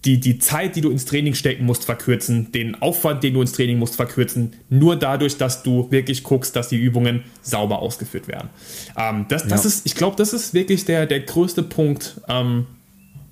die, 0.04 0.18
die 0.18 0.38
Zeit, 0.38 0.76
die 0.76 0.80
du 0.80 0.90
ins 0.90 1.04
Training 1.04 1.34
stecken 1.34 1.64
musst, 1.64 1.84
verkürzen, 1.84 2.52
den 2.52 2.80
Aufwand, 2.82 3.22
den 3.22 3.34
du 3.34 3.40
ins 3.40 3.52
Training 3.52 3.78
musst, 3.78 3.96
verkürzen, 3.96 4.54
nur 4.68 4.96
dadurch, 4.96 5.37
dass 5.37 5.62
du 5.62 5.90
wirklich 5.90 6.24
guckst, 6.24 6.56
dass 6.56 6.68
die 6.68 6.76
Übungen 6.76 7.24
sauber 7.42 7.80
ausgeführt 7.80 8.28
werden. 8.28 8.50
Ähm, 8.96 9.26
das, 9.28 9.46
das 9.46 9.64
ja. 9.64 9.68
ist, 9.68 9.87
ich 9.87 9.94
glaube, 9.94 10.16
das 10.16 10.32
ist 10.32 10.54
wirklich 10.54 10.84
der, 10.84 11.06
der 11.06 11.20
größte 11.20 11.62
Punkt, 11.62 12.20
ähm, 12.28 12.66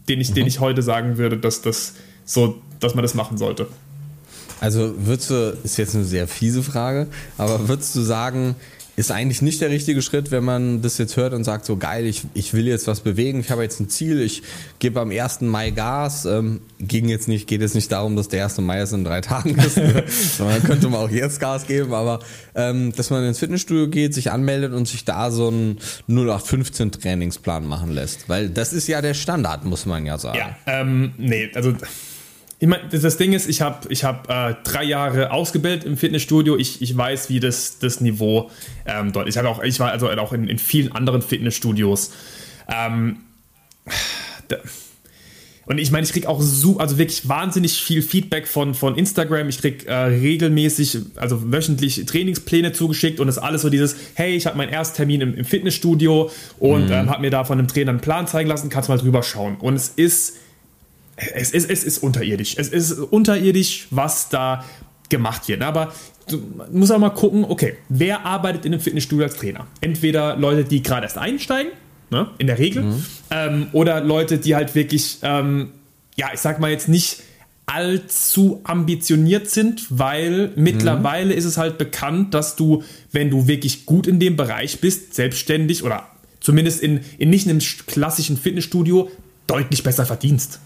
den 0.09 0.21
ich, 0.21 0.31
mhm. 0.31 0.35
den 0.35 0.47
ich 0.47 0.61
heute 0.61 0.83
sagen 0.83 1.19
würde, 1.19 1.37
dass 1.37 1.63
das 1.63 1.95
so, 2.25 2.61
dass 2.81 2.95
man 2.95 3.03
das 3.03 3.15
machen 3.15 3.39
sollte. 3.39 3.69
Also 4.61 4.95
würdest 4.99 5.31
du, 5.31 5.59
ist 5.65 5.77
jetzt 5.77 5.95
eine 5.95 6.05
sehr 6.05 6.27
fiese 6.27 6.63
Frage, 6.63 7.09
aber 7.37 7.69
würdest 7.69 7.95
du 7.95 8.01
sagen, 8.01 8.57
ist 8.97 9.11
eigentlich 9.11 9.43
nicht 9.43 9.61
der 9.61 9.69
richtige 9.71 10.01
Schritt, 10.01 10.31
wenn 10.31 10.43
man 10.43 10.81
das 10.81 10.97
jetzt 10.97 11.17
hört 11.17 11.35
und 11.35 11.45
sagt, 11.45 11.67
so 11.67 11.77
geil, 11.77 12.07
ich, 12.07 12.23
ich 12.33 12.55
will 12.55 12.67
jetzt 12.67 12.87
was 12.87 13.01
bewegen, 13.01 13.41
ich 13.41 13.51
habe 13.51 13.63
jetzt 13.63 13.79
ein 13.79 13.91
Ziel, 13.91 14.21
ich 14.21 14.43
gebe 14.79 15.01
am 15.01 15.11
1. 15.11 15.43
Mai 15.43 15.71
Gas. 15.71 16.25
Ähm, 16.25 16.61
ging 16.79 17.09
jetzt 17.09 17.29
nicht, 17.29 17.47
geht 17.47 17.61
jetzt 17.61 17.75
nicht 17.75 17.93
darum, 17.93 18.17
dass 18.17 18.29
der 18.29 18.45
1. 18.45 18.59
Mai 18.59 18.79
jetzt 18.79 18.93
in 18.93 19.05
drei 19.05 19.21
Tagen 19.27 19.57
ist, 19.59 19.79
sondern 20.39 20.63
könnte 20.63 20.89
man 20.89 21.01
auch 21.01 21.11
jetzt 21.11 21.41
Gas 21.41 21.67
geben, 21.67 21.93
aber 21.93 22.21
ähm, 22.55 22.93
dass 22.97 23.11
man 23.11 23.23
ins 23.25 23.39
Fitnessstudio 23.39 23.89
geht, 23.89 24.15
sich 24.15 24.33
anmeldet 24.33 24.73
und 24.73 24.89
sich 24.89 25.05
da 25.05 25.31
so 25.31 25.49
einen 25.49 25.79
0815 26.09 26.93
Trainingsplan 26.93 27.67
machen 27.67 27.93
lässt. 27.93 28.29
Weil 28.29 28.49
das 28.49 28.73
ist 28.73 28.89
ja 28.89 29.03
der 29.03 29.15
Standard, 29.15 29.67
muss 29.67 29.85
man 29.85 30.07
ja 30.07 30.17
sagen. 30.17 30.39
Ja, 30.39 30.57
ähm, 30.67 31.13
nee, 31.19 31.51
also 31.55 31.75
ich 32.59 32.69
meine, 32.69 32.85
das 32.89 33.17
Ding 33.19 33.35
ist, 33.35 33.49
ich 33.49 33.61
habe 33.61 33.87
ich 33.91 34.05
hab, 34.05 34.31
äh, 34.31 34.55
drei 34.65 34.85
Jahre 34.85 35.31
ausgebildet 35.31 35.85
im 35.85 35.97
Fitnessstudio. 35.97 36.57
Ich, 36.57 36.81
ich 36.81 36.97
weiß, 36.97 37.29
wie 37.29 37.39
das, 37.39 37.79
das 37.79 38.01
Niveau 38.01 38.51
ähm, 38.87 39.13
dort 39.13 39.29
ist. 39.29 39.37
Ich, 39.37 39.43
auch, 39.43 39.63
ich 39.63 39.79
war 39.79 39.91
also 39.91 40.09
auch 40.09 40.33
in, 40.33 40.49
in 40.49 40.59
vielen 40.59 40.93
anderen 40.93 41.21
Fitnessstudios. 41.21 42.13
Ähm, 42.69 43.19
da, 44.49 44.57
und 45.67 45.79
ich 45.79 45.91
meine, 45.91 46.05
ich 46.05 46.13
kriege 46.13 46.29
auch 46.29 46.41
so, 46.41 46.79
also 46.79 46.97
wirklich 46.97 47.29
wahnsinnig 47.29 47.83
viel 47.83 48.01
Feedback 48.01 48.47
von, 48.47 48.75
von 48.75 48.97
Instagram. 48.97 49.49
Ich 49.49 49.61
kriege 49.61 49.87
äh, 49.87 49.95
regelmäßig, 49.95 50.99
also 51.17 51.53
wöchentlich 51.53 52.07
Trainingspläne 52.07 52.73
zugeschickt 52.73 53.19
und 53.19 53.27
das 53.27 53.39
ist 53.39 53.43
alles 53.43 53.63
so 53.63 53.69
dieses, 53.69 53.97
hey, 54.15 54.37
ich 54.37 54.47
habe 54.47 54.57
meinen 54.57 54.73
Ersttermin 54.73 55.21
im, 55.21 55.35
im 55.35 55.45
Fitnessstudio 55.45 56.31
und 56.61 56.87
mhm. 56.87 56.93
ähm, 56.93 57.11
habe 57.11 57.21
mir 57.21 57.31
da 57.31 57.45
von 57.45 57.59
einem 57.59 57.67
Trainer 57.67 57.91
einen 57.91 58.01
Plan 58.01 58.29
zeigen 58.29 58.49
lassen, 58.49 58.71
kannst 58.71 58.89
mal 58.89 58.97
drüber 58.97 59.25
schauen. 59.25 59.57
Und 59.57 59.75
es 59.75 59.89
ist 59.89 60.37
es 61.17 61.51
ist, 61.51 61.71
es 61.71 61.85
ist 61.85 61.99
unterirdisch. 61.99 62.55
Es 62.59 62.69
ist 62.69 62.93
unterirdisch, 62.93 63.89
was 63.91 64.29
da 64.29 64.65
gemacht 65.09 65.49
wird. 65.49 65.63
Aber 65.63 65.93
du 66.29 66.41
musst 66.73 66.93
auch 66.93 66.99
mal 66.99 67.11
gucken, 67.11 67.45
okay, 67.45 67.75
wer 67.89 68.25
arbeitet 68.25 68.67
in 68.67 68.73
einem 68.73 68.83
Fitnessstudio 68.83 69.25
als 69.25 69.37
Trainer? 69.37 69.67
Entweder 69.81 70.37
Leute, 70.37 70.65
die 70.65 70.83
gerade 70.83 71.05
erst 71.05 71.19
einsteigen, 71.19 71.73
ne, 72.11 72.31
in 72.39 72.47
der 72.47 72.59
Regel, 72.59 72.83
mhm. 72.83 73.05
ähm, 73.31 73.67
oder 73.73 74.03
Leute, 74.03 74.39
die 74.39 74.55
halt 74.55 74.75
wirklich, 74.75 75.19
ähm, 75.23 75.71
ja, 76.17 76.29
ich 76.35 76.41
sag 76.41 76.61
mal 76.61 76.71
jetzt 76.71 76.89
nicht 76.89 77.23
allzu 77.67 78.61
ambitioniert 78.63 79.51
sind, 79.51 79.87
weil 79.91 80.53
mittlerweile 80.55 81.33
mhm. 81.33 81.39
ist 81.39 81.45
es 81.45 81.57
halt 81.57 81.79
bekannt, 81.79 82.33
dass 82.33 82.55
du, 82.55 82.85
wenn 83.11 83.29
du 83.29 83.49
wirklich 83.49 83.87
gut 83.87 84.07
in 84.07 84.21
dem 84.21 84.37
Bereich 84.37 84.81
bist, 84.81 85.15
selbstständig 85.15 85.83
oder 85.83 86.07
zumindest 86.41 86.81
in, 86.81 87.01
in 87.19 87.31
nicht 87.31 87.49
einem 87.49 87.59
klassischen 87.59 88.37
Fitnessstudio, 88.37 89.11
deutlich 89.49 89.83
besser 89.83 90.07
verdienst. 90.07 90.61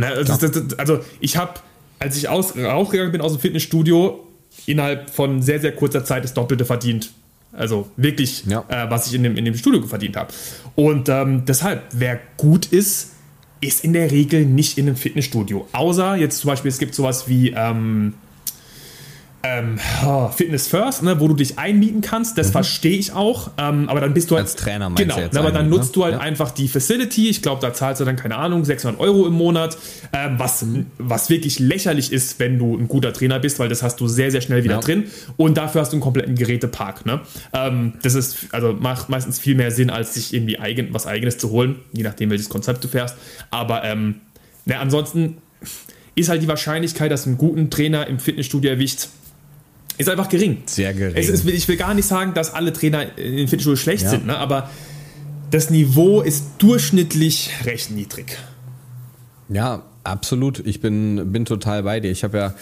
Ne, 0.00 0.06
also, 0.06 0.36
das, 0.36 0.50
das, 0.50 0.78
also, 0.78 1.00
ich 1.20 1.36
habe, 1.36 1.54
als 1.98 2.16
ich 2.16 2.28
aus, 2.28 2.56
rausgegangen 2.56 3.12
bin 3.12 3.20
aus 3.20 3.32
dem 3.32 3.40
Fitnessstudio, 3.40 4.26
innerhalb 4.66 5.10
von 5.10 5.42
sehr, 5.42 5.60
sehr 5.60 5.72
kurzer 5.72 6.04
Zeit 6.04 6.24
das 6.24 6.34
Doppelte 6.34 6.64
verdient. 6.64 7.12
Also 7.52 7.88
wirklich, 7.96 8.44
ja. 8.46 8.64
äh, 8.68 8.88
was 8.90 9.08
ich 9.08 9.14
in 9.14 9.24
dem, 9.24 9.36
in 9.36 9.44
dem 9.44 9.56
Studio 9.56 9.82
verdient 9.82 10.16
habe. 10.16 10.32
Und 10.76 11.08
ähm, 11.08 11.44
deshalb, 11.46 11.82
wer 11.92 12.20
gut 12.36 12.66
ist, 12.66 13.12
ist 13.60 13.84
in 13.84 13.92
der 13.92 14.10
Regel 14.10 14.46
nicht 14.46 14.78
in 14.78 14.86
einem 14.86 14.96
Fitnessstudio. 14.96 15.68
Außer 15.72 16.16
jetzt 16.16 16.38
zum 16.38 16.48
Beispiel, 16.48 16.70
es 16.70 16.78
gibt 16.78 16.94
sowas 16.94 17.28
wie 17.28 17.50
ähm, 17.50 18.14
ähm, 19.42 19.78
oh, 20.04 20.28
Fitness 20.28 20.66
First, 20.66 21.02
ne, 21.02 21.18
wo 21.18 21.26
du 21.26 21.34
dich 21.34 21.58
einmieten 21.58 22.02
kannst, 22.02 22.36
das 22.36 22.48
mhm. 22.48 22.52
verstehe 22.52 22.98
ich 22.98 23.12
auch. 23.12 23.50
Ähm, 23.56 23.88
aber 23.88 24.00
dann 24.00 24.12
bist 24.12 24.30
du 24.30 24.36
halt. 24.36 24.44
Als 24.44 24.56
Trainer 24.56 24.90
meinst 24.90 25.02
Genau, 25.02 25.18
jetzt 25.18 25.36
aber 25.36 25.50
dann 25.50 25.70
nutzt 25.70 25.88
ne? 25.88 25.92
du 25.94 26.04
halt 26.04 26.14
ja. 26.14 26.20
einfach 26.20 26.50
die 26.50 26.68
Facility. 26.68 27.30
Ich 27.30 27.40
glaube, 27.40 27.62
da 27.62 27.72
zahlst 27.72 28.02
du 28.02 28.04
dann, 28.04 28.16
keine 28.16 28.36
Ahnung, 28.36 28.64
600 28.64 29.00
Euro 29.00 29.26
im 29.26 29.32
Monat. 29.32 29.78
Ähm, 30.12 30.34
was, 30.38 30.62
mhm. 30.62 30.86
was 30.98 31.30
wirklich 31.30 31.58
lächerlich 31.58 32.12
ist, 32.12 32.38
wenn 32.38 32.58
du 32.58 32.76
ein 32.76 32.86
guter 32.86 33.14
Trainer 33.14 33.38
bist, 33.38 33.58
weil 33.58 33.70
das 33.70 33.82
hast 33.82 33.98
du 34.00 34.08
sehr, 34.08 34.30
sehr 34.30 34.42
schnell 34.42 34.62
wieder 34.62 34.74
ja. 34.74 34.80
drin. 34.80 35.04
Und 35.38 35.56
dafür 35.56 35.80
hast 35.80 35.92
du 35.92 35.96
einen 35.96 36.02
kompletten 36.02 36.34
Gerätepark. 36.34 37.06
Ne? 37.06 37.20
Ähm, 37.54 37.94
das 38.02 38.14
ist, 38.14 38.48
also 38.52 38.74
macht 38.74 39.08
meistens 39.08 39.38
viel 39.38 39.54
mehr 39.54 39.70
Sinn, 39.70 39.88
als 39.88 40.14
sich 40.14 40.34
irgendwie 40.34 40.58
eigen, 40.58 40.88
was 40.92 41.06
Eigenes 41.06 41.38
zu 41.38 41.50
holen, 41.50 41.76
je 41.92 42.02
nachdem, 42.02 42.28
welches 42.28 42.50
Konzept 42.50 42.84
du 42.84 42.88
fährst. 42.88 43.16
Aber 43.50 43.84
ähm, 43.84 44.16
ne, 44.66 44.78
ansonsten 44.78 45.38
ist 46.14 46.28
halt 46.28 46.42
die 46.42 46.48
Wahrscheinlichkeit, 46.48 47.10
dass 47.10 47.26
ein 47.26 47.38
guten 47.38 47.70
Trainer 47.70 48.06
im 48.06 48.18
Fitnessstudio 48.18 48.70
erwischt, 48.70 49.08
ist 50.00 50.08
einfach 50.08 50.28
gering. 50.28 50.62
Sehr 50.66 50.94
gering. 50.94 51.16
Ist, 51.16 51.46
ich 51.46 51.68
will 51.68 51.76
gar 51.76 51.94
nicht 51.94 52.06
sagen, 52.06 52.34
dass 52.34 52.54
alle 52.54 52.72
Trainer 52.72 53.18
in 53.18 53.48
Fitnessstudio 53.48 53.76
schlecht 53.76 54.04
ja. 54.04 54.10
sind, 54.10 54.26
ne? 54.26 54.36
aber 54.36 54.70
das 55.50 55.70
Niveau 55.70 56.22
ist 56.22 56.44
durchschnittlich 56.58 57.50
recht 57.64 57.90
niedrig. 57.90 58.38
Ja, 59.48 59.82
absolut. 60.04 60.64
Ich 60.64 60.80
bin, 60.80 61.32
bin 61.32 61.44
total 61.44 61.82
bei 61.82 62.00
dir. 62.00 62.10
Ich 62.10 62.24
habe 62.24 62.38
ja 62.38 62.54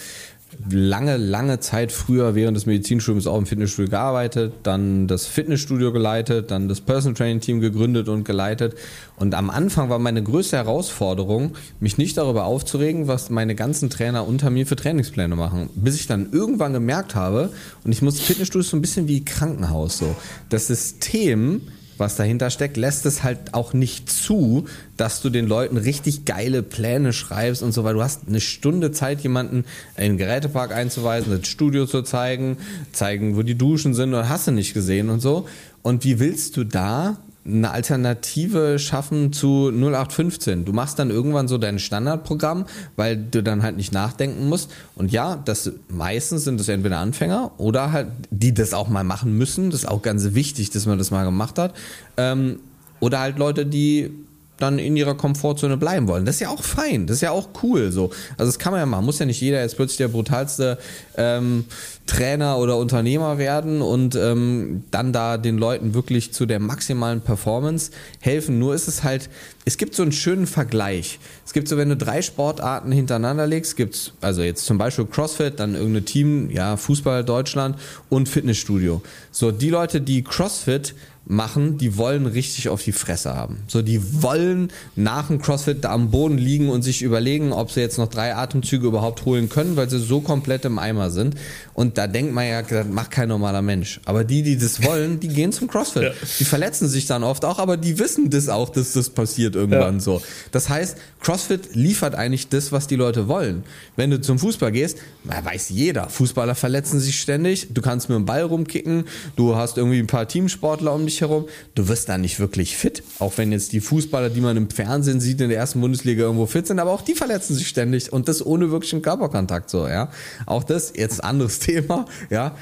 lange, 0.69 1.17
lange 1.17 1.59
Zeit 1.59 1.91
früher 1.91 2.35
während 2.35 2.57
des 2.57 2.65
Medizinstudiums 2.65 3.27
auch 3.27 3.37
im 3.37 3.45
Fitnessstudio 3.45 3.89
gearbeitet, 3.89 4.53
dann 4.63 5.07
das 5.07 5.25
Fitnessstudio 5.25 5.91
geleitet, 5.91 6.51
dann 6.51 6.67
das 6.67 6.81
Personal 6.81 7.15
Training 7.15 7.39
Team 7.39 7.61
gegründet 7.61 8.09
und 8.09 8.25
geleitet. 8.25 8.75
Und 9.15 9.35
am 9.35 9.49
Anfang 9.49 9.89
war 9.89 9.99
meine 9.99 10.21
größte 10.21 10.57
Herausforderung, 10.57 11.53
mich 11.79 11.97
nicht 11.97 12.17
darüber 12.17 12.45
aufzuregen, 12.45 13.07
was 13.07 13.29
meine 13.29 13.55
ganzen 13.55 13.89
Trainer 13.89 14.27
unter 14.27 14.49
mir 14.49 14.67
für 14.67 14.75
Trainingspläne 14.75 15.35
machen. 15.35 15.69
Bis 15.75 15.95
ich 15.95 16.07
dann 16.07 16.31
irgendwann 16.31 16.73
gemerkt 16.73 17.15
habe, 17.15 17.51
und 17.83 17.91
ich 17.91 18.01
muss 18.01 18.19
Fitnessstudio 18.19 18.67
so 18.67 18.77
ein 18.77 18.81
bisschen 18.81 19.07
wie 19.07 19.23
Krankenhaus 19.23 19.97
so. 19.97 20.15
Das 20.49 20.67
System 20.67 21.61
was 21.99 22.15
dahinter 22.15 22.49
steckt, 22.49 22.77
lässt 22.77 23.05
es 23.05 23.23
halt 23.23 23.53
auch 23.53 23.73
nicht 23.73 24.09
zu, 24.09 24.65
dass 24.97 25.21
du 25.21 25.29
den 25.29 25.47
Leuten 25.47 25.77
richtig 25.77 26.25
geile 26.25 26.63
Pläne 26.63 27.13
schreibst 27.13 27.61
und 27.63 27.71
so, 27.71 27.83
weil 27.83 27.93
du 27.93 28.03
hast 28.03 28.27
eine 28.27 28.41
Stunde 28.41 28.91
Zeit, 28.91 29.21
jemanden 29.21 29.65
in 29.97 30.03
den 30.03 30.17
Gerätepark 30.17 30.73
einzuweisen, 30.73 31.37
das 31.37 31.47
Studio 31.47 31.85
zu 31.85 32.01
zeigen, 32.01 32.57
zeigen, 32.91 33.35
wo 33.35 33.43
die 33.43 33.55
Duschen 33.55 33.93
sind 33.93 34.13
und 34.13 34.29
hast 34.29 34.47
du 34.47 34.51
nicht 34.51 34.73
gesehen 34.73 35.09
und 35.09 35.19
so. 35.19 35.47
Und 35.81 36.03
wie 36.03 36.19
willst 36.19 36.57
du 36.57 36.63
da 36.63 37.17
eine 37.45 37.71
Alternative 37.71 38.79
schaffen 38.79 39.33
zu 39.33 39.71
0815. 39.71 40.65
Du 40.65 40.73
machst 40.73 40.99
dann 40.99 41.09
irgendwann 41.09 41.47
so 41.47 41.57
dein 41.57 41.79
Standardprogramm, 41.79 42.65
weil 42.95 43.17
du 43.17 43.41
dann 43.41 43.63
halt 43.63 43.77
nicht 43.77 43.91
nachdenken 43.91 44.47
musst. 44.49 44.71
Und 44.95 45.11
ja, 45.11 45.35
das 45.35 45.71
meistens 45.89 46.43
sind 46.43 46.59
das 46.59 46.67
entweder 46.67 46.99
Anfänger 46.99 47.51
oder 47.57 47.91
halt, 47.91 48.07
die 48.29 48.53
das 48.53 48.73
auch 48.73 48.89
mal 48.89 49.03
machen 49.03 49.37
müssen. 49.37 49.71
Das 49.71 49.81
ist 49.81 49.87
auch 49.87 50.01
ganz 50.01 50.33
wichtig, 50.33 50.69
dass 50.69 50.85
man 50.85 50.97
das 50.97 51.11
mal 51.11 51.25
gemacht 51.25 51.57
hat. 51.57 51.73
Ähm, 52.17 52.59
oder 52.99 53.19
halt 53.19 53.37
Leute, 53.37 53.65
die 53.65 54.11
dann 54.59 54.79
in 54.79 54.95
ihrer 54.95 55.15
Komfortzone 55.15 55.77
bleiben 55.77 56.07
wollen. 56.07 56.25
Das 56.25 56.35
ist 56.35 56.41
ja 56.41 56.49
auch 56.49 56.63
fein, 56.63 57.07
das 57.07 57.17
ist 57.17 57.21
ja 57.21 57.31
auch 57.31 57.49
cool 57.63 57.91
so. 57.91 58.11
Also 58.37 58.51
das 58.51 58.59
kann 58.59 58.71
man 58.71 58.79
ja 58.79 58.85
machen. 58.85 59.05
Muss 59.05 59.19
ja 59.19 59.25
nicht 59.25 59.41
jeder 59.41 59.61
jetzt 59.61 59.75
plötzlich 59.75 59.97
der 59.97 60.09
brutalste 60.09 60.77
ähm, 61.17 61.65
Trainer 62.05 62.57
oder 62.57 62.77
Unternehmer 62.77 63.37
werden 63.37 63.81
und 63.81 64.15
ähm, 64.15 64.83
dann 64.91 65.13
da 65.13 65.37
den 65.37 65.57
Leuten 65.57 65.93
wirklich 65.93 66.33
zu 66.33 66.45
der 66.45 66.59
maximalen 66.59 67.21
Performance 67.21 67.91
helfen. 68.19 68.59
Nur 68.59 68.73
ist 68.73 68.87
es 68.87 69.03
halt, 69.03 69.29
es 69.65 69.77
gibt 69.77 69.93
so 69.93 70.01
einen 70.01 70.11
schönen 70.11 70.47
Vergleich. 70.47 71.19
Es 71.45 71.53
gibt 71.53 71.67
so, 71.67 71.77
wenn 71.77 71.89
du 71.89 71.97
drei 71.97 72.21
Sportarten 72.21 72.91
hintereinander 72.91 73.45
legst, 73.45 73.77
gibt's 73.77 74.13
also 74.21 74.41
jetzt 74.41 74.65
zum 74.65 74.77
Beispiel 74.77 75.05
CrossFit, 75.05 75.59
dann 75.59 75.75
irgendein 75.75 76.05
Team, 76.05 76.49
ja 76.49 76.77
Fußball 76.77 77.23
Deutschland 77.23 77.77
und 78.09 78.27
Fitnessstudio. 78.27 79.01
So 79.31 79.51
die 79.51 79.69
Leute, 79.69 80.01
die 80.01 80.23
CrossFit 80.23 80.95
machen, 81.29 81.77
die 81.77 81.95
wollen 81.95 82.25
richtig 82.25 82.69
auf 82.69 82.83
die 82.83 82.91
Fresse 82.91 83.35
haben. 83.35 83.59
So, 83.67 83.83
die 83.83 84.23
wollen 84.23 84.71
nach 84.95 85.27
dem 85.27 85.39
CrossFit 85.39 85.83
da 85.83 85.91
am 85.91 86.09
Boden 86.09 86.39
liegen 86.39 86.69
und 86.69 86.81
sich 86.81 87.03
überlegen, 87.03 87.53
ob 87.53 87.71
sie 87.71 87.81
jetzt 87.81 87.99
noch 87.99 88.07
drei 88.07 88.35
Atemzüge 88.35 88.87
überhaupt 88.87 89.25
holen 89.25 89.47
können, 89.47 89.75
weil 89.75 89.87
sie 89.91 89.99
so 89.99 90.21
komplett 90.21 90.65
im 90.65 90.79
Eimer 90.79 91.11
sind. 91.11 91.35
Und 91.75 91.99
da 91.99 92.07
denkt 92.07 92.33
man 92.33 92.47
ja, 92.47 92.63
das 92.63 92.87
macht 92.87 93.11
kein 93.11 93.29
normaler 93.29 93.61
Mensch. 93.61 94.01
Aber 94.05 94.23
die, 94.23 94.41
die 94.41 94.57
das 94.57 94.83
wollen, 94.83 95.19
die 95.19 95.27
gehen 95.27 95.51
zum 95.51 95.67
CrossFit. 95.67 96.01
Ja. 96.01 96.11
Die 96.39 96.45
verletzen 96.45 96.87
sich 96.87 97.05
dann 97.05 97.23
oft 97.23 97.45
auch, 97.45 97.59
aber 97.59 97.77
die 97.77 97.99
wissen 97.99 98.31
das 98.31 98.49
auch, 98.49 98.69
dass 98.69 98.93
das 98.93 99.11
passiert 99.11 99.55
irgendwann 99.55 99.95
ja. 99.95 99.99
so. 99.99 100.23
Das 100.51 100.67
heißt, 100.67 100.97
CrossFit 101.21 101.75
liefert 101.75 102.15
eigentlich 102.15 102.49
das, 102.49 102.71
was 102.71 102.87
die 102.87 102.95
Leute 102.95 103.27
wollen. 103.27 103.63
Wenn 103.95 104.09
du 104.09 104.19
zum 104.19 104.39
Fußball 104.39 104.71
gehst, 104.71 104.97
weiß 105.25 105.69
jeder, 105.69 106.09
Fußballer 106.09 106.55
verletzen 106.55 106.99
sich 106.99 107.19
ständig, 107.19 107.67
du 107.71 107.83
kannst 107.83 108.09
mit 108.09 108.15
dem 108.15 108.25
Ball 108.25 108.41
rumkicken, 108.41 109.03
du 109.35 109.55
hast 109.55 109.77
irgendwie 109.77 109.99
ein 109.99 110.07
paar 110.07 110.27
Teamsportler 110.27 110.91
um 110.91 111.05
dich 111.05 111.18
herum, 111.21 111.45
du 111.75 111.87
wirst 111.87 112.09
da 112.09 112.17
nicht 112.17 112.39
wirklich 112.39 112.77
fit. 112.77 113.03
Auch 113.19 113.37
wenn 113.37 113.51
jetzt 113.51 113.71
die 113.73 113.81
Fußballer, 113.81 114.29
die 114.29 114.41
man 114.41 114.57
im 114.57 114.69
Fernsehen 114.69 115.19
sieht, 115.19 115.41
in 115.41 115.49
der 115.49 115.57
ersten 115.57 115.81
Bundesliga 115.81 116.23
irgendwo 116.23 116.45
fit 116.45 116.67
sind, 116.67 116.79
aber 116.79 116.91
auch 116.91 117.01
die 117.01 117.15
verletzen 117.15 117.55
sich 117.55 117.67
ständig 117.67 118.11
und 118.11 118.27
das 118.27 118.45
ohne 118.45 118.71
wirklichen 118.71 119.01
Körperkontakt 119.01 119.69
so, 119.69 119.87
ja. 119.87 120.09
Auch 120.45 120.63
das 120.63 120.93
jetzt 120.95 121.23
ein 121.23 121.29
anderes 121.29 121.59
Thema, 121.59 122.05
ja. 122.29 122.55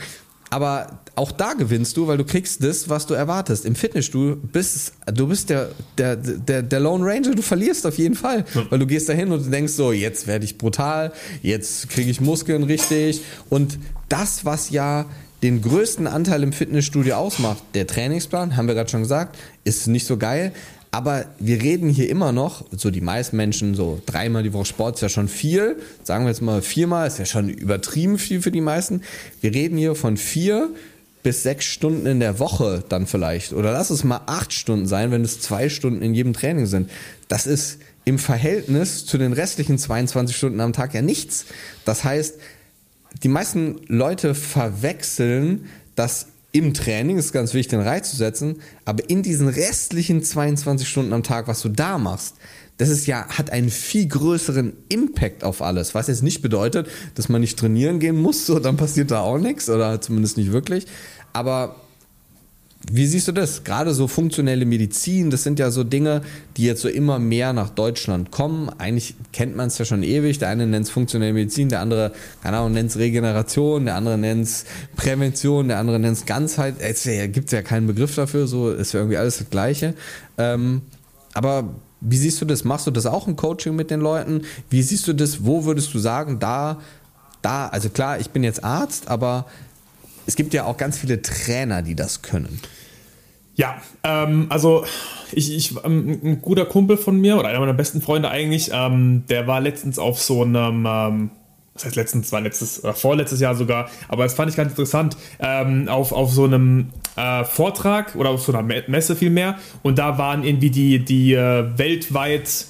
Aber 0.50 1.02
auch 1.16 1.32
da 1.32 1.54
gewinnst 1.54 1.98
du, 1.98 2.08
weil 2.08 2.18
du 2.18 2.24
kriegst 2.24 2.64
das, 2.64 2.88
was 2.88 3.06
du 3.06 3.14
erwartest. 3.14 3.66
Im 3.66 3.76
Fitnessstudio 3.76 4.38
bist 4.38 4.94
du 5.06 5.28
bist 5.28 5.50
der, 5.50 5.72
der, 5.98 6.16
der, 6.16 6.62
der 6.62 6.80
Lone 6.80 7.06
Ranger, 7.06 7.36
du 7.36 7.42
verlierst 7.42 7.86
auf 7.86 7.98
jeden 7.98 8.16
Fall. 8.16 8.46
Weil 8.70 8.80
du 8.80 8.88
gehst 8.88 9.10
dahin 9.10 9.32
und 9.32 9.46
du 9.46 9.50
denkst 9.50 9.74
so, 9.74 9.92
jetzt 9.92 10.28
werde 10.28 10.46
ich 10.46 10.58
brutal, 10.58 11.12
jetzt 11.42 11.90
kriege 11.90 12.10
ich 12.10 12.22
Muskeln 12.22 12.64
richtig. 12.64 13.22
Und 13.50 13.78
das, 14.08 14.46
was 14.46 14.70
ja 14.70 15.06
den 15.44 15.62
größten 15.62 16.08
Anteil 16.08 16.44
im 16.44 16.52
Fitnessstudio 16.52 17.16
ausmacht, 17.16 17.64
der 17.74 17.86
Trainingsplan, 17.88 18.58
haben 18.58 18.68
wir 18.68 18.76
gerade 18.76 18.90
schon 18.90 19.02
gesagt, 19.02 19.38
ist 19.64 19.88
nicht 19.88 20.08
so 20.08 20.18
geil. 20.18 20.52
Aber 20.90 21.26
wir 21.38 21.62
reden 21.62 21.90
hier 21.90 22.10
immer 22.10 22.32
noch, 22.32 22.66
so 22.72 22.90
die 22.90 23.02
meisten 23.02 23.38
Menschen, 23.38 23.76
so 23.76 24.02
dreimal 24.06 24.42
die 24.42 24.54
Woche 24.54 24.66
Sport 24.66 24.96
ist 24.96 25.02
ja 25.02 25.10
schon 25.10 25.28
viel. 25.28 25.76
Sagen 26.04 26.24
wir 26.24 26.30
jetzt 26.30 26.42
mal 26.42 26.62
viermal, 26.62 27.08
ist 27.08 27.20
ja 27.20 27.26
schon 27.26 27.50
übertrieben 27.50 28.18
viel 28.18 28.42
für 28.42 28.52
die 28.52 28.62
meisten. 28.62 29.02
Wir 29.42 29.54
reden 29.54 29.78
hier 29.78 29.96
von 29.96 30.18
vier 30.18 30.70
bis 31.24 31.44
sechs 31.44 31.66
Stunden 31.66 32.06
in 32.06 32.20
der 32.20 32.40
Woche 32.40 32.84
dann 32.88 33.06
vielleicht. 33.06 33.52
Oder 33.52 33.74
lass 33.74 33.90
es 33.90 34.06
mal 34.06 34.22
acht 34.28 34.54
Stunden 34.54 34.88
sein, 34.88 35.12
wenn 35.12 35.24
es 35.24 35.42
zwei 35.42 35.68
Stunden 35.68 36.02
in 36.02 36.14
jedem 36.14 36.34
Training 36.34 36.68
sind. 36.68 36.90
Das 37.28 37.46
ist 37.46 37.80
im 38.06 38.18
Verhältnis 38.18 39.06
zu 39.06 39.18
den 39.18 39.34
restlichen 39.34 39.78
22 39.78 40.36
Stunden 40.36 40.62
am 40.62 40.72
Tag 40.72 40.94
ja 40.94 41.02
nichts. 41.02 41.46
Das 41.84 42.06
heißt, 42.06 42.36
die 43.24 43.28
meisten 43.28 43.82
Leute 43.88 44.36
verwechseln 44.36 45.66
das 45.96 46.28
im 46.52 46.74
Training, 46.74 47.18
ist 47.18 47.34
ganz 47.34 47.54
wichtig, 47.54 47.72
den 47.72 47.82
Reiz 47.82 48.12
zu 48.12 48.18
setzen, 48.18 48.62
aber 48.86 49.10
in 49.10 49.22
diesen 49.22 49.48
restlichen 49.48 50.24
22 50.24 50.88
Stunden 50.88 51.14
am 51.14 51.24
Tag, 51.24 51.48
was 51.48 51.62
du 51.62 51.70
da 51.70 51.98
machst, 51.98 52.36
das 52.78 52.90
ist 52.90 53.08
ja, 53.08 53.28
hat 53.28 53.50
einen 53.50 53.70
viel 53.70 54.08
größeren 54.08 54.74
Impact 54.90 55.44
auf 55.44 55.62
alles. 55.62 55.96
Was 55.96 56.08
jetzt 56.08 56.22
nicht 56.22 56.42
bedeutet, 56.42 56.88
dass 57.16 57.28
man 57.28 57.42
nicht 57.42 57.58
trainieren 57.58 58.00
gehen 58.00 58.18
muss, 58.18 58.46
so 58.46 58.60
dann 58.60 58.78
passiert 58.78 59.10
da 59.12 59.22
auch 59.22 59.40
nichts 59.40 59.70
oder 59.70 60.00
zumindest 60.00 60.38
nicht 60.38 60.52
wirklich. 60.52 60.86
Aber 61.34 61.76
wie 62.92 63.06
siehst 63.06 63.28
du 63.28 63.32
das? 63.34 63.64
Gerade 63.64 63.94
so 63.94 64.08
funktionelle 64.08 64.66
Medizin, 64.66 65.30
das 65.30 65.44
sind 65.44 65.60
ja 65.60 65.72
so 65.72 65.84
Dinge, 65.84 66.22
die 66.56 66.64
jetzt 66.64 66.82
so 66.82 66.88
immer 66.88 67.20
mehr 67.20 67.52
nach 67.52 67.70
Deutschland 67.70 68.32
kommen. 68.32 68.70
Eigentlich 68.78 69.16
kennt 69.34 69.56
man 69.56 69.68
es 69.68 69.78
ja 69.78 69.86
schon 69.86 70.04
ewig. 70.04 70.40
Der 70.40 70.50
eine 70.50 70.68
nennt 70.68 70.86
es 70.86 70.92
funktionelle 70.92 71.34
Medizin, 71.34 71.70
der 71.70 71.82
andere, 71.82 72.14
keine 72.42 72.58
Ahnung, 72.58 72.74
nennt 72.74 72.90
es 72.90 72.98
Regeneration, 72.98 73.86
der 73.86 73.96
andere 73.96 74.18
nennt 74.18 74.44
es 74.44 74.66
Prävention, 74.96 75.68
der 75.68 75.80
andere 75.80 76.00
nennt 76.00 76.18
es 76.18 76.26
Ganzheit. 76.26 76.76
Es 76.80 77.04
gibt 77.04 77.52
ja 77.52 77.62
keinen 77.62 77.88
Begriff 77.88 78.16
dafür, 78.16 78.48
so 78.48 78.72
ist 78.72 78.94
ja 78.94 79.02
irgendwie 79.02 79.18
alles 79.18 79.40
das 79.40 79.50
Gleiche. 79.50 79.94
Ähm, 80.38 80.82
aber 81.34 81.76
wie 82.00 82.18
siehst 82.18 82.40
du 82.42 82.46
das? 82.46 82.64
Machst 82.64 82.88
du 82.88 82.92
das 82.92 83.06
auch 83.06 83.28
im 83.28 83.36
Coaching 83.36 83.76
mit 83.76 83.92
den 83.92 84.00
Leuten? 84.00 84.44
Wie 84.70 84.82
siehst 84.82 85.08
du 85.08 85.14
das? 85.14 85.46
Wo 85.46 85.66
würdest 85.66 85.94
du 85.94 86.00
sagen, 86.00 86.40
da, 86.40 86.80
da, 87.42 87.68
also 87.68 87.90
klar, 87.90 88.20
ich 88.20 88.30
bin 88.30 88.44
jetzt 88.44 88.64
Arzt, 88.64 89.10
aber 89.10 89.46
es 90.28 90.36
gibt 90.36 90.54
ja 90.54 90.66
auch 90.66 90.78
ganz 90.78 91.00
viele 91.00 91.22
Trainer, 91.22 91.82
die 91.82 91.96
das 91.96 92.22
können. 92.22 92.60
Ja, 93.56 93.82
ähm, 94.04 94.46
also 94.50 94.86
ich, 95.32 95.56
ich 95.56 95.76
ähm, 95.84 96.20
ein 96.24 96.42
guter 96.42 96.66
Kumpel 96.66 96.96
von 96.96 97.20
mir 97.20 97.38
oder 97.38 97.48
einer 97.48 97.60
meiner 97.60 97.74
besten 97.74 98.02
Freunde 98.02 98.30
eigentlich, 98.30 98.70
ähm, 98.72 99.24
der 99.30 99.48
war 99.48 99.62
letztens 99.62 99.98
auf 99.98 100.22
so 100.22 100.44
einem, 100.44 100.86
ähm, 100.88 101.30
das 101.74 101.86
heißt 101.86 101.96
letztens, 101.96 102.32
war 102.32 102.42
letztes 102.42 102.84
oder 102.84 102.94
vorletztes 102.94 103.40
Jahr 103.40 103.56
sogar, 103.56 103.90
aber 104.10 104.24
das 104.26 104.36
fand 104.36 104.52
ich 104.52 104.58
ganz 104.58 104.72
interessant, 104.72 105.18
ähm, 105.40 105.88
auf, 105.88 106.12
auf 106.12 106.32
so 106.32 106.44
einem 106.44 106.90
äh, 107.16 107.44
Vortrag 107.46 108.16
oder 108.16 108.30
auf 108.30 108.44
so 108.44 108.54
einer 108.54 108.62
Messe 108.88 109.16
vielmehr 109.16 109.58
und 109.82 109.98
da 109.98 110.20
waren 110.20 110.44
irgendwie 110.44 110.70
die, 110.70 111.00
die 111.00 111.34
äh, 111.34 111.66
weltweit 111.78 112.68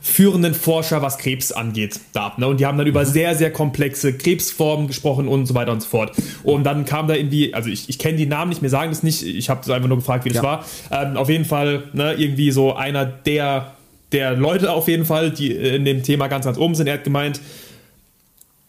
führenden 0.00 0.54
Forscher, 0.54 1.02
was 1.02 1.18
Krebs 1.18 1.50
angeht, 1.52 2.00
da. 2.12 2.32
Ne? 2.36 2.46
Und 2.46 2.60
die 2.60 2.66
haben 2.66 2.78
dann 2.78 2.86
über 2.86 3.00
mhm. 3.00 3.06
sehr, 3.06 3.34
sehr 3.34 3.52
komplexe 3.52 4.12
Krebsformen 4.12 4.86
gesprochen 4.86 5.28
und 5.28 5.46
so 5.46 5.54
weiter 5.54 5.72
und 5.72 5.82
so 5.82 5.88
fort. 5.88 6.12
Und 6.44 6.64
dann 6.64 6.84
kam 6.84 7.08
da 7.08 7.14
irgendwie, 7.14 7.52
also 7.52 7.68
ich, 7.68 7.88
ich 7.88 7.98
kenne 7.98 8.16
die 8.16 8.26
Namen 8.26 8.50
nicht, 8.50 8.62
mir 8.62 8.68
sagen 8.68 8.90
das 8.90 9.02
nicht, 9.02 9.24
ich 9.24 9.50
habe 9.50 9.60
einfach 9.72 9.88
nur 9.88 9.98
gefragt, 9.98 10.24
wie 10.24 10.30
das 10.30 10.38
ja. 10.38 10.42
war. 10.42 10.64
Ähm, 10.90 11.16
auf 11.16 11.28
jeden 11.28 11.44
Fall 11.44 11.84
ne, 11.92 12.14
irgendwie 12.14 12.50
so 12.52 12.74
einer 12.74 13.04
der, 13.06 13.72
der 14.12 14.34
Leute 14.34 14.72
auf 14.72 14.88
jeden 14.88 15.04
Fall, 15.04 15.30
die 15.30 15.52
in 15.52 15.84
dem 15.84 16.02
Thema 16.02 16.28
ganz, 16.28 16.44
ganz 16.44 16.58
oben 16.58 16.74
sind. 16.74 16.86
Er 16.86 16.94
hat 16.94 17.04
gemeint, 17.04 17.40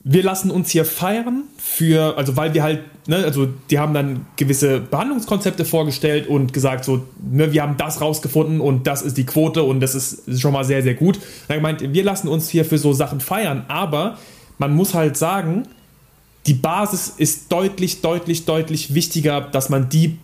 wir 0.03 0.23
lassen 0.23 0.49
uns 0.49 0.69
hier 0.69 0.85
feiern 0.85 1.43
für, 1.57 2.17
also 2.17 2.37
weil 2.37 2.53
wir 2.53 2.63
halt, 2.63 2.83
ne, 3.07 3.17
also 3.17 3.47
die 3.69 3.79
haben 3.79 3.93
dann 3.93 4.25
gewisse 4.37 4.79
Behandlungskonzepte 4.79 5.65
vorgestellt 5.65 6.27
und 6.27 6.53
gesagt, 6.53 6.85
so, 6.85 7.05
ne, 7.21 7.51
wir 7.51 7.61
haben 7.61 7.75
das 7.77 7.99
rausgefunden 7.99 8.61
und 8.61 8.87
das 8.87 9.01
ist 9.01 9.17
die 9.17 9.25
Quote 9.25 9.63
und 9.63 9.81
das 9.81 9.95
ist 9.95 10.39
schon 10.39 10.53
mal 10.53 10.63
sehr, 10.63 10.81
sehr 10.83 10.93
gut. 10.93 11.19
Er 11.49 11.57
gemeint, 11.57 11.93
wir 11.93 12.03
lassen 12.03 12.29
uns 12.29 12.49
hier 12.49 12.63
für 12.63 12.77
so 12.77 12.93
Sachen 12.93 13.19
feiern, 13.19 13.65
aber 13.67 14.17
man 14.57 14.73
muss 14.73 14.93
halt 14.93 15.17
sagen, 15.17 15.67
die 16.47 16.53
Basis 16.53 17.13
ist 17.17 17.51
deutlich, 17.51 18.01
deutlich, 18.01 18.45
deutlich 18.45 18.93
wichtiger, 18.93 19.41
dass 19.41 19.69
man 19.69 19.89
die 19.89 20.17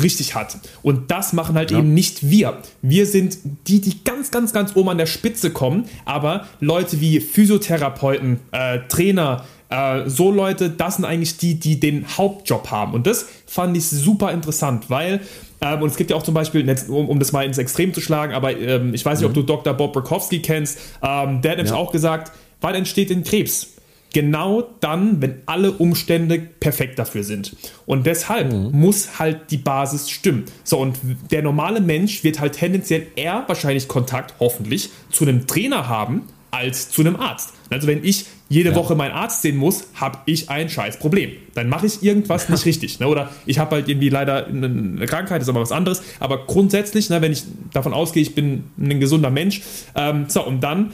richtig 0.00 0.34
hat. 0.34 0.58
Und 0.82 1.10
das 1.10 1.32
machen 1.32 1.56
halt 1.56 1.70
ja. 1.70 1.78
eben 1.78 1.94
nicht 1.94 2.28
wir. 2.28 2.58
Wir 2.82 3.06
sind 3.06 3.38
die, 3.66 3.80
die 3.80 4.04
ganz, 4.04 4.30
ganz, 4.30 4.52
ganz 4.52 4.76
oben 4.76 4.90
an 4.90 4.98
der 4.98 5.06
Spitze 5.06 5.50
kommen, 5.50 5.84
aber 6.04 6.46
Leute 6.60 7.00
wie 7.00 7.20
Physiotherapeuten, 7.20 8.40
äh, 8.52 8.80
Trainer, 8.88 9.44
äh, 9.70 10.08
so 10.08 10.30
Leute, 10.30 10.70
das 10.70 10.96
sind 10.96 11.04
eigentlich 11.04 11.36
die, 11.36 11.54
die 11.54 11.80
den 11.80 12.06
Hauptjob 12.16 12.70
haben. 12.70 12.94
Und 12.94 13.06
das 13.06 13.26
fand 13.46 13.76
ich 13.76 13.86
super 13.88 14.32
interessant, 14.32 14.88
weil 14.88 15.20
ähm, 15.60 15.82
und 15.82 15.88
es 15.88 15.96
gibt 15.96 16.10
ja 16.10 16.16
auch 16.16 16.22
zum 16.22 16.34
Beispiel, 16.34 16.68
um, 16.88 17.08
um 17.08 17.18
das 17.18 17.32
mal 17.32 17.44
ins 17.44 17.58
Extrem 17.58 17.92
zu 17.92 18.00
schlagen, 18.00 18.32
aber 18.32 18.56
ähm, 18.56 18.94
ich 18.94 19.04
weiß 19.04 19.18
nicht, 19.18 19.28
mhm. 19.28 19.38
ob 19.38 19.46
du 19.46 19.54
Dr. 19.54 19.74
Bob 19.74 19.92
Burkowski 19.92 20.40
kennst, 20.40 20.78
ähm, 21.02 21.42
der 21.42 21.52
hat 21.52 21.58
nämlich 21.58 21.72
ja. 21.72 21.76
auch 21.76 21.90
gesagt, 21.90 22.32
wann 22.60 22.74
entsteht 22.74 23.10
denn 23.10 23.24
Krebs? 23.24 23.74
Genau 24.12 24.62
dann, 24.80 25.20
wenn 25.20 25.42
alle 25.46 25.72
Umstände 25.72 26.38
perfekt 26.38 26.98
dafür 26.98 27.24
sind. 27.24 27.56
Und 27.86 28.06
deshalb 28.06 28.52
mhm. 28.52 28.70
muss 28.72 29.18
halt 29.18 29.50
die 29.50 29.58
Basis 29.58 30.10
stimmen. 30.10 30.44
So, 30.64 30.78
und 30.78 30.98
der 31.30 31.42
normale 31.42 31.80
Mensch 31.80 32.24
wird 32.24 32.40
halt 32.40 32.54
tendenziell 32.54 33.06
eher 33.16 33.44
wahrscheinlich 33.46 33.88
Kontakt, 33.88 34.34
hoffentlich, 34.40 34.90
zu 35.10 35.24
einem 35.24 35.46
Trainer 35.46 35.88
haben, 35.88 36.24
als 36.50 36.90
zu 36.90 37.02
einem 37.02 37.16
Arzt. 37.16 37.52
Also 37.70 37.86
wenn 37.86 38.02
ich 38.02 38.24
jede 38.48 38.70
ja. 38.70 38.74
Woche 38.74 38.94
meinen 38.94 39.12
Arzt 39.12 39.42
sehen 39.42 39.56
muss, 39.56 39.88
habe 39.94 40.18
ich 40.24 40.48
ein 40.48 40.70
scheiß 40.70 40.98
Problem. 40.98 41.32
Dann 41.54 41.68
mache 41.68 41.86
ich 41.86 42.02
irgendwas 42.02 42.48
nicht 42.48 42.64
richtig. 42.64 42.98
Ne? 42.98 43.08
Oder 43.08 43.30
ich 43.44 43.58
habe 43.58 43.76
halt 43.76 43.88
irgendwie 43.88 44.08
leider 44.08 44.46
eine 44.46 45.04
Krankheit, 45.06 45.42
ist 45.42 45.48
aber 45.50 45.60
was 45.60 45.72
anderes. 45.72 46.02
Aber 46.18 46.46
grundsätzlich, 46.46 47.10
ne, 47.10 47.20
wenn 47.20 47.32
ich 47.32 47.44
davon 47.74 47.92
ausgehe, 47.92 48.22
ich 48.22 48.34
bin 48.34 48.64
ein 48.78 49.00
gesunder 49.00 49.30
Mensch, 49.30 49.60
ähm, 49.94 50.26
so, 50.28 50.44
und 50.44 50.62
dann 50.62 50.92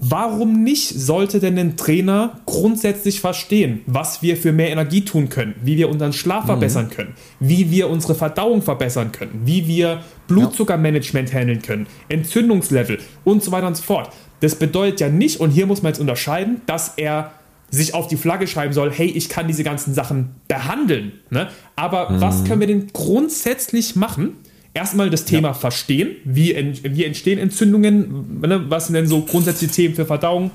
Warum 0.00 0.62
nicht 0.62 0.88
sollte 0.88 1.40
denn 1.40 1.58
ein 1.58 1.76
Trainer 1.76 2.38
grundsätzlich 2.46 3.20
verstehen, 3.20 3.80
was 3.86 4.22
wir 4.22 4.36
für 4.36 4.52
mehr 4.52 4.70
Energie 4.70 5.04
tun 5.04 5.28
können, 5.28 5.56
wie 5.62 5.76
wir 5.76 5.88
unseren 5.88 6.12
Schlaf 6.12 6.44
mhm. 6.44 6.48
verbessern 6.48 6.90
können, 6.90 7.14
wie 7.40 7.72
wir 7.72 7.90
unsere 7.90 8.14
Verdauung 8.14 8.62
verbessern 8.62 9.10
können, 9.10 9.42
wie 9.44 9.66
wir 9.66 10.04
Blutzuckermanagement 10.28 11.32
handeln 11.32 11.62
können, 11.62 11.88
Entzündungslevel 12.08 13.00
und 13.24 13.42
so 13.42 13.50
weiter 13.50 13.66
und 13.66 13.76
so 13.76 13.82
fort. 13.82 14.10
Das 14.40 14.54
bedeutet 14.54 15.00
ja 15.00 15.08
nicht, 15.08 15.40
und 15.40 15.50
hier 15.50 15.66
muss 15.66 15.82
man 15.82 15.90
jetzt 15.90 16.00
unterscheiden, 16.00 16.60
dass 16.66 16.92
er 16.96 17.32
sich 17.70 17.92
auf 17.92 18.06
die 18.06 18.16
Flagge 18.16 18.46
schreiben 18.46 18.72
soll, 18.72 18.92
hey, 18.92 19.08
ich 19.08 19.28
kann 19.28 19.48
diese 19.48 19.64
ganzen 19.64 19.94
Sachen 19.94 20.36
behandeln. 20.46 21.12
Ne? 21.30 21.48
Aber 21.76 22.10
mhm. 22.10 22.20
was 22.20 22.44
können 22.44 22.60
wir 22.60 22.66
denn 22.68 22.86
grundsätzlich 22.92 23.96
machen, 23.96 24.36
erstmal 24.78 25.10
das 25.10 25.24
Thema 25.24 25.48
ja. 25.48 25.54
verstehen. 25.54 26.16
Wie, 26.24 26.54
wie 26.82 27.04
entstehen 27.04 27.38
Entzündungen? 27.38 28.40
Ne? 28.40 28.64
Was 28.68 28.86
sind 28.86 28.94
denn 28.94 29.08
so 29.08 29.22
grundsätzliche 29.22 29.72
Themen 29.72 29.94
für 29.94 30.06
Verdauung? 30.06 30.52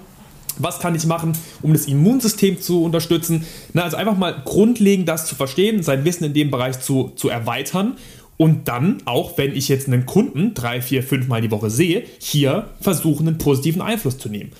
Was 0.58 0.80
kann 0.80 0.96
ich 0.96 1.06
machen, 1.06 1.34
um 1.62 1.74
das 1.74 1.88
Immunsystem 1.88 2.62
zu 2.62 2.84
unterstützen? 2.84 3.44
Na, 3.74 3.84
also 3.84 3.98
einfach 3.98 4.18
mal 4.18 4.42
grundlegend 4.46 5.10
das 5.10 5.26
zu 5.26 5.36
verstehen, 5.36 5.84
sein 5.84 6.06
Wissen 6.06 6.24
in 6.24 6.34
dem 6.34 6.52
Bereich 6.52 6.80
zu, 6.80 7.12
zu 7.16 7.28
erweitern 7.28 7.98
und 8.38 8.68
dann, 8.68 8.98
auch 9.06 9.38
wenn 9.38 9.56
ich 9.56 9.68
jetzt 9.68 9.88
einen 9.88 10.06
Kunden 10.06 10.54
drei, 10.54 10.82
vier, 10.82 11.04
fünf 11.04 11.28
Mal 11.28 11.42
die 11.42 11.52
Woche 11.52 11.70
sehe, 11.70 12.04
hier 12.20 12.68
versuchen, 12.80 13.28
einen 13.28 13.38
positiven 13.38 13.82
Einfluss 13.82 14.18
zu 14.18 14.30
nehmen. 14.30 14.52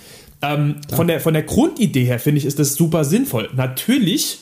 Ähm, 0.42 0.76
von, 0.94 1.08
der, 1.08 1.22
von 1.22 1.34
der 1.34 1.44
Grundidee 1.44 2.04
her 2.04 2.20
finde 2.20 2.40
ich, 2.40 2.46
ist 2.46 2.60
das 2.60 2.74
super 2.74 3.06
sinnvoll. 3.06 3.50
Natürlich 3.56 4.40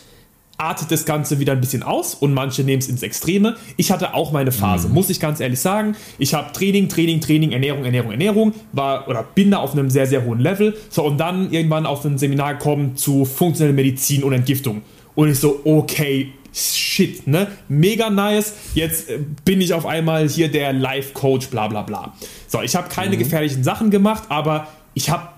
artet 0.62 0.92
das 0.92 1.06
Ganze 1.06 1.40
wieder 1.40 1.54
ein 1.54 1.60
bisschen 1.60 1.84
aus 1.84 2.14
und 2.14 2.34
manche 2.34 2.64
nehmen 2.64 2.80
es 2.80 2.88
ins 2.88 3.02
Extreme. 3.02 3.56
Ich 3.78 3.92
hatte 3.92 4.14
auch 4.14 4.32
meine 4.32 4.52
Phase, 4.52 4.88
mhm. 4.88 4.94
muss 4.94 5.10
ich 5.10 5.20
ganz 5.20 5.40
ehrlich 5.40 5.60
sagen. 5.60 5.96
Ich 6.20 6.34
habe 6.34 6.54
Training, 6.54 6.88
Training, 6.88 7.20
Training, 7.20 7.52
Ernährung, 7.52 7.84
Ernährung, 7.84 8.12
Ernährung, 8.12 8.54
war 8.72 9.08
oder 9.08 9.24
bin 9.24 9.52
da 9.52 9.58
auf 9.58 9.74
einem 9.74 9.90
sehr, 9.90 10.06
sehr 10.06 10.24
hohen 10.24 10.40
Level. 10.40 10.78
So, 10.90 11.04
und 11.04 11.18
dann 11.18 11.52
irgendwann 11.52 11.86
auf 11.86 12.06
ein 12.06 12.18
Seminar 12.18 12.56
gekommen 12.56 12.96
zu 12.96 13.26
funktioneller 13.26 13.76
Medizin 13.76 14.24
und 14.24 14.34
Entgiftung. 14.34 14.84
Und 15.16 15.30
ich 15.30 15.40
so, 15.40 15.62
okay, 15.66 16.32
shit, 16.54 17.26
ne? 17.28 17.48
Mega 17.68 18.10
nice. 18.10 18.54
Jetzt 18.76 19.10
äh, 19.10 19.20
bin 19.44 19.62
ich 19.62 19.74
auf 19.74 19.86
einmal 19.86 20.28
hier 20.30 20.50
der 20.50 20.74
Life-Coach, 20.74 21.48
bla 21.48 21.68
bla 21.68 21.82
bla. 21.82 22.14
So, 22.48 22.62
ich 22.62 22.76
habe 22.76 22.88
keine 22.90 23.16
mhm. 23.16 23.20
gefährlichen 23.20 23.64
Sachen 23.64 23.90
gemacht, 23.90 24.24
aber 24.30 24.68
ich 24.94 25.10
habe 25.10 25.30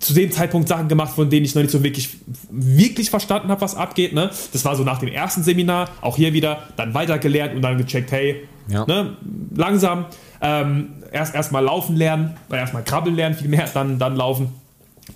zu 0.00 0.14
dem 0.14 0.32
Zeitpunkt 0.32 0.66
Sachen 0.66 0.88
gemacht, 0.88 1.14
von 1.14 1.28
denen 1.28 1.44
ich 1.44 1.54
noch 1.54 1.62
nicht 1.62 1.70
so 1.70 1.84
wirklich, 1.84 2.16
wirklich 2.48 3.10
verstanden 3.10 3.48
habe, 3.48 3.60
was 3.60 3.74
abgeht. 3.74 4.14
Ne? 4.14 4.30
Das 4.52 4.64
war 4.64 4.74
so 4.74 4.82
nach 4.82 4.98
dem 4.98 5.08
ersten 5.08 5.42
Seminar, 5.42 5.90
auch 6.00 6.16
hier 6.16 6.32
wieder, 6.32 6.64
dann 6.76 6.94
weitergelernt 6.94 7.54
und 7.54 7.62
dann 7.62 7.76
gecheckt, 7.76 8.10
hey, 8.10 8.42
ja. 8.68 8.86
ne, 8.86 9.16
langsam, 9.54 10.06
ähm, 10.40 10.94
erst 11.12 11.34
erstmal 11.34 11.62
laufen 11.62 11.96
lernen, 11.96 12.36
äh, 12.50 12.56
erstmal 12.56 12.82
krabbeln 12.82 13.14
lernen, 13.14 13.36
vielmehr, 13.36 13.68
dann, 13.74 13.98
dann 13.98 14.16
laufen, 14.16 14.48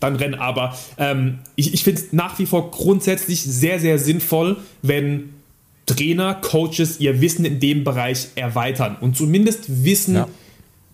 dann 0.00 0.16
rennen. 0.16 0.34
Aber 0.34 0.76
ähm, 0.98 1.38
ich, 1.56 1.72
ich 1.72 1.82
finde 1.82 2.02
es 2.02 2.12
nach 2.12 2.38
wie 2.38 2.46
vor 2.46 2.70
grundsätzlich 2.70 3.42
sehr, 3.42 3.80
sehr 3.80 3.98
sinnvoll, 3.98 4.58
wenn 4.82 5.30
Trainer, 5.86 6.34
Coaches 6.34 7.00
ihr 7.00 7.22
Wissen 7.22 7.46
in 7.46 7.58
dem 7.58 7.84
Bereich 7.84 8.28
erweitern 8.36 8.96
und 9.00 9.16
zumindest 9.16 9.84
wissen, 9.84 10.14
ja. 10.16 10.28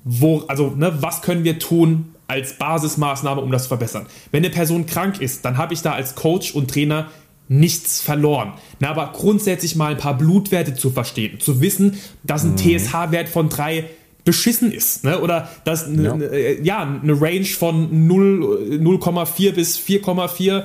wo, 0.04 0.44
also 0.46 0.70
ne, 0.70 0.92
was 1.00 1.22
können 1.22 1.42
wir 1.42 1.58
tun, 1.58 2.14
als 2.30 2.52
Basismaßnahme, 2.52 3.40
um 3.40 3.50
das 3.50 3.64
zu 3.64 3.68
verbessern. 3.68 4.06
Wenn 4.30 4.44
eine 4.44 4.54
Person 4.54 4.86
krank 4.86 5.20
ist, 5.20 5.44
dann 5.44 5.58
habe 5.58 5.74
ich 5.74 5.82
da 5.82 5.92
als 5.94 6.14
Coach 6.14 6.54
und 6.54 6.70
Trainer 6.70 7.08
nichts 7.48 8.00
verloren. 8.00 8.52
Na, 8.78 8.90
aber 8.90 9.10
grundsätzlich 9.12 9.74
mal 9.74 9.90
ein 9.90 9.98
paar 9.98 10.16
Blutwerte 10.16 10.74
zu 10.74 10.90
verstehen, 10.90 11.40
zu 11.40 11.60
wissen, 11.60 11.98
dass 12.22 12.44
ein 12.44 12.52
mhm. 12.52 12.56
TSH-Wert 12.56 13.28
von 13.28 13.48
3 13.48 13.84
beschissen 14.24 14.70
ist, 14.70 15.02
ne? 15.02 15.18
oder 15.18 15.48
dass 15.64 15.86
eine, 15.86 16.02
ja. 16.04 16.12
Eine, 16.12 16.60
ja, 16.60 17.00
eine 17.02 17.20
Range 17.20 17.46
von 17.46 18.08
0,4 18.08 19.52
bis 19.52 19.76
4,4, 19.78 20.64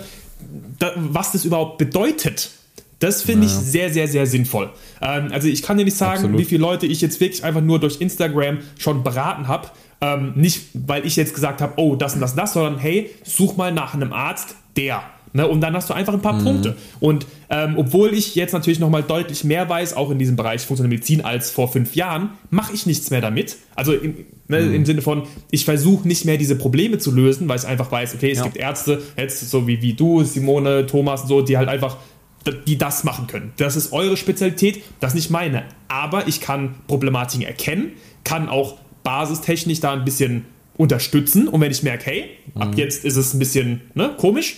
da, 0.78 0.92
was 0.96 1.32
das 1.32 1.46
überhaupt 1.46 1.80
bedeutet. 1.80 2.52
Das 3.00 3.24
finde 3.24 3.48
ja. 3.48 3.52
ich 3.52 3.58
sehr, 3.58 3.92
sehr, 3.92 4.08
sehr 4.08 4.28
sinnvoll. 4.28 4.70
Ähm, 5.02 5.30
also 5.32 5.48
ich 5.48 5.64
kann 5.64 5.78
dir 5.78 5.86
nicht 5.86 5.98
sagen, 5.98 6.18
Absolut. 6.18 6.40
wie 6.40 6.46
viele 6.46 6.62
Leute 6.62 6.86
ich 6.86 7.02
jetzt 7.02 7.20
wirklich 7.20 7.44
einfach 7.44 7.62
nur 7.62 7.80
durch 7.80 8.00
Instagram 8.02 8.60
schon 8.78 9.04
beraten 9.04 9.48
habe, 9.48 9.70
ähm, 10.02 10.34
nicht, 10.36 10.70
weil 10.74 11.06
ich 11.06 11.16
jetzt 11.16 11.34
gesagt 11.34 11.62
habe, 11.62 11.74
oh, 11.78 11.96
das 11.96 12.16
und 12.16 12.22
das 12.22 12.32
und 12.32 12.38
das, 12.38 12.54
sondern 12.54 12.78
hey, 12.78 13.10
such 13.24 13.58
mal 13.58 13.72
nach 13.72 13.94
einem 13.94 14.14
Arzt, 14.14 14.56
der. 14.76 15.04
Ne? 15.36 15.46
Und 15.46 15.60
dann 15.60 15.76
hast 15.76 15.90
du 15.90 15.94
einfach 15.94 16.14
ein 16.14 16.22
paar 16.22 16.34
mhm. 16.34 16.44
Punkte. 16.44 16.78
Und 17.02 17.26
ähm, 17.50 17.74
obwohl 17.78 18.14
ich 18.14 18.36
jetzt 18.36 18.54
natürlich 18.54 18.80
nochmal 18.80 19.04
deutlich 19.04 19.44
mehr 19.44 19.68
weiß, 19.68 19.96
auch 19.96 20.10
in 20.10 20.18
diesem 20.18 20.38
Bereich 20.38 20.62
funktionelle 20.66 20.96
Medizin, 20.96 21.26
als 21.26 21.52
vor 21.52 21.70
fünf 21.70 21.94
Jahren, 21.96 22.30
mache 22.50 22.74
ich 22.74 22.86
nichts 22.86 23.12
mehr 23.12 23.20
damit. 23.20 23.58
Also 23.76 23.94
im, 23.94 24.16
ne, 24.48 24.62
mhm. 24.62 24.74
im 24.74 24.86
Sinne 24.86 25.02
von, 25.02 25.24
ich 25.52 25.66
versuche 25.66 26.08
nicht 26.08 26.24
mehr 26.24 26.38
diese 26.38 26.56
Probleme 26.56 27.00
zu 27.00 27.12
lösen, 27.12 27.50
weil 27.50 27.60
ich 27.60 27.68
einfach 27.68 27.92
weiß, 27.92 28.16
okay, 28.16 28.32
es 28.32 28.38
ja. 28.38 28.44
gibt 28.46 28.56
Ärzte, 28.56 29.02
jetzt 29.18 29.50
so 29.50 29.68
wie, 29.68 29.82
wie 29.82 29.94
du, 29.94 30.24
Simone, 30.24 30.86
Thomas 30.86 31.24
und 31.24 31.28
so, 31.28 31.42
die 31.42 31.58
halt 31.58 31.68
einfach 31.68 31.98
die 32.68 32.78
das 32.78 33.04
machen 33.04 33.26
können. 33.26 33.54
Das 33.58 33.76
ist 33.76 33.92
eure 33.92 34.18
Spezialität, 34.18 34.84
das 35.00 35.12
ist 35.12 35.16
nicht 35.16 35.32
meine. 35.32 35.64
Aber 35.88 36.28
ich 36.28 36.42
kann 36.42 36.76
Problematiken 36.88 37.46
erkennen, 37.46 37.94
kann 38.24 38.50
auch 38.50 38.78
basistechnisch 39.06 39.80
da 39.80 39.94
ein 39.94 40.04
bisschen 40.04 40.44
unterstützen. 40.76 41.48
Und 41.48 41.62
wenn 41.62 41.72
ich 41.72 41.84
merke, 41.84 42.06
hey, 42.08 42.26
mhm. 42.54 42.62
ab 42.62 42.74
jetzt 42.76 43.06
ist 43.06 43.16
es 43.16 43.34
ein 43.34 43.40
bisschen 43.40 43.82
ne, 43.94 44.14
komisch, 44.18 44.58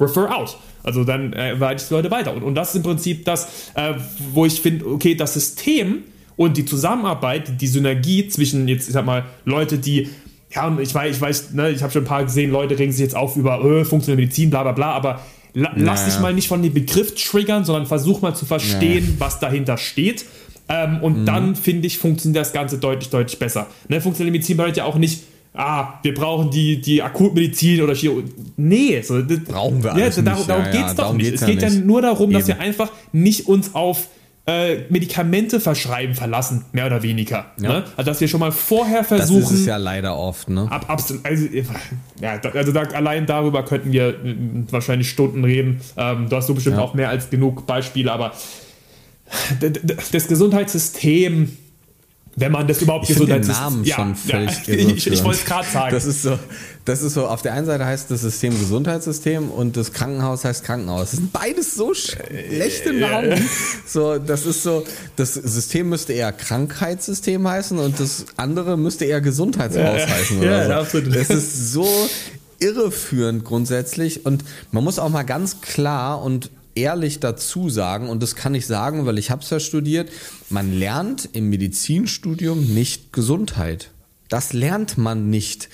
refer 0.00 0.36
out. 0.36 0.56
Also 0.82 1.04
dann 1.04 1.32
äh, 1.32 1.58
weite 1.60 1.82
ich 1.82 1.88
die 1.88 1.94
Leute 1.94 2.10
weiter. 2.10 2.34
Und, 2.34 2.42
und 2.42 2.56
das 2.56 2.70
ist 2.70 2.76
im 2.76 2.82
Prinzip 2.82 3.24
das, 3.24 3.70
äh, 3.74 3.94
wo 4.32 4.44
ich 4.44 4.60
finde, 4.60 4.86
okay, 4.86 5.14
das 5.14 5.34
System 5.34 6.02
und 6.36 6.56
die 6.56 6.64
Zusammenarbeit, 6.64 7.60
die 7.60 7.66
Synergie 7.68 8.26
zwischen 8.28 8.66
jetzt, 8.66 8.88
ich 8.88 8.94
sag 8.94 9.06
mal, 9.06 9.24
Leute, 9.44 9.78
die 9.78 10.08
ja, 10.50 10.76
ich 10.78 10.94
weiß, 10.94 11.16
ich 11.16 11.20
weiß, 11.20 11.50
ne, 11.52 11.70
ich 11.70 11.82
habe 11.82 11.92
schon 11.92 12.02
ein 12.02 12.06
paar 12.08 12.24
gesehen, 12.24 12.50
Leute 12.50 12.78
regen 12.78 12.92
sich 12.92 13.00
jetzt 13.00 13.16
auf 13.16 13.36
über 13.36 13.64
äh, 13.64 13.84
funktionelle 13.84 14.22
Medizin, 14.22 14.50
bla 14.50 14.62
bla 14.62 14.72
bla, 14.72 14.92
aber 14.92 15.20
la, 15.52 15.70
naja. 15.72 15.84
lass 15.84 16.04
dich 16.04 16.20
mal 16.20 16.32
nicht 16.32 16.46
von 16.46 16.62
dem 16.62 16.72
Begriff 16.72 17.14
triggern, 17.16 17.64
sondern 17.64 17.86
versuch 17.86 18.20
mal 18.20 18.34
zu 18.34 18.46
verstehen, 18.46 19.04
naja. 19.04 19.16
was 19.18 19.40
dahinter 19.40 19.76
steht 19.78 20.24
ähm, 20.68 21.02
und 21.02 21.20
mhm. 21.20 21.26
dann, 21.26 21.56
finde 21.56 21.86
ich, 21.86 21.98
funktioniert 21.98 22.40
das 22.40 22.52
Ganze 22.52 22.78
deutlich, 22.78 23.10
deutlich 23.10 23.38
besser. 23.38 23.66
Ne, 23.88 24.00
funktionelle 24.00 24.32
Medizin 24.32 24.56
bedeutet 24.56 24.78
ja 24.78 24.84
auch 24.84 24.96
nicht, 24.96 25.24
ah, 25.54 25.94
wir 26.02 26.14
brauchen 26.14 26.50
die, 26.50 26.80
die 26.80 27.02
Akutmedizin 27.02 27.82
oder 27.82 27.94
Chirurgie. 27.94 28.32
Nee, 28.56 29.02
so, 29.02 29.20
das, 29.20 29.40
brauchen 29.40 29.82
wir 29.82 29.92
alles 29.92 30.16
ja, 30.16 30.22
darum, 30.22 30.46
darum 30.46 30.64
ja, 30.64 30.70
geht 30.70 30.86
es 30.86 30.96
ja, 30.96 31.04
doch 31.04 31.12
nicht. 31.14 31.34
Es 31.34 31.46
geht 31.46 31.62
ja, 31.62 31.70
nicht. 31.70 31.84
nur 31.84 32.02
darum, 32.02 32.30
Eben. 32.30 32.38
dass 32.38 32.48
wir 32.48 32.60
einfach 32.60 32.90
nicht 33.12 33.46
uns 33.46 33.74
auf 33.74 34.08
äh, 34.46 34.82
Medikamente 34.90 35.58
verschreiben 35.58 36.14
verlassen, 36.14 36.66
mehr 36.72 36.86
oder 36.86 37.02
weniger. 37.02 37.46
Ja. 37.58 37.68
Ne? 37.68 37.84
Also 37.96 38.10
dass 38.10 38.20
wir 38.20 38.28
schon 38.28 38.40
mal 38.40 38.52
vorher 38.52 39.02
versuchen. 39.02 39.40
Das 39.40 39.52
ist 39.52 39.60
es 39.60 39.66
ja 39.66 39.78
leider 39.78 40.18
oft, 40.18 40.50
ne? 40.50 40.66
Ab, 40.70 40.84
absolut. 40.88 41.24
Also, 41.24 41.46
ja, 42.20 42.40
also 42.52 42.72
da, 42.72 42.82
allein 42.82 43.24
darüber 43.24 43.64
könnten 43.64 43.92
wir 43.92 44.08
äh, 44.08 44.36
wahrscheinlich 44.70 45.08
Stunden 45.08 45.44
reden. 45.44 45.80
Ähm, 45.96 46.28
du 46.28 46.36
hast 46.36 46.46
so 46.46 46.54
bestimmt 46.54 46.76
ja. 46.76 46.82
auch 46.82 46.92
mehr 46.92 47.08
als 47.08 47.30
genug 47.30 47.66
Beispiele, 47.66 48.12
aber 48.12 48.32
das 50.12 50.28
Gesundheitssystem 50.28 51.56
wenn 52.36 52.52
man 52.52 52.66
das 52.66 52.82
überhaupt 52.82 53.08
ich 53.08 53.16
den 53.16 53.46
Namen 53.46 53.84
ja, 53.84 53.96
schon 53.96 54.14
völlig 54.16 54.66
ja, 54.66 54.74
Ich, 54.94 55.06
ich 55.06 55.22
wollte 55.22 55.40
es 55.40 55.44
gerade 55.44 55.68
sagen. 55.68 55.94
Das 55.94 56.04
ist 56.04 56.22
so, 56.22 56.38
das 56.84 57.02
ist 57.02 57.14
so. 57.14 57.26
Auf 57.26 57.42
der 57.42 57.54
einen 57.54 57.66
Seite 57.66 57.86
heißt 57.86 58.10
das 58.10 58.22
System 58.22 58.58
Gesundheitssystem 58.58 59.50
und 59.50 59.76
das 59.76 59.92
Krankenhaus 59.92 60.44
heißt 60.44 60.64
Krankenhaus. 60.64 61.10
Das 61.10 61.20
sind 61.20 61.32
beides 61.32 61.74
so 61.74 61.94
schlechte 61.94 62.92
Namen. 62.92 63.48
So, 63.86 64.18
das 64.18 64.46
ist 64.46 64.62
so. 64.62 64.84
Das 65.16 65.34
System 65.34 65.88
müsste 65.88 66.12
eher 66.12 66.32
Krankheitssystem 66.32 67.46
heißen 67.46 67.78
und 67.78 68.00
das 68.00 68.26
andere 68.36 68.76
müsste 68.76 69.04
eher 69.04 69.20
Gesundheitshaus 69.20 70.00
ja, 70.00 70.08
heißen 70.08 70.38
oder 70.38 70.58
ja, 70.58 70.66
so. 70.66 70.72
Absolut. 70.72 71.14
Das 71.14 71.30
ist 71.30 71.72
so 71.72 71.86
irreführend 72.58 73.44
grundsätzlich 73.44 74.26
und 74.26 74.44
man 74.72 74.82
muss 74.82 74.98
auch 74.98 75.10
mal 75.10 75.22
ganz 75.22 75.60
klar 75.60 76.22
und 76.22 76.50
ehrlich 76.74 77.20
dazu 77.20 77.70
sagen, 77.70 78.08
und 78.08 78.22
das 78.22 78.34
kann 78.34 78.54
ich 78.54 78.66
sagen, 78.66 79.06
weil 79.06 79.18
ich 79.18 79.30
habe 79.30 79.42
es 79.42 79.50
ja 79.50 79.60
studiert, 79.60 80.10
man 80.50 80.72
lernt 80.72 81.28
im 81.32 81.48
Medizinstudium 81.50 82.74
nicht 82.74 83.12
Gesundheit. 83.12 83.90
Das 84.28 84.52
lernt 84.52 84.98
man 84.98 85.30
nicht. 85.30 85.68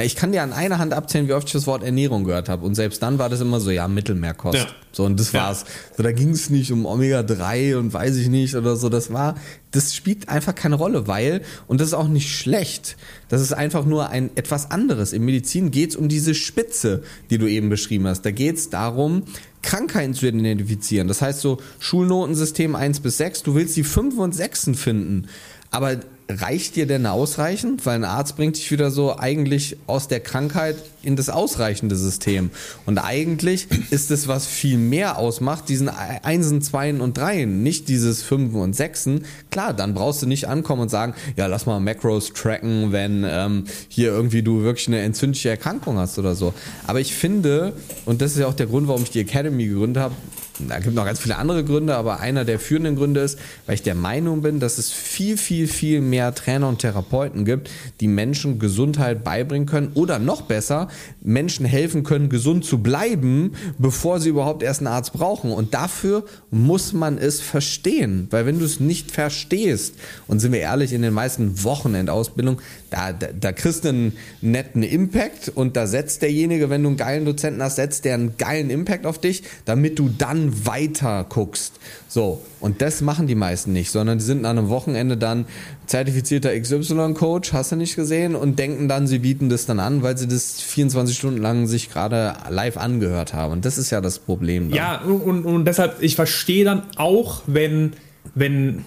Ich 0.00 0.16
kann 0.16 0.32
dir 0.32 0.42
an 0.42 0.54
einer 0.54 0.78
Hand 0.78 0.94
abzählen, 0.94 1.28
wie 1.28 1.34
oft 1.34 1.46
ich 1.48 1.52
das 1.52 1.66
Wort 1.66 1.82
Ernährung 1.82 2.24
gehört 2.24 2.48
habe. 2.48 2.64
Und 2.64 2.74
selbst 2.74 3.02
dann 3.02 3.18
war 3.18 3.28
das 3.28 3.42
immer 3.42 3.60
so, 3.60 3.70
ja, 3.70 3.88
Mittelmeerkost. 3.88 4.56
Ja. 4.56 4.66
So, 4.90 5.04
und 5.04 5.20
das 5.20 5.34
war's. 5.34 5.62
Ja. 5.62 5.96
So, 5.98 6.02
da 6.02 6.12
ging 6.12 6.30
es 6.30 6.48
nicht 6.48 6.72
um 6.72 6.86
Omega-3 6.86 7.76
und 7.76 7.92
weiß 7.92 8.16
ich 8.16 8.28
nicht 8.28 8.54
oder 8.54 8.76
so. 8.76 8.88
Das 8.88 9.12
war, 9.12 9.34
das 9.70 9.94
spielt 9.94 10.30
einfach 10.30 10.54
keine 10.54 10.76
Rolle, 10.76 11.08
weil, 11.08 11.42
und 11.66 11.80
das 11.80 11.88
ist 11.88 11.94
auch 11.94 12.08
nicht 12.08 12.34
schlecht, 12.34 12.96
das 13.28 13.42
ist 13.42 13.52
einfach 13.52 13.84
nur 13.84 14.08
ein 14.08 14.30
etwas 14.34 14.70
anderes. 14.70 15.12
In 15.12 15.26
Medizin 15.26 15.70
geht's 15.70 15.94
um 15.94 16.08
diese 16.08 16.34
Spitze, 16.34 17.02
die 17.28 17.36
du 17.36 17.46
eben 17.46 17.68
beschrieben 17.68 18.06
hast. 18.06 18.22
Da 18.22 18.30
geht's 18.30 18.70
darum, 18.70 19.24
Krankheiten 19.62 20.14
zu 20.14 20.26
identifizieren. 20.26 21.08
Das 21.08 21.22
heißt 21.22 21.40
so 21.40 21.58
Schulnotensystem 21.78 22.74
1 22.74 23.00
bis 23.00 23.18
6, 23.18 23.42
du 23.42 23.54
willst 23.54 23.76
die 23.76 23.84
5 23.84 24.18
und 24.18 24.34
6 24.34 24.70
finden. 24.74 25.28
Aber 25.70 25.96
reicht 26.40 26.76
dir 26.76 26.86
denn 26.86 27.06
ausreichend? 27.06 27.84
Weil 27.86 27.96
ein 27.96 28.04
Arzt 28.04 28.36
bringt 28.36 28.56
dich 28.56 28.70
wieder 28.70 28.90
so 28.90 29.18
eigentlich 29.18 29.76
aus 29.86 30.08
der 30.08 30.20
Krankheit 30.20 30.76
in 31.02 31.16
das 31.16 31.28
ausreichende 31.28 31.96
System. 31.96 32.50
Und 32.86 32.98
eigentlich 32.98 33.66
ist 33.90 34.10
es, 34.10 34.28
was 34.28 34.46
viel 34.46 34.78
mehr 34.78 35.18
ausmacht, 35.18 35.68
diesen 35.68 35.88
Einsen, 35.88 36.62
Zweien 36.62 37.00
und 37.00 37.18
Dreien, 37.18 37.62
nicht 37.62 37.88
dieses 37.88 38.22
Fünfen 38.22 38.60
und 38.60 38.74
Sechsen. 38.74 39.24
Klar, 39.50 39.74
dann 39.74 39.94
brauchst 39.94 40.22
du 40.22 40.26
nicht 40.26 40.48
ankommen 40.48 40.82
und 40.82 40.90
sagen, 40.90 41.14
ja, 41.36 41.46
lass 41.46 41.66
mal 41.66 41.80
Macros 41.80 42.32
tracken, 42.32 42.92
wenn 42.92 43.24
ähm, 43.26 43.64
hier 43.88 44.10
irgendwie 44.10 44.42
du 44.42 44.62
wirklich 44.62 44.88
eine 44.88 45.00
entzündliche 45.00 45.50
Erkrankung 45.50 45.98
hast 45.98 46.18
oder 46.18 46.34
so. 46.34 46.54
Aber 46.86 47.00
ich 47.00 47.14
finde, 47.14 47.72
und 48.04 48.22
das 48.22 48.32
ist 48.32 48.38
ja 48.38 48.46
auch 48.46 48.54
der 48.54 48.66
Grund, 48.66 48.88
warum 48.88 49.02
ich 49.02 49.10
die 49.10 49.20
Academy 49.20 49.66
gegründet 49.66 50.02
habe, 50.02 50.14
da 50.58 50.78
gibt 50.78 50.94
noch 50.94 51.04
ganz 51.04 51.20
viele 51.20 51.36
andere 51.36 51.64
Gründe, 51.64 51.96
aber 51.96 52.20
einer 52.20 52.44
der 52.44 52.58
führenden 52.58 52.96
Gründe 52.96 53.20
ist, 53.20 53.38
weil 53.66 53.74
ich 53.74 53.82
der 53.82 53.94
Meinung 53.94 54.42
bin, 54.42 54.60
dass 54.60 54.78
es 54.78 54.90
viel, 54.90 55.36
viel, 55.36 55.66
viel 55.66 56.00
mehr 56.00 56.34
Trainer 56.34 56.68
und 56.68 56.80
Therapeuten 56.80 57.44
gibt, 57.44 57.70
die 58.00 58.08
Menschen 58.08 58.58
Gesundheit 58.58 59.24
beibringen 59.24 59.66
können 59.66 59.92
oder 59.94 60.18
noch 60.18 60.42
besser, 60.42 60.88
Menschen 61.22 61.64
helfen 61.64 62.04
können, 62.04 62.28
gesund 62.28 62.64
zu 62.64 62.78
bleiben, 62.78 63.52
bevor 63.78 64.20
sie 64.20 64.28
überhaupt 64.28 64.62
erst 64.62 64.80
einen 64.80 64.88
Arzt 64.88 65.12
brauchen. 65.12 65.52
Und 65.52 65.74
dafür 65.74 66.24
muss 66.50 66.92
man 66.92 67.18
es 67.18 67.40
verstehen, 67.40 68.26
weil 68.30 68.46
wenn 68.46 68.58
du 68.58 68.64
es 68.64 68.80
nicht 68.80 69.10
verstehst, 69.10 69.94
und 70.28 70.40
sind 70.40 70.52
wir 70.52 70.60
ehrlich, 70.60 70.92
in 70.92 71.02
den 71.02 71.14
meisten 71.14 71.64
Wochenendausbildungen, 71.64 72.60
da, 72.92 73.12
da, 73.12 73.28
da 73.38 73.52
kriegst 73.52 73.84
du 73.84 73.88
einen 73.88 74.12
netten 74.40 74.82
Impact 74.82 75.48
und 75.54 75.76
da 75.76 75.86
setzt 75.86 76.22
derjenige, 76.22 76.68
wenn 76.68 76.82
du 76.82 76.90
einen 76.90 76.96
geilen 76.98 77.24
Dozenten 77.24 77.62
hast, 77.62 77.76
setzt 77.76 78.04
der 78.04 78.14
einen 78.14 78.36
geilen 78.36 78.70
Impact 78.70 79.06
auf 79.06 79.18
dich, 79.18 79.42
damit 79.64 79.98
du 79.98 80.10
dann 80.10 80.66
weiter 80.66 81.24
guckst. 81.28 81.74
So, 82.08 82.42
und 82.60 82.82
das 82.82 83.00
machen 83.00 83.26
die 83.26 83.34
meisten 83.34 83.72
nicht, 83.72 83.90
sondern 83.90 84.18
die 84.18 84.24
sind 84.24 84.44
an 84.44 84.58
einem 84.58 84.68
Wochenende 84.68 85.16
dann 85.16 85.46
zertifizierter 85.86 86.58
XY-Coach, 86.58 87.54
hast 87.54 87.72
du 87.72 87.76
nicht 87.76 87.96
gesehen, 87.96 88.34
und 88.34 88.58
denken 88.58 88.88
dann, 88.88 89.06
sie 89.06 89.18
bieten 89.20 89.48
das 89.48 89.64
dann 89.64 89.80
an, 89.80 90.02
weil 90.02 90.18
sie 90.18 90.28
das 90.28 90.60
24 90.60 91.16
Stunden 91.16 91.40
lang 91.40 91.66
sich 91.66 91.90
gerade 91.90 92.34
live 92.50 92.76
angehört 92.76 93.32
haben. 93.32 93.52
Und 93.52 93.64
das 93.64 93.78
ist 93.78 93.90
ja 93.90 94.00
das 94.00 94.18
Problem. 94.18 94.68
Dann. 94.68 94.76
Ja, 94.76 95.00
und, 95.00 95.44
und 95.44 95.64
deshalb, 95.64 96.02
ich 96.02 96.14
verstehe 96.14 96.64
dann 96.64 96.82
auch, 96.96 97.42
wenn, 97.46 97.94
wenn 98.34 98.84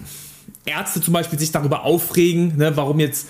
Ärzte 0.64 1.00
zum 1.00 1.14
Beispiel 1.14 1.38
sich 1.38 1.52
darüber 1.52 1.84
aufregen, 1.84 2.56
ne, 2.56 2.76
warum 2.76 3.00
jetzt 3.00 3.26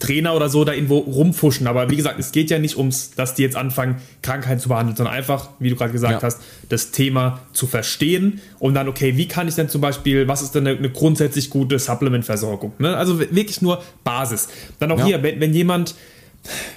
Trainer 0.00 0.34
oder 0.34 0.48
so 0.48 0.64
da 0.64 0.72
irgendwo 0.72 0.98
rumfuschen. 0.98 1.66
Aber 1.66 1.90
wie 1.90 1.96
gesagt, 1.96 2.18
es 2.18 2.32
geht 2.32 2.50
ja 2.50 2.58
nicht 2.58 2.76
ums, 2.76 3.12
dass 3.12 3.34
die 3.34 3.42
jetzt 3.42 3.56
anfangen, 3.56 3.96
Krankheiten 4.22 4.60
zu 4.60 4.68
behandeln, 4.68 4.96
sondern 4.96 5.14
einfach, 5.14 5.50
wie 5.58 5.70
du 5.70 5.76
gerade 5.76 5.92
gesagt 5.92 6.14
ja. 6.14 6.22
hast, 6.22 6.40
das 6.68 6.90
Thema 6.90 7.40
zu 7.52 7.66
verstehen 7.66 8.40
und 8.58 8.74
dann, 8.74 8.88
okay, 8.88 9.16
wie 9.16 9.28
kann 9.28 9.48
ich 9.48 9.54
denn 9.54 9.68
zum 9.68 9.80
Beispiel, 9.80 10.28
was 10.28 10.42
ist 10.42 10.54
denn 10.54 10.66
eine, 10.66 10.78
eine 10.78 10.90
grundsätzlich 10.90 11.50
gute 11.50 11.78
Supplementversorgung? 11.78 12.72
Ne? 12.78 12.96
Also 12.96 13.18
wirklich 13.18 13.62
nur 13.62 13.82
Basis. 14.04 14.48
Dann 14.78 14.90
auch 14.92 14.98
ja. 14.98 15.06
hier, 15.06 15.22
wenn, 15.22 15.40
wenn 15.40 15.54
jemand 15.54 15.94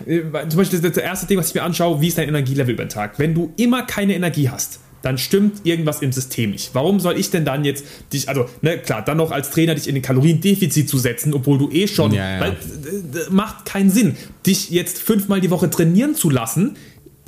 äh, 0.05 0.21
zum 0.47 0.57
Beispiel 0.57 0.79
das 0.79 0.97
erste 0.97 1.27
Ding, 1.27 1.37
was 1.37 1.49
ich 1.49 1.55
mir 1.55 1.63
anschaue, 1.63 2.01
wie 2.01 2.07
ist 2.07 2.17
dein 2.17 2.29
Energielevel 2.29 2.73
über 2.73 2.85
den 2.85 2.89
Tag? 2.89 3.17
Wenn 3.19 3.33
du 3.33 3.53
immer 3.57 3.83
keine 3.83 4.15
Energie 4.15 4.49
hast, 4.49 4.79
dann 5.05 5.19
stimmt 5.19 5.67
irgendwas 5.67 6.01
im 6.01 6.11
System 6.11 6.49
nicht. 6.49 6.71
Warum 6.73 6.99
soll 6.99 7.19
ich 7.19 7.29
denn 7.29 7.45
dann 7.45 7.63
jetzt 7.63 7.85
dich, 8.11 8.27
also, 8.27 8.49
ne, 8.61 8.79
klar, 8.79 9.03
dann 9.03 9.17
noch 9.17 9.31
als 9.31 9.51
Trainer 9.51 9.75
dich 9.75 9.87
in 9.87 9.93
den 9.93 10.01
Kaloriendefizit 10.01 10.89
zu 10.89 10.97
setzen, 10.97 11.35
obwohl 11.35 11.59
du 11.59 11.69
eh 11.69 11.87
schon, 11.87 12.11
ja, 12.11 12.37
ja. 12.37 12.41
weil 12.41 12.57
macht 13.29 13.65
keinen 13.65 13.91
Sinn, 13.91 14.17
dich 14.47 14.71
jetzt 14.71 14.97
fünfmal 14.97 15.41
die 15.41 15.51
Woche 15.51 15.69
trainieren 15.69 16.15
zu 16.15 16.31
lassen, 16.31 16.75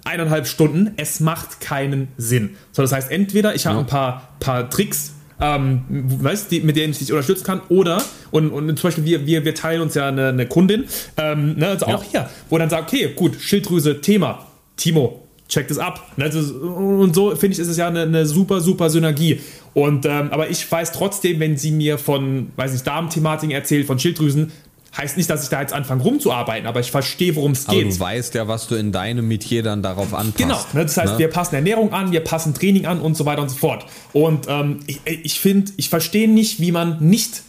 eineinhalb 0.05 0.47
Stunden, 0.47 0.93
es 0.97 1.19
macht 1.19 1.61
keinen 1.61 2.07
Sinn. 2.17 2.55
So, 2.71 2.81
das 2.81 2.91
heißt, 2.91 3.11
entweder 3.11 3.53
ich 3.53 3.67
habe 3.67 3.75
ja. 3.75 3.81
ein 3.81 3.87
paar, 3.87 4.35
paar 4.39 4.69
Tricks, 4.71 5.11
ähm, 5.39 5.83
weißt, 5.87 6.49
die, 6.49 6.61
mit 6.61 6.77
denen 6.77 6.93
ich 6.93 6.97
dich 6.97 7.11
unterstützen 7.11 7.43
kann. 7.43 7.61
Oder, 7.69 8.03
und, 8.31 8.49
und 8.49 8.67
zum 8.79 8.87
Beispiel, 8.87 9.05
wir, 9.05 9.27
wir, 9.27 9.45
wir 9.45 9.53
teilen 9.53 9.81
uns 9.81 9.93
ja 9.93 10.07
eine, 10.07 10.29
eine 10.29 10.47
Kundin, 10.47 10.85
ähm, 11.17 11.57
ne, 11.57 11.67
also 11.67 11.85
auch 11.85 12.03
hier, 12.03 12.27
wo 12.49 12.57
dann 12.57 12.71
sagt, 12.71 12.91
okay, 12.91 13.13
gut, 13.15 13.39
Schilddrüse, 13.39 14.01
Thema, 14.01 14.47
Timo, 14.77 15.26
check 15.47 15.67
das 15.67 15.77
ab. 15.77 16.11
Ne, 16.17 16.25
und 16.25 17.15
so 17.15 17.35
finde 17.35 17.53
ich, 17.53 17.59
ist 17.59 17.67
es 17.67 17.77
ja 17.77 17.87
eine, 17.87 18.03
eine 18.03 18.25
super, 18.25 18.61
super 18.61 18.89
Synergie. 18.89 19.41
Und, 19.73 20.05
ähm, 20.05 20.29
aber 20.31 20.49
ich 20.49 20.69
weiß 20.69 20.91
trotzdem, 20.91 21.39
wenn 21.39 21.57
sie 21.57 21.71
mir 21.71 21.97
von, 21.97 22.51
weiß 22.55 22.71
nicht, 22.73 22.85
Darmthematiken 22.85 23.55
erzählt, 23.55 23.85
von 23.85 23.99
Schilddrüsen, 23.99 24.51
heißt 24.97 25.17
nicht, 25.17 25.29
dass 25.29 25.43
ich 25.43 25.49
da 25.49 25.61
jetzt 25.61 25.73
anfange 25.73 26.01
rumzuarbeiten, 26.01 26.67
aber 26.67 26.79
ich 26.79 26.89
verstehe, 26.89 27.35
worum 27.35 27.51
es 27.51 27.67
geht. 27.67 27.83
Aber 27.83 27.93
du 27.93 27.99
weißt 27.99 28.33
ja, 28.35 28.47
was 28.47 28.67
du 28.67 28.75
in 28.75 28.91
deinem 28.91 29.27
Metier 29.27 29.61
dann 29.61 29.83
darauf 29.83 30.13
anpasst. 30.13 30.37
Genau, 30.37 30.59
ne? 30.73 30.83
das 30.83 30.97
heißt, 30.97 31.13
ne? 31.13 31.19
wir 31.19 31.27
passen 31.27 31.55
Ernährung 31.55 31.93
an, 31.93 32.11
wir 32.11 32.21
passen 32.21 32.53
Training 32.53 32.85
an 32.87 32.99
und 32.99 33.15
so 33.15 33.25
weiter 33.25 33.41
und 33.41 33.49
so 33.49 33.57
fort. 33.57 33.85
Und 34.13 34.47
ähm, 34.47 34.79
ich, 34.87 34.99
ich 35.05 35.39
finde, 35.39 35.71
ich 35.77 35.89
verstehe 35.89 36.27
nicht, 36.27 36.59
wie 36.59 36.71
man 36.71 36.97
nicht 36.99 37.43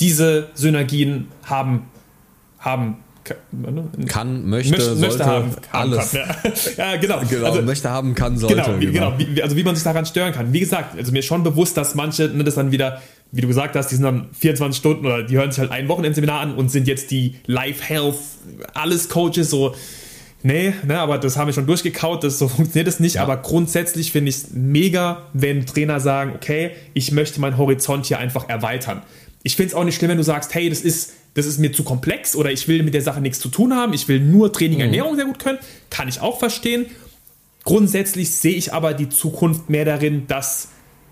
diese 0.00 0.48
Synergien 0.54 1.28
haben, 1.44 1.86
haben 2.58 2.98
kann, 4.06 4.48
möchte, 4.48 4.70
möchte, 4.70 4.84
sollte, 4.84 5.00
möchte 5.00 5.26
haben, 5.26 5.50
alles. 5.72 6.12
Kann, 6.12 6.20
ja. 6.76 6.84
ja. 6.92 6.96
genau. 6.96 7.20
genau 7.28 7.46
also, 7.46 7.62
möchte 7.62 7.90
haben, 7.90 8.14
kann, 8.14 8.38
sollte. 8.38 8.56
Genau, 8.56 8.80
wie, 8.80 8.86
genau. 8.86 9.12
genau 9.16 9.34
wie, 9.34 9.42
also 9.42 9.56
wie 9.56 9.64
man 9.64 9.74
sich 9.74 9.84
daran 9.84 10.06
stören 10.06 10.32
kann. 10.32 10.52
Wie 10.52 10.60
gesagt, 10.60 10.96
also 10.98 11.12
mir 11.12 11.20
ist 11.20 11.26
schon 11.26 11.42
bewusst, 11.42 11.76
dass 11.76 11.94
manche 11.94 12.28
ne, 12.28 12.44
das 12.44 12.54
dann 12.54 12.72
wieder, 12.72 13.00
wie 13.32 13.40
du 13.40 13.48
gesagt 13.48 13.76
hast, 13.76 13.90
die 13.90 13.96
sind 13.96 14.04
dann 14.04 14.28
24 14.38 14.78
Stunden 14.78 15.06
oder 15.06 15.22
die 15.22 15.36
hören 15.36 15.50
sich 15.50 15.60
halt 15.60 15.70
ein 15.70 15.88
Wochenendseminar 15.88 16.40
an 16.40 16.54
und 16.54 16.70
sind 16.70 16.88
jetzt 16.88 17.10
die 17.10 17.36
Life 17.46 17.82
Health, 17.82 18.16
alles 18.74 19.08
Coaches, 19.08 19.50
so. 19.50 19.74
Nee, 20.42 20.72
ne, 20.86 20.98
aber 21.00 21.18
das 21.18 21.36
haben 21.36 21.48
wir 21.48 21.52
schon 21.52 21.66
durchgekaut, 21.66 22.22
das, 22.22 22.38
so 22.38 22.46
funktioniert 22.46 22.86
es 22.86 23.00
nicht. 23.00 23.16
Ja. 23.16 23.22
Aber 23.22 23.38
grundsätzlich 23.38 24.12
finde 24.12 24.28
ich 24.30 24.36
es 24.36 24.50
mega, 24.52 25.22
wenn 25.32 25.66
Trainer 25.66 25.98
sagen, 25.98 26.32
okay, 26.36 26.72
ich 26.94 27.10
möchte 27.10 27.40
meinen 27.40 27.58
Horizont 27.58 28.06
hier 28.06 28.18
einfach 28.18 28.48
erweitern. 28.48 29.02
Ich 29.42 29.56
finde 29.56 29.70
es 29.70 29.74
auch 29.74 29.84
nicht 29.84 29.96
schlimm, 29.96 30.10
wenn 30.10 30.16
du 30.16 30.24
sagst, 30.24 30.54
hey, 30.54 30.68
das 30.68 30.80
ist 30.80 31.12
das 31.38 31.46
ist 31.46 31.58
mir 31.58 31.72
zu 31.72 31.84
komplex 31.84 32.36
oder 32.36 32.50
ich 32.50 32.68
will 32.68 32.82
mit 32.82 32.94
der 32.94 33.02
Sache 33.02 33.20
nichts 33.20 33.38
zu 33.38 33.48
tun 33.48 33.74
haben, 33.74 33.92
ich 33.92 34.08
will 34.08 34.20
nur 34.20 34.52
Training, 34.52 34.78
mhm. 34.78 34.84
Ernährung 34.84 35.16
sehr 35.16 35.24
gut 35.24 35.38
können, 35.38 35.58
kann 35.90 36.08
ich 36.08 36.20
auch 36.20 36.38
verstehen. 36.38 36.86
Grundsätzlich 37.64 38.30
sehe 38.30 38.54
ich 38.54 38.72
aber 38.72 38.94
die 38.94 39.08
Zukunft 39.08 39.70
mehr 39.70 39.84
darin, 39.84 40.26
dass 40.26 40.68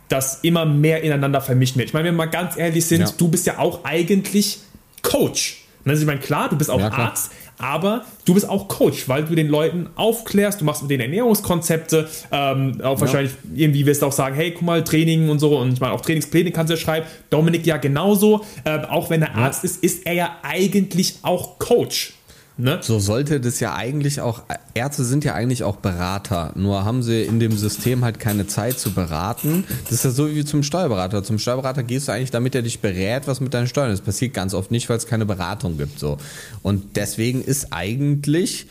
das 0.08 0.40
immer 0.42 0.64
mehr 0.64 1.02
ineinander 1.02 1.40
vermischt 1.40 1.76
wird. 1.76 1.88
Ich 1.88 1.94
meine, 1.94 2.08
wenn 2.08 2.14
wir 2.14 2.18
mal 2.18 2.30
ganz 2.30 2.56
ehrlich 2.56 2.84
sind, 2.86 3.00
ja. 3.00 3.12
du 3.16 3.28
bist 3.28 3.46
ja 3.46 3.58
auch 3.58 3.84
eigentlich 3.84 4.58
Coach. 5.02 5.64
Also 5.84 6.02
ich 6.02 6.06
meine, 6.06 6.20
klar, 6.20 6.48
du 6.48 6.56
bist 6.56 6.70
auch 6.70 6.80
ja, 6.80 6.90
Arzt, 6.90 7.30
aber 7.59 8.04
du 8.24 8.34
bist 8.34 8.48
auch 8.48 8.68
Coach, 8.68 9.09
weil 9.09 9.24
du 9.24 9.34
den 9.34 9.48
Leuten 9.48 9.88
aufklärst, 9.96 10.61
du 10.61 10.64
machst 10.64 10.82
mit 10.82 10.90
denen 10.90 11.02
Ernährungskonzepte, 11.02 12.09
ähm, 12.32 12.80
auch 12.82 12.94
ja. 12.94 13.00
wahrscheinlich 13.00 13.32
irgendwie 13.54 13.86
wirst 13.86 14.02
du 14.02 14.07
auch 14.07 14.12
sagen, 14.12 14.34
hey, 14.34 14.52
guck 14.52 14.62
mal, 14.62 14.84
Training 14.84 15.28
und 15.28 15.38
so 15.38 15.59
und 15.59 15.74
ich 15.74 15.80
meine, 15.80 15.92
auch 15.92 16.00
Trainingspläne 16.00 16.50
kannst 16.52 16.70
du 16.70 16.74
ja 16.74 16.80
schreiben. 16.80 17.07
Dominik 17.30 17.66
ja 17.66 17.76
genauso, 17.76 18.44
äh, 18.64 18.78
auch 18.86 19.11
wenn 19.11 19.22
er 19.22 19.34
Arzt 19.34 19.64
ist, 19.64 19.82
ist 19.82 20.07
er 20.07 20.12
ja 20.12 20.36
eigentlich 20.42 21.16
auch 21.22 21.59
Coach. 21.59 22.12
Ne? 22.59 22.78
So 22.80 22.98
sollte 22.98 23.38
das 23.38 23.61
ja 23.61 23.74
eigentlich 23.74 24.22
auch, 24.22 24.44
Ärzte 24.72 25.04
sind 25.04 25.24
ja 25.24 25.34
eigentlich 25.34 25.62
auch 25.62 25.76
Berater, 25.76 26.52
nur 26.54 26.86
haben 26.86 27.02
sie 27.02 27.22
in 27.22 27.38
dem 27.38 27.57
System 27.57 28.02
halt 28.02 28.18
keine 28.18 28.46
Zeit 28.46 28.78
zu 28.78 28.92
beraten. 28.92 29.64
Das 29.84 29.92
ist 29.92 30.04
ja 30.04 30.11
so 30.11 30.28
wie 30.34 30.44
zum 30.44 30.62
Steuerberater. 30.62 31.22
Zum 31.22 31.38
Steuerberater 31.38 31.82
gehst 31.82 32.09
du 32.09 32.12
eigentlich, 32.12 32.30
damit 32.30 32.54
er 32.54 32.62
dich 32.62 32.80
berät, 32.80 33.26
was 33.26 33.40
mit 33.40 33.52
deinen 33.52 33.66
Steuern 33.66 33.90
ist. 33.90 34.00
Das 34.00 34.07
passiert 34.07 34.32
ganz 34.32 34.54
oft 34.54 34.70
nicht, 34.70 34.88
weil 34.88 34.96
es 34.96 35.07
keine 35.07 35.26
Beratung 35.26 35.76
gibt. 35.76 35.98
So. 35.98 36.16
Und 36.62 36.96
deswegen 36.96 37.42
ist 37.42 37.72
eigentlich 37.74 38.66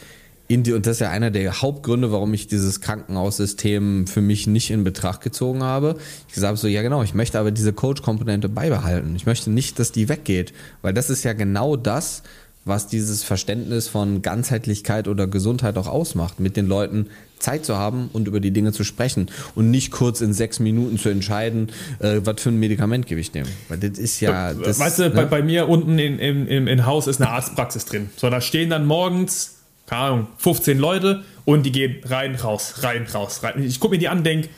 in 0.48 0.64
die, 0.64 0.74
und 0.74 0.86
das 0.86 0.98
ist 0.98 1.00
ja 1.02 1.10
einer 1.10 1.32
der 1.32 1.62
Hauptgründe, 1.62 2.12
warum 2.12 2.34
ich 2.34 2.48
dieses 2.48 2.82
Krankenhaussystem 2.82 4.06
für 4.06 4.22
mich 4.22 4.46
nicht 4.46 4.70
in 4.70 4.84
Betracht 4.84 5.22
gezogen 5.22 5.64
habe. 5.64 5.98
Ich 6.28 6.36
gesagt 6.36 6.50
habe 6.50 6.58
so, 6.58 6.68
ja 6.68 6.82
genau, 6.84 7.02
ich 7.02 7.16
möchte 7.16 7.40
aber 7.40 7.52
diese 7.52 7.74
Coach-Komponente 7.74 8.50
beibehalten. 8.50 9.16
Ich 9.16 9.26
möchte 9.26 9.50
nicht, 9.50 9.80
dass 9.80 9.92
die 9.92 10.08
weggeht, 10.08 10.54
weil 10.82 10.94
das 10.94 11.10
ist 11.10 11.24
ja 11.24 11.34
genau 11.34 11.76
das, 11.76 12.22
was 12.66 12.88
dieses 12.88 13.24
Verständnis 13.24 13.88
von 13.88 14.24
Ganzheitlichkeit 14.24 15.08
oder 15.08 15.28
Gesundheit 15.28 15.78
auch 15.78 15.88
ausmacht, 15.88 16.40
mit 16.40 16.58
den 16.58 16.66
Leuten 16.66 17.08
Zeit 17.38 17.64
zu 17.64 17.78
haben 17.78 18.10
und 18.12 18.28
über 18.28 18.40
die 18.40 18.52
Dinge 18.52 18.72
zu 18.72 18.84
sprechen 18.84 19.30
und 19.54 19.70
nicht 19.70 19.92
kurz 19.92 20.22
in 20.22 20.34
sechs 20.34 20.60
Minuten 20.60 20.98
zu 20.98 21.10
entscheiden, 21.10 21.70
äh, 22.00 22.22
was 22.24 22.42
für 22.42 22.50
ein 22.50 22.60
Medikament 22.60 23.06
gebe 23.06 23.22
ich 23.22 23.32
dem. 23.32 23.46
Weil 23.70 23.78
das 23.78 24.00
ist 24.00 24.20
ja. 24.20 24.54
Das, 24.54 24.80
weißt 24.80 25.00
du, 25.00 25.04
ne? 25.04 25.10
bei, 25.12 25.26
bei, 25.26 25.42
mir 25.44 25.70
unten 25.70 26.00
in, 26.00 26.18
in, 26.18 26.48
im, 26.48 26.68
im 26.68 26.86
Haus 26.88 27.06
ist 27.06 27.22
eine 27.22 27.30
Arztpraxis 27.30 27.86
drin. 27.86 28.10
So, 28.16 28.30
da 28.32 28.42
stehen 28.42 28.72
dann 28.72 28.86
morgens, 28.86 29.58
keine 29.86 30.02
Ahnung, 30.02 30.28
15 30.38 30.80
Leute 30.80 31.24
und 31.46 31.64
die 31.68 31.72
gehen 31.72 31.98
rein, 32.06 32.34
raus, 32.34 32.76
rein, 32.80 33.06
raus, 33.14 33.42
rein. 33.44 33.62
Ich 33.64 33.80
gucke 33.80 33.94
mir 33.94 34.00
die 34.00 34.10
an, 34.10 34.24
denke, 34.24 34.50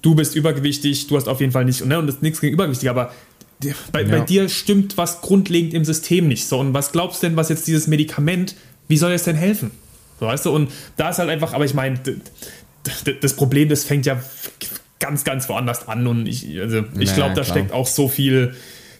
du 0.00 0.14
bist 0.14 0.34
übergewichtig, 0.36 1.08
du 1.08 1.16
hast 1.16 1.28
auf 1.28 1.40
jeden 1.40 1.52
Fall 1.52 1.66
nicht, 1.66 1.84
ne, 1.84 1.98
und 1.98 2.06
das 2.06 2.16
ist 2.16 2.22
nichts 2.22 2.40
gegen 2.40 2.54
übergewichtig, 2.54 2.88
aber 2.88 3.12
bei, 3.92 4.02
ja. 4.02 4.08
bei, 4.08 4.20
dir 4.20 4.48
stimmt 4.48 4.96
was 4.96 5.20
grundlegend 5.20 5.74
im 5.74 5.84
System 5.84 6.28
nicht. 6.28 6.46
So, 6.46 6.58
und 6.58 6.74
was 6.74 6.92
glaubst 6.92 7.22
du 7.22 7.28
denn, 7.28 7.36
was 7.36 7.48
jetzt 7.48 7.66
dieses 7.66 7.86
Medikament, 7.86 8.54
wie 8.88 8.96
soll 8.96 9.12
es 9.12 9.24
denn 9.24 9.36
helfen? 9.36 9.70
So, 10.20 10.26
weißt 10.26 10.46
du, 10.46 10.50
und 10.54 10.70
da 10.96 11.10
ist 11.10 11.18
halt 11.18 11.30
einfach, 11.30 11.52
aber 11.52 11.64
ich 11.64 11.74
meine, 11.74 11.98
das 13.20 13.34
Problem, 13.34 13.68
das 13.68 13.84
fängt 13.84 14.06
ja 14.06 14.22
ganz, 14.98 15.24
ganz 15.24 15.48
woanders 15.48 15.88
an 15.88 16.06
und 16.06 16.26
ich, 16.26 16.58
also 16.60 16.84
ich 16.98 17.14
glaube, 17.14 17.34
da 17.34 17.44
steckt 17.44 17.72
auch 17.72 17.86
so 17.86 18.08
viel 18.08 18.54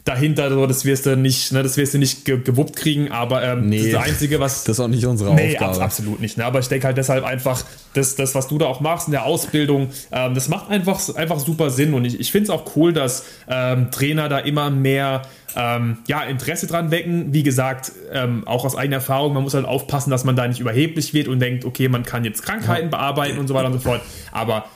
dahinter, 0.06 0.50
so, 0.50 0.66
das 0.66 0.84
wirst 0.84 1.04
du 1.04 1.16
nicht, 1.16 1.52
ne, 1.52 1.62
das 1.62 1.76
wirst 1.76 1.92
du 1.92 1.98
nicht 1.98 2.24
ge 2.24 2.40
gewuppt 2.40 2.76
kriegen, 2.76 3.10
aber 3.10 3.42
ähm, 3.42 3.68
nee, 3.68 3.90
das 3.90 4.02
Einzige, 4.02 4.40
was. 4.40 4.64
Das 4.64 4.78
ist 4.78 4.80
auch 4.80 4.88
nicht 4.88 5.04
unsere 5.04 5.34
nee, 5.34 5.54
Aufgabe. 5.54 5.82
absolut 5.82 6.20
nicht. 6.20 6.38
Ne? 6.38 6.44
Aber 6.44 6.60
ich 6.60 6.68
denke 6.68 6.86
halt 6.86 6.96
deshalb 6.96 7.24
einfach, 7.24 7.64
das, 7.92 8.14
das, 8.14 8.34
was 8.34 8.46
du 8.46 8.56
da 8.56 8.66
auch 8.66 8.80
machst 8.80 9.08
in 9.08 9.12
der 9.12 9.24
Ausbildung, 9.24 9.90
ähm, 10.12 10.34
das 10.34 10.48
macht 10.48 10.70
einfach, 10.70 11.14
einfach 11.16 11.40
super 11.40 11.70
Sinn. 11.70 11.92
Und 11.92 12.04
ich, 12.04 12.20
ich 12.20 12.30
finde 12.30 12.44
es 12.44 12.50
auch 12.50 12.76
cool, 12.76 12.92
dass 12.92 13.24
ähm, 13.48 13.90
Trainer 13.90 14.28
da 14.28 14.38
immer 14.38 14.70
mehr 14.70 15.22
ähm, 15.56 15.98
ja, 16.06 16.22
Interesse 16.22 16.68
dran 16.68 16.92
wecken. 16.92 17.32
Wie 17.34 17.42
gesagt, 17.42 17.90
ähm, 18.12 18.46
auch 18.46 18.64
aus 18.64 18.76
eigener 18.76 18.96
Erfahrung, 18.96 19.34
man 19.34 19.42
muss 19.42 19.54
halt 19.54 19.66
aufpassen, 19.66 20.10
dass 20.10 20.22
man 20.22 20.36
da 20.36 20.46
nicht 20.46 20.60
überheblich 20.60 21.14
wird 21.14 21.26
und 21.26 21.40
denkt, 21.40 21.64
okay, 21.64 21.88
man 21.88 22.04
kann 22.04 22.24
jetzt 22.24 22.44
Krankheiten 22.44 22.90
ja. 22.92 22.96
bearbeiten 22.96 23.38
und 23.38 23.48
so 23.48 23.54
weiter 23.54 23.66
und 23.66 23.72
so 23.72 23.80
fort. 23.80 24.02
Aber 24.30 24.66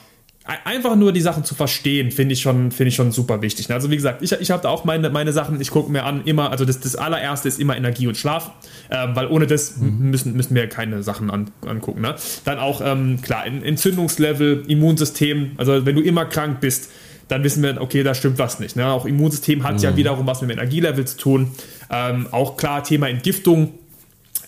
einfach 0.65 0.95
nur 0.95 1.11
die 1.11 1.21
Sachen 1.21 1.43
zu 1.43 1.55
verstehen, 1.55 2.11
finde 2.11 2.33
ich 2.33 2.41
schon, 2.41 2.71
finde 2.71 2.89
ich 2.89 2.95
schon 2.95 3.11
super 3.11 3.41
wichtig. 3.41 3.69
Also 3.71 3.91
wie 3.91 3.95
gesagt, 3.95 4.21
ich, 4.21 4.31
ich 4.31 4.51
habe 4.51 4.63
da 4.63 4.69
auch 4.69 4.85
meine, 4.85 5.09
meine 5.09 5.33
Sachen, 5.33 5.59
ich 5.61 5.71
gucke 5.71 5.91
mir 5.91 6.03
an, 6.03 6.23
immer, 6.25 6.51
also 6.51 6.65
das, 6.65 6.79
das 6.79 6.95
allererste 6.95 7.47
ist 7.47 7.59
immer 7.59 7.77
Energie 7.77 8.07
und 8.07 8.17
Schlaf, 8.17 8.51
äh, 8.89 9.07
weil 9.13 9.27
ohne 9.27 9.47
das 9.47 9.77
mhm. 9.77 10.09
müssen, 10.09 10.35
müssen 10.35 10.55
wir 10.55 10.67
keine 10.67 11.03
Sachen 11.03 11.29
an, 11.29 11.51
angucken. 11.65 12.01
Ne? 12.01 12.15
Dann 12.45 12.59
auch, 12.59 12.81
ähm, 12.83 13.21
klar, 13.21 13.45
Entzündungslevel, 13.45 14.63
Immunsystem, 14.67 15.51
also 15.57 15.85
wenn 15.85 15.95
du 15.95 16.01
immer 16.01 16.25
krank 16.25 16.59
bist, 16.61 16.91
dann 17.27 17.43
wissen 17.43 17.63
wir, 17.63 17.79
okay, 17.79 18.03
da 18.03 18.13
stimmt 18.13 18.39
was 18.39 18.59
nicht. 18.59 18.75
Ne? 18.75 18.85
Auch 18.87 19.05
Immunsystem 19.05 19.63
hat 19.63 19.75
mhm. 19.75 19.83
ja 19.83 19.95
wiederum 19.95 20.27
was 20.27 20.41
mit 20.41 20.49
dem 20.49 20.57
Energielevel 20.57 21.05
zu 21.05 21.17
tun. 21.17 21.51
Ähm, 21.89 22.27
auch 22.31 22.57
klar, 22.57 22.83
Thema 22.83 23.07
Entgiftung, 23.07 23.73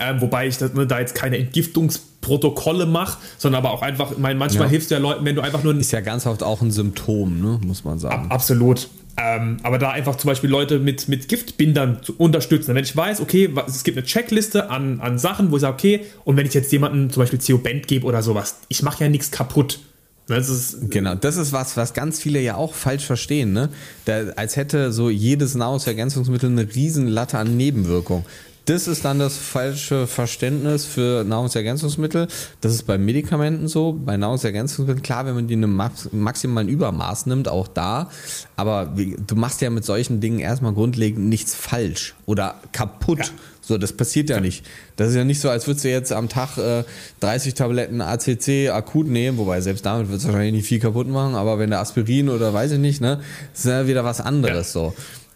ähm, 0.03 0.21
wobei 0.21 0.47
ich 0.47 0.57
das, 0.57 0.73
ne, 0.73 0.85
da 0.87 0.99
jetzt 0.99 1.15
keine 1.15 1.37
Entgiftungsprotokolle 1.37 2.85
mache, 2.85 3.19
sondern 3.37 3.63
aber 3.63 3.73
auch 3.73 3.81
einfach, 3.81 4.11
ich 4.11 4.17
meine, 4.17 4.37
manchmal 4.37 4.65
ja. 4.65 4.71
hilfst 4.71 4.91
du 4.91 4.95
ja 4.95 5.01
Leuten, 5.01 5.25
wenn 5.25 5.35
du 5.35 5.41
einfach 5.41 5.63
nur. 5.63 5.75
Ist 5.77 5.91
ja 5.91 6.01
ganz 6.01 6.25
oft 6.25 6.43
auch 6.43 6.61
ein 6.61 6.71
Symptom, 6.71 7.41
ne, 7.41 7.59
muss 7.65 7.83
man 7.83 7.99
sagen. 7.99 8.25
Ab, 8.25 8.33
absolut. 8.33 8.89
Ähm, 9.15 9.57
aber 9.61 9.77
da 9.77 9.91
einfach 9.91 10.15
zum 10.15 10.29
Beispiel 10.29 10.49
Leute 10.49 10.79
mit, 10.79 11.07
mit 11.07 11.29
Giftbindern 11.29 11.99
zu 12.01 12.15
unterstützen. 12.17 12.73
Wenn 12.73 12.83
ich 12.83 12.97
weiß, 12.97 13.21
okay, 13.21 13.53
es 13.67 13.83
gibt 13.83 13.95
eine 13.97 14.05
Checkliste 14.05 14.71
an, 14.71 15.01
an 15.01 15.19
Sachen, 15.19 15.51
wo 15.51 15.57
ich 15.57 15.61
sage, 15.61 15.73
okay, 15.73 16.05
und 16.23 16.35
wenn 16.35 16.47
ich 16.47 16.53
jetzt 16.55 16.71
jemandem 16.71 17.11
zum 17.11 17.21
Beispiel 17.21 17.39
CO-Band 17.39 17.87
gebe 17.87 18.07
oder 18.07 18.23
sowas, 18.23 18.57
ich 18.69 18.81
mache 18.81 19.03
ja 19.03 19.09
nichts 19.09 19.29
kaputt. 19.29 19.79
Das 20.27 20.47
ist, 20.47 20.89
genau, 20.89 21.15
das 21.15 21.35
ist 21.35 21.51
was, 21.51 21.75
was 21.75 21.93
ganz 21.93 22.19
viele 22.19 22.39
ja 22.39 22.55
auch 22.55 22.73
falsch 22.73 23.05
verstehen, 23.05 23.51
ne? 23.51 23.69
Da, 24.05 24.29
als 24.37 24.55
hätte 24.55 24.93
so 24.93 25.09
jedes 25.09 25.53
Nahrungsergänzungsmittel 25.53 26.49
eine 26.49 26.73
riesen 26.73 27.07
Latte 27.07 27.37
an 27.37 27.57
Nebenwirkungen. 27.57 28.23
Das 28.65 28.87
ist 28.87 29.03
dann 29.03 29.19
das 29.19 29.35
falsche 29.35 30.07
Verständnis 30.07 30.85
für 30.85 31.25
Nahrungsergänzungsmittel. 31.25 32.27
Das 32.61 32.73
ist 32.73 32.83
bei 32.83 32.97
Medikamenten 32.97 33.67
so. 33.67 33.91
Bei 33.93 34.15
Nahrungsergänzungsmitteln, 34.15 35.03
klar, 35.03 35.25
wenn 35.25 35.35
man 35.35 35.47
die 35.47 35.55
in 35.55 35.63
einem 35.63 35.81
maximalen 36.11 36.69
Übermaß 36.69 37.25
nimmt, 37.25 37.49
auch 37.49 37.67
da. 37.67 38.09
Aber 38.55 38.93
du 38.95 39.35
machst 39.35 39.61
ja 39.61 39.69
mit 39.69 39.83
solchen 39.83 40.21
Dingen 40.21 40.39
erstmal 40.39 40.73
grundlegend 40.73 41.27
nichts 41.27 41.53
falsch 41.55 42.15
oder 42.25 42.55
kaputt. 42.71 43.19
Ja. 43.19 43.25
So, 43.65 43.77
das 43.77 43.93
passiert 43.93 44.29
ja, 44.29 44.41
nicht. 44.41 44.65
Das 44.97 45.09
ist 45.09 45.15
ja 45.15 45.23
nicht 45.23 45.39
so, 45.39 45.49
als 45.49 45.67
würdest 45.67 45.85
du 45.85 45.89
jetzt 45.89 46.11
am 46.11 46.27
Tag 46.27 46.57
äh, 46.57 46.83
30 47.21 47.53
Tabletten 47.53 48.01
ACC 48.01 48.69
akut 48.69 49.07
nehmen, 49.07 49.37
wobei 49.37 49.61
selbst 49.61 49.85
damit 49.85 50.09
wird 50.09 50.19
es 50.19 50.25
wahrscheinlich 50.25 50.53
nicht 50.53 50.67
viel 50.67 50.79
kaputt 50.79 51.07
machen, 51.07 51.35
aber 51.35 51.59
wenn 51.59 51.69
der 51.69 51.79
Aspirin 51.79 52.27
oder 52.27 52.53
weiß 52.53 52.73
ich 52.73 52.79
nicht, 52.79 52.99
ne, 52.99 53.21
ist 53.53 53.65
ja 53.65 53.87
wieder 53.87 54.03
was 54.03 54.19
anderes 54.19 54.73
ja. 54.73 54.81
so. 54.81 54.93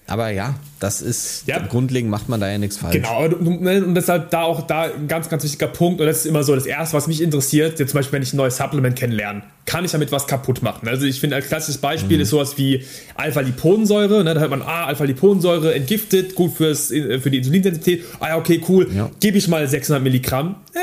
Aber 0.09 0.29
ja, 0.29 0.55
das 0.79 1.01
ist 1.01 1.43
ja. 1.47 1.59
grundlegend 1.59 2.09
macht 2.09 2.29
man 2.29 2.39
da 2.39 2.49
ja 2.49 2.57
nichts 2.57 2.77
falsch. 2.77 2.95
Genau, 2.95 3.27
ne, 3.27 3.83
und 3.83 3.93
deshalb 3.93 4.29
da 4.29 4.43
auch 4.43 4.65
da 4.65 4.83
ein 4.83 5.09
ganz, 5.09 5.27
ganz 5.27 5.43
wichtiger 5.43 5.67
Punkt. 5.67 5.99
Und 5.99 6.07
das 6.07 6.19
ist 6.19 6.25
immer 6.25 6.43
so 6.43 6.55
das 6.55 6.65
Erste, 6.65 6.95
was 6.95 7.07
mich 7.07 7.21
interessiert. 7.21 7.77
Jetzt 7.77 7.91
zum 7.91 7.99
Beispiel, 7.99 8.13
wenn 8.13 8.23
ich 8.23 8.31
ein 8.31 8.37
neues 8.37 8.55
Supplement 8.55 8.95
kennenlerne, 8.95 9.41
kann 9.65 9.83
ich 9.83 9.91
damit 9.91 10.13
was 10.13 10.25
kaputt 10.25 10.63
machen? 10.63 10.87
Also 10.87 11.05
ich 11.05 11.19
finde, 11.19 11.35
als 11.35 11.49
klassisches 11.49 11.81
Beispiel 11.81 12.17
mhm. 12.17 12.23
ist 12.23 12.29
sowas 12.29 12.57
wie 12.57 12.85
Alpha-Liponsäure. 13.15 14.23
Ne? 14.23 14.33
Da 14.33 14.39
hört 14.39 14.49
man, 14.49 14.61
ah, 14.61 14.85
Alpha-Liponsäure 14.85 15.75
entgiftet, 15.75 16.35
gut 16.35 16.53
fürs, 16.53 16.87
für 16.87 17.29
die 17.29 17.39
Insulinsensität. 17.39 18.05
Ah 18.21 18.29
ja, 18.29 18.37
okay, 18.37 18.61
cool. 18.69 18.87
Ja. 18.95 19.09
Gebe 19.19 19.37
ich 19.37 19.49
mal 19.49 19.67
600 19.67 20.01
Milligramm. 20.01 20.55
Äh, 20.73 20.79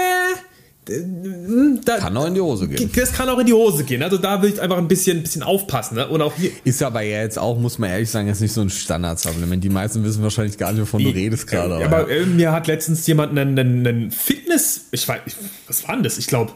da, 0.87 1.97
kann 1.97 2.17
auch 2.17 2.27
in 2.27 2.35
die 2.35 2.41
Hose 2.41 2.69
gehen. 2.69 2.91
Das 2.95 3.13
kann 3.13 3.29
auch 3.31 3.39
in 3.39 3.47
die 3.47 3.55
Hose 3.55 3.85
gehen. 3.85 4.03
Also 4.03 4.19
da 4.19 4.43
will 4.43 4.53
ich 4.53 4.61
einfach 4.61 4.77
ein 4.77 4.89
bisschen, 4.89 5.23
bisschen 5.23 5.43
aufpassen. 5.43 5.95
Ne? 5.95 6.07
Und 6.09 6.21
auch 6.21 6.35
hier. 6.37 6.51
Ist 6.65 6.83
aber 6.83 7.01
ja 7.01 7.23
jetzt 7.23 7.39
auch, 7.39 7.59
muss 7.59 7.79
man 7.79 7.91
ehrlich 7.91 8.11
sagen, 8.11 8.29
jetzt 8.29 8.43
nicht 8.43 8.53
so 8.53 8.61
ein 8.61 8.69
Standard-Supplement. 8.69 9.65
Die 9.65 9.71
meisten 9.71 10.05
wissen 10.05 10.23
wahrscheinlich 10.23 10.59
gar 10.59 10.73
nicht, 10.73 10.83
wovon 10.83 11.03
du 11.03 11.09
redest 11.09 11.47
gerade. 11.47 11.75
aber, 11.77 11.85
aber 11.85 12.11
äh, 12.11 12.27
mir 12.27 12.53
hat 12.53 12.67
letztens 12.67 13.07
jemand 13.07 13.31
einen, 13.31 13.59
einen, 13.59 13.87
einen 13.87 14.11
Fitness, 14.11 14.87
ich 14.91 15.09
weiß, 15.09 15.21
was 15.67 15.89
war 15.89 15.95
denn 15.95 16.05
das? 16.05 16.19
Ich 16.19 16.27
glaube, 16.27 16.53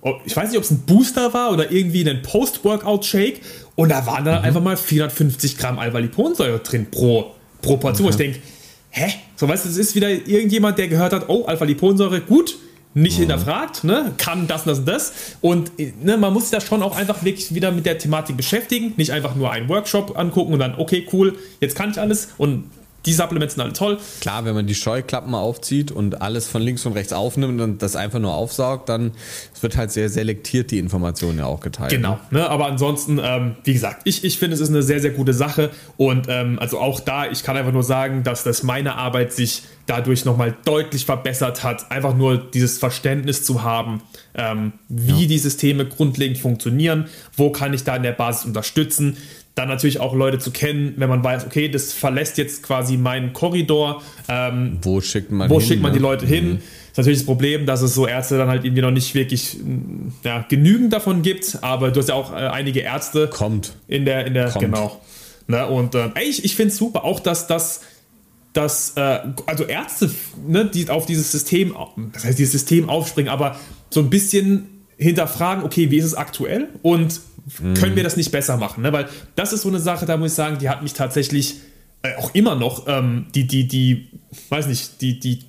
oh, 0.00 0.14
ich 0.24 0.34
weiß 0.34 0.48
nicht, 0.48 0.58
ob 0.58 0.64
es 0.64 0.70
ein 0.70 0.80
Booster 0.86 1.34
war 1.34 1.52
oder 1.52 1.70
irgendwie 1.70 2.08
ein 2.08 2.22
Post-Workout-Shake. 2.22 3.42
Und 3.74 3.90
da 3.90 4.06
waren 4.06 4.24
dann 4.24 4.38
mhm. 4.38 4.44
einfach 4.46 4.62
mal 4.62 4.78
450 4.78 5.58
Gramm 5.58 5.78
Alpha-Liponsäure 5.78 6.60
drin 6.60 6.86
pro, 6.90 7.34
pro 7.60 7.76
Portion. 7.76 8.06
Mhm. 8.06 8.10
Ich 8.10 8.16
denke, 8.16 8.38
hä? 8.88 9.12
So, 9.36 9.46
weißt 9.46 9.66
du, 9.66 9.68
es 9.68 9.76
ist 9.76 9.94
wieder 9.94 10.08
irgendjemand, 10.08 10.78
der 10.78 10.88
gehört 10.88 11.12
hat, 11.12 11.28
oh, 11.28 11.44
Alpha-Liponsäure, 11.44 12.22
gut 12.22 12.56
nicht 12.96 13.16
mhm. 13.16 13.22
hinterfragt, 13.22 13.84
ne? 13.84 14.12
kann 14.16 14.48
das, 14.48 14.64
das, 14.64 14.84
das. 14.84 15.12
Und 15.42 15.70
ne, 15.78 16.16
man 16.16 16.32
muss 16.32 16.44
sich 16.44 16.58
da 16.58 16.60
schon 16.64 16.82
auch 16.82 16.96
einfach 16.96 17.22
wirklich 17.22 17.54
wieder 17.54 17.70
mit 17.70 17.84
der 17.84 17.98
Thematik 17.98 18.38
beschäftigen. 18.38 18.94
Nicht 18.96 19.12
einfach 19.12 19.34
nur 19.34 19.50
einen 19.50 19.68
Workshop 19.68 20.18
angucken 20.18 20.54
und 20.54 20.58
dann, 20.60 20.76
okay, 20.76 21.06
cool, 21.12 21.36
jetzt 21.60 21.76
kann 21.76 21.90
ich 21.90 22.00
alles 22.00 22.28
und 22.38 22.64
die 23.04 23.12
Supplements 23.12 23.54
sind 23.54 23.62
alle 23.62 23.72
toll. 23.72 23.98
Klar, 24.20 24.44
wenn 24.44 24.54
man 24.54 24.66
die 24.66 24.74
Scheuklappen 24.74 25.34
aufzieht 25.34 25.92
und 25.92 26.22
alles 26.22 26.48
von 26.48 26.60
links 26.60 26.84
und 26.86 26.94
rechts 26.94 27.12
aufnimmt 27.12 27.60
und 27.60 27.80
das 27.80 27.96
einfach 27.96 28.18
nur 28.18 28.34
aufsaugt, 28.34 28.88
dann 28.88 29.12
wird 29.60 29.76
halt 29.76 29.92
sehr 29.92 30.08
selektiert 30.08 30.70
die 30.72 30.78
Informationen 30.78 31.38
ja 31.38 31.44
auch 31.44 31.60
geteilt. 31.60 31.90
Genau, 31.90 32.18
ne? 32.30 32.40
ne? 32.40 32.50
aber 32.50 32.66
ansonsten, 32.66 33.20
ähm, 33.22 33.56
wie 33.62 33.74
gesagt, 33.74 34.02
ich, 34.04 34.24
ich 34.24 34.38
finde, 34.38 34.54
es 34.54 34.60
ist 34.60 34.70
eine 34.70 34.82
sehr, 34.82 35.00
sehr 35.00 35.12
gute 35.12 35.34
Sache 35.34 35.70
und 35.96 36.26
ähm, 36.28 36.58
also 36.58 36.80
auch 36.80 36.98
da, 36.98 37.30
ich 37.30 37.44
kann 37.44 37.56
einfach 37.56 37.72
nur 37.72 37.84
sagen, 37.84 38.24
dass 38.24 38.42
das 38.42 38.64
meine 38.64 38.96
Arbeit 38.96 39.32
sich 39.32 39.62
dadurch 39.86 40.24
nochmal 40.24 40.56
deutlich 40.64 41.04
verbessert 41.06 41.62
hat, 41.62 41.90
einfach 41.90 42.14
nur 42.14 42.38
dieses 42.38 42.78
Verständnis 42.78 43.44
zu 43.44 43.62
haben, 43.62 44.02
ähm, 44.34 44.72
wie 44.88 45.22
ja. 45.22 45.28
die 45.28 45.38
Systeme 45.38 45.86
grundlegend 45.86 46.38
funktionieren, 46.38 47.06
wo 47.36 47.50
kann 47.50 47.72
ich 47.72 47.84
da 47.84 47.96
in 47.96 48.02
der 48.02 48.12
Basis 48.12 48.46
unterstützen, 48.46 49.16
dann 49.54 49.68
natürlich 49.68 50.00
auch 50.00 50.14
Leute 50.14 50.38
zu 50.38 50.50
kennen, 50.50 50.94
wenn 50.98 51.08
man 51.08 51.24
weiß, 51.24 51.46
okay, 51.46 51.68
das 51.70 51.94
verlässt 51.94 52.36
jetzt 52.36 52.62
quasi 52.62 52.98
meinen 52.98 53.32
Korridor. 53.32 54.02
Ähm, 54.28 54.78
wo 54.82 55.00
schickt 55.00 55.32
man, 55.32 55.48
wo 55.48 55.58
hin, 55.58 55.66
schickt 55.66 55.82
man 55.82 55.94
die 55.94 55.98
Leute 55.98 56.26
hin? 56.26 56.48
Mhm. 56.48 56.58
Ist 56.90 56.98
natürlich 56.98 57.20
das 57.20 57.26
Problem, 57.26 57.64
dass 57.64 57.80
es 57.80 57.94
so 57.94 58.06
Ärzte 58.06 58.36
dann 58.36 58.48
halt 58.48 58.64
irgendwie 58.64 58.82
noch 58.82 58.90
nicht 58.90 59.14
wirklich 59.14 59.56
ja, 60.24 60.44
genügend 60.48 60.92
davon 60.92 61.22
gibt, 61.22 61.58
aber 61.62 61.90
du 61.90 62.00
hast 62.00 62.10
ja 62.10 62.14
auch 62.14 62.32
äh, 62.32 62.36
einige 62.36 62.80
Ärzte. 62.80 63.28
Kommt. 63.28 63.74
In 63.88 64.04
der, 64.04 64.26
in 64.26 64.34
der, 64.34 64.50
Kommt. 64.50 64.64
genau. 64.64 65.00
Ne, 65.48 65.66
und 65.66 65.94
äh, 65.94 66.10
ey, 66.16 66.24
ich, 66.24 66.44
ich 66.44 66.54
finde 66.54 66.72
es 66.72 66.76
super, 66.76 67.04
auch 67.04 67.20
dass 67.20 67.46
das 67.46 67.80
dass 68.56 68.92
äh, 68.96 69.20
also 69.46 69.64
Ärzte, 69.64 70.10
ne, 70.46 70.64
die 70.66 70.88
auf 70.88 71.06
dieses 71.06 71.30
System, 71.30 71.74
das 72.12 72.24
heißt 72.24 72.38
dieses 72.38 72.52
System 72.52 72.88
aufspringen, 72.88 73.30
aber 73.30 73.56
so 73.90 74.00
ein 74.00 74.10
bisschen 74.10 74.84
hinterfragen, 74.96 75.62
okay, 75.64 75.90
wie 75.90 75.98
ist 75.98 76.04
es 76.04 76.14
aktuell 76.14 76.68
und 76.82 77.20
können 77.74 77.94
wir 77.94 78.02
das 78.02 78.16
nicht 78.16 78.32
besser 78.32 78.56
machen? 78.56 78.82
Ne? 78.82 78.92
Weil 78.92 79.08
das 79.36 79.52
ist 79.52 79.62
so 79.62 79.68
eine 79.68 79.78
Sache, 79.78 80.06
da 80.06 80.16
muss 80.16 80.32
ich 80.32 80.36
sagen, 80.36 80.58
die 80.58 80.68
hat 80.68 80.82
mich 80.82 80.94
tatsächlich 80.94 81.56
äh, 82.02 82.16
auch 82.16 82.34
immer 82.34 82.54
noch, 82.54 82.86
ähm, 82.88 83.26
die, 83.34 83.46
die, 83.46 83.68
die, 83.68 84.08
weiß 84.48 84.66
nicht, 84.66 85.00
die, 85.00 85.20
die 85.20 85.44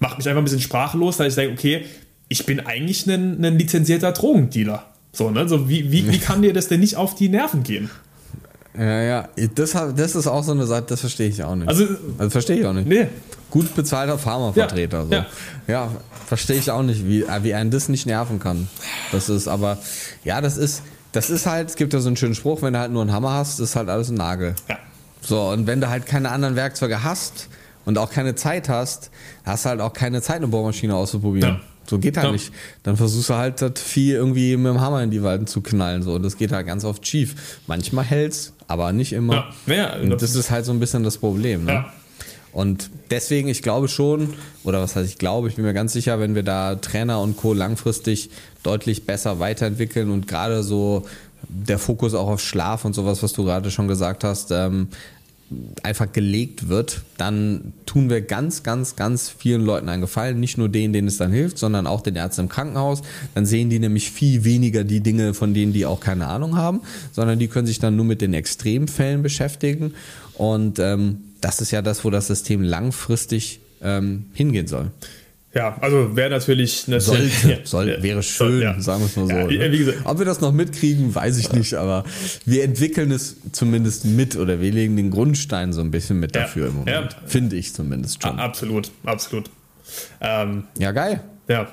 macht 0.00 0.16
mich 0.18 0.28
einfach 0.28 0.40
ein 0.40 0.44
bisschen 0.44 0.60
sprachlos, 0.60 1.18
weil 1.18 1.28
ich 1.28 1.34
denke, 1.34 1.52
okay, 1.54 1.84
ich 2.28 2.46
bin 2.46 2.60
eigentlich 2.60 3.06
ein, 3.06 3.44
ein 3.44 3.58
lizenzierter 3.58 4.12
Drogendealer. 4.12 4.86
So, 5.12 5.30
ne? 5.30 5.48
So, 5.48 5.68
wie, 5.68 5.92
wie, 5.92 6.10
wie 6.10 6.18
kann 6.20 6.42
dir 6.42 6.52
das 6.52 6.68
denn 6.68 6.80
nicht 6.80 6.96
auf 6.96 7.14
die 7.14 7.28
Nerven 7.28 7.62
gehen? 7.62 7.90
Ja, 8.78 9.02
ja, 9.02 9.28
das, 9.54 9.72
das 9.72 10.14
ist 10.14 10.26
auch 10.26 10.42
so 10.44 10.52
eine 10.52 10.66
Seite, 10.66 10.86
das 10.88 11.00
verstehe 11.00 11.28
ich 11.28 11.42
auch 11.42 11.54
nicht. 11.54 11.68
Also, 11.68 11.86
also 12.18 12.30
verstehe 12.30 12.58
ich 12.58 12.66
auch 12.66 12.72
nicht. 12.72 12.86
Nee. 12.86 13.08
Gut 13.50 13.74
bezahlter 13.74 14.18
Pharmavertreter. 14.18 14.98
Ja, 14.98 15.04
so. 15.04 15.12
ja. 15.12 15.26
ja 15.66 15.90
verstehe 16.26 16.56
ich 16.56 16.70
auch 16.70 16.82
nicht, 16.82 17.06
wie, 17.06 17.24
wie 17.42 17.54
einen 17.54 17.70
das 17.70 17.88
nicht 17.88 18.06
nerven 18.06 18.38
kann. 18.38 18.68
Das 19.12 19.28
ist 19.28 19.48
aber, 19.48 19.78
ja, 20.24 20.40
das 20.40 20.56
ist, 20.56 20.82
das 21.12 21.30
ist 21.30 21.46
halt, 21.46 21.70
es 21.70 21.76
gibt 21.76 21.94
ja 21.94 22.00
so 22.00 22.08
einen 22.08 22.16
schönen 22.16 22.34
Spruch, 22.34 22.62
wenn 22.62 22.74
du 22.74 22.78
halt 22.78 22.92
nur 22.92 23.02
einen 23.02 23.12
Hammer 23.12 23.32
hast, 23.32 23.60
ist 23.60 23.76
halt 23.76 23.88
alles 23.88 24.10
ein 24.10 24.16
Nagel. 24.16 24.54
Ja. 24.68 24.76
So, 25.22 25.48
und 25.48 25.66
wenn 25.66 25.80
du 25.80 25.88
halt 25.88 26.06
keine 26.06 26.30
anderen 26.30 26.56
Werkzeuge 26.56 27.02
hast 27.02 27.48
und 27.84 27.98
auch 27.98 28.10
keine 28.10 28.34
Zeit 28.34 28.68
hast, 28.68 29.10
hast 29.44 29.64
du 29.64 29.70
halt 29.70 29.80
auch 29.80 29.92
keine 29.92 30.20
Zeit, 30.22 30.36
eine 30.36 30.48
Bohrmaschine 30.48 30.94
auszuprobieren. 30.94 31.54
Ja. 31.54 31.60
So 31.88 31.98
geht 31.98 32.16
halt 32.16 32.26
Ja. 32.26 32.32
nicht. 32.32 32.52
Dann 32.82 32.96
versuchst 32.96 33.30
du 33.30 33.34
halt 33.34 33.62
das 33.62 33.80
Vieh 33.80 34.12
irgendwie 34.12 34.56
mit 34.56 34.66
dem 34.72 34.80
Hammer 34.80 35.02
in 35.02 35.10
die 35.10 35.22
Walden 35.22 35.46
zu 35.46 35.60
knallen. 35.60 36.02
So. 36.02 36.14
Und 36.14 36.22
das 36.24 36.36
geht 36.36 36.52
halt 36.52 36.66
ganz 36.66 36.84
oft 36.84 37.06
schief. 37.06 37.60
Manchmal 37.66 38.04
hält's, 38.04 38.52
aber 38.68 38.92
nicht 38.92 39.12
immer. 39.12 39.52
Ja. 39.66 39.74
Ja, 39.74 39.96
und 39.96 40.22
das 40.22 40.34
ist 40.34 40.50
halt 40.50 40.64
so 40.64 40.72
ein 40.72 40.80
bisschen 40.80 41.02
das 41.02 41.18
Problem. 41.18 41.64
Ne? 41.64 41.72
Ja. 41.72 41.92
Und 42.52 42.90
deswegen, 43.10 43.48
ich 43.48 43.60
glaube 43.60 43.86
schon, 43.88 44.32
oder 44.64 44.80
was 44.80 44.96
heißt 44.96 45.08
ich 45.08 45.18
glaube, 45.18 45.48
ich 45.48 45.56
bin 45.56 45.64
mir 45.64 45.74
ganz 45.74 45.92
sicher, 45.92 46.20
wenn 46.20 46.34
wir 46.34 46.42
da 46.42 46.76
Trainer 46.76 47.20
und 47.20 47.36
Co. 47.36 47.52
langfristig 47.52 48.30
deutlich 48.62 49.04
besser 49.04 49.38
weiterentwickeln 49.40 50.10
und 50.10 50.26
gerade 50.26 50.62
so 50.62 51.04
der 51.48 51.78
Fokus 51.78 52.14
auch 52.14 52.28
auf 52.28 52.40
Schlaf 52.40 52.84
und 52.84 52.94
sowas, 52.94 53.22
was 53.22 53.34
du 53.34 53.44
gerade 53.44 53.70
schon 53.70 53.88
gesagt 53.88 54.24
hast, 54.24 54.50
ähm, 54.52 54.88
einfach 55.82 56.10
gelegt 56.12 56.68
wird, 56.68 57.02
dann 57.18 57.72
tun 57.86 58.10
wir 58.10 58.20
ganz, 58.20 58.64
ganz, 58.64 58.96
ganz 58.96 59.28
vielen 59.28 59.62
Leuten 59.62 59.88
einen 59.88 60.00
Gefallen. 60.00 60.40
Nicht 60.40 60.58
nur 60.58 60.68
denen, 60.68 60.92
denen 60.92 61.06
es 61.06 61.18
dann 61.18 61.30
hilft, 61.30 61.58
sondern 61.58 61.86
auch 61.86 62.00
den 62.00 62.16
Ärzten 62.16 62.42
im 62.42 62.48
Krankenhaus. 62.48 63.02
Dann 63.34 63.46
sehen 63.46 63.70
die 63.70 63.78
nämlich 63.78 64.10
viel 64.10 64.44
weniger 64.44 64.82
die 64.82 65.00
Dinge, 65.00 65.34
von 65.34 65.54
denen 65.54 65.72
die 65.72 65.86
auch 65.86 66.00
keine 66.00 66.26
Ahnung 66.26 66.56
haben, 66.56 66.80
sondern 67.12 67.38
die 67.38 67.46
können 67.46 67.66
sich 67.66 67.78
dann 67.78 67.94
nur 67.94 68.04
mit 68.04 68.22
den 68.22 68.34
Extremfällen 68.34 69.22
beschäftigen. 69.22 69.94
Und 70.34 70.80
ähm, 70.80 71.18
das 71.40 71.60
ist 71.60 71.70
ja 71.70 71.80
das, 71.80 72.04
wo 72.04 72.10
das 72.10 72.26
System 72.26 72.62
langfristig 72.62 73.60
ähm, 73.82 74.26
hingehen 74.32 74.66
soll. 74.66 74.90
Ja, 75.56 75.74
also 75.80 76.14
wäre 76.14 76.28
natürlich 76.28 76.84
eine 76.86 77.00
Sollte, 77.00 77.48
Ja, 77.48 77.56
soll, 77.64 77.88
ja, 77.88 78.02
wäre 78.02 78.22
schön, 78.22 78.60
ja. 78.60 78.78
sagen 78.78 79.00
wir 79.00 79.06
es 79.06 79.16
mal 79.16 79.26
so. 79.26 79.32
Ja, 79.32 79.46
ne? 79.46 79.72
wie 79.72 79.78
gesagt- 79.78 79.98
Ob 80.04 80.18
wir 80.18 80.26
das 80.26 80.42
noch 80.42 80.52
mitkriegen, 80.52 81.14
weiß 81.14 81.38
ich 81.38 81.50
nicht, 81.52 81.72
aber 81.74 82.04
wir 82.44 82.62
entwickeln 82.62 83.10
es 83.10 83.36
zumindest 83.52 84.04
mit 84.04 84.36
oder 84.36 84.60
wir 84.60 84.70
legen 84.70 84.96
den 84.96 85.10
Grundstein 85.10 85.72
so 85.72 85.80
ein 85.80 85.90
bisschen 85.90 86.20
mit 86.20 86.36
Ja, 86.36 86.42
dafür 86.42 86.66
im 86.68 86.74
Moment. 86.76 87.12
ja. 87.14 87.18
Finde 87.26 87.56
ich 87.56 87.72
zumindest 87.72 88.22
schon. 88.22 88.38
Absolut, 88.38 88.90
absolut. 89.04 89.48
Ähm, 90.20 90.64
Ja, 90.78 90.92
geil. 90.92 91.22
ja, 91.48 91.68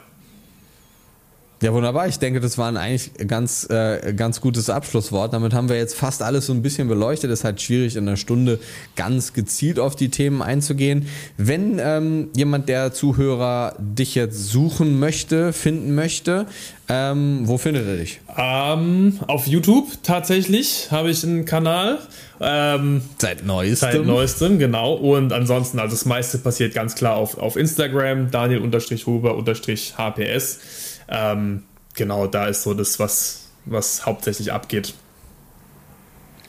Ja, 1.64 1.74
wunderbar. 1.74 2.10
Ich 2.10 2.20
denke, 2.20 2.42
das 2.42 2.58
war 2.58 2.68
ein 2.68 2.76
eigentlich 2.76 3.12
ganz, 3.26 3.66
äh, 3.70 4.14
ganz 4.14 4.42
gutes 4.42 4.70
Abschlusswort. 4.70 5.32
Damit 5.32 5.54
haben 5.54 5.70
wir 5.70 5.78
jetzt 5.78 5.96
fast 5.96 6.22
alles 6.22 6.48
so 6.48 6.54
ein 6.54 6.62
bisschen 6.62 6.90
beleuchtet. 6.90 7.32
Es 7.32 7.40
ist 7.40 7.46
halt 7.46 7.62
schwierig, 7.62 7.96
in 7.96 8.06
einer 8.06 8.18
Stunde 8.18 8.60
ganz 8.98 9.32
gezielt 9.32 9.80
auf 9.80 9.96
die 9.96 10.10
Themen 10.10 10.42
einzugehen. 10.42 11.08
Wenn 11.38 11.80
ähm, 11.80 12.28
jemand 12.36 12.68
der 12.68 12.92
Zuhörer 12.92 13.78
dich 13.80 14.14
jetzt 14.14 14.50
suchen 14.50 15.00
möchte, 15.00 15.54
finden 15.54 15.96
möchte, 15.96 16.48
ähm, 16.90 17.44
wo 17.44 17.58
findet 17.58 17.88
er 17.88 17.96
dich? 17.96 18.20
ähm, 18.38 19.22
auf 19.28 19.48
YouTube 19.48 19.88
tatsächlich 20.04 20.92
habe 20.92 21.12
ich 21.12 21.24
einen 21.24 21.46
Kanal. 21.46 22.00
Ähm, 22.42 23.04
Seit 23.20 23.46
neuestem. 23.46 23.90
Seit 23.90 24.06
neuestem, 24.06 24.60
genau. 24.60 24.96
Und 24.96 25.32
ansonsten, 25.32 25.80
also 25.80 25.96
das 25.96 26.04
meiste 26.04 26.40
passiert 26.40 26.74
ganz 26.74 26.96
klar 26.96 27.16
auf, 27.16 27.38
auf 27.38 27.56
Instagram, 27.56 28.32
Daniel-Huber-HPS. 28.32 30.60
Ähm, 31.08 31.64
genau, 31.94 32.28
da 32.28 32.48
ist 32.48 32.64
so 32.64 32.74
das, 32.74 33.00
was, 33.00 33.48
was 33.66 34.06
hauptsächlich 34.06 34.52
abgeht. 34.52 34.94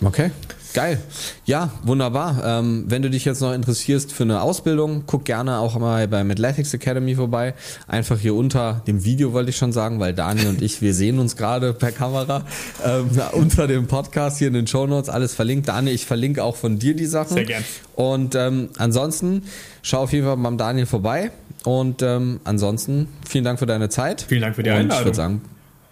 Okay, 0.02 0.32
geil. 0.74 1.00
Ja, 1.46 1.70
wunderbar. 1.84 2.42
Ähm, 2.44 2.84
wenn 2.88 3.00
du 3.00 3.08
dich 3.08 3.24
jetzt 3.24 3.40
noch 3.40 3.54
interessierst 3.54 4.12
für 4.12 4.24
eine 4.24 4.42
Ausbildung, 4.42 5.04
guck 5.06 5.24
gerne 5.24 5.58
auch 5.58 5.78
mal 5.78 6.08
bei 6.08 6.20
Athletics 6.20 6.74
Academy 6.74 7.14
vorbei. 7.14 7.54
Einfach 7.86 8.18
hier 8.18 8.34
unter 8.34 8.82
dem 8.86 9.04
Video 9.04 9.32
wollte 9.32 9.50
ich 9.50 9.56
schon 9.56 9.72
sagen, 9.72 10.00
weil 10.00 10.12
Daniel 10.12 10.48
und 10.48 10.62
ich, 10.62 10.82
wir 10.82 10.92
sehen 10.94 11.20
uns 11.20 11.36
gerade 11.36 11.72
per 11.72 11.92
Kamera 11.92 12.44
ähm, 12.84 13.08
unter 13.32 13.66
dem 13.66 13.86
Podcast 13.86 14.38
hier 14.38 14.48
in 14.48 14.54
den 14.54 14.66
Show 14.66 14.86
Notes 14.86 15.08
alles 15.08 15.32
verlinkt. 15.32 15.68
Daniel, 15.68 15.94
ich 15.94 16.06
verlinke 16.06 16.42
auch 16.42 16.56
von 16.56 16.78
dir 16.78 16.94
die 16.94 17.06
Sachen. 17.06 17.34
Sehr 17.34 17.44
gern. 17.44 17.64
Und 17.94 18.34
ähm, 18.34 18.70
ansonsten 18.76 19.44
schau 19.80 20.02
auf 20.02 20.12
jeden 20.12 20.26
Fall 20.26 20.36
beim 20.36 20.58
Daniel 20.58 20.86
vorbei. 20.86 21.30
Und 21.64 22.02
ähm, 22.02 22.40
ansonsten 22.44 23.08
vielen 23.28 23.44
Dank 23.44 23.58
für 23.58 23.66
deine 23.66 23.88
Zeit. 23.88 24.22
Vielen 24.28 24.42
Dank 24.42 24.54
für 24.54 24.62
die 24.62 24.70
und 24.70 24.76
Ich 24.76 24.80
Einladung. 24.82 25.04
würde 25.06 25.16
sagen, 25.16 25.40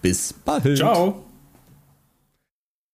bis 0.03 0.35
bald. 0.45 0.77
Ciao. 0.77 1.32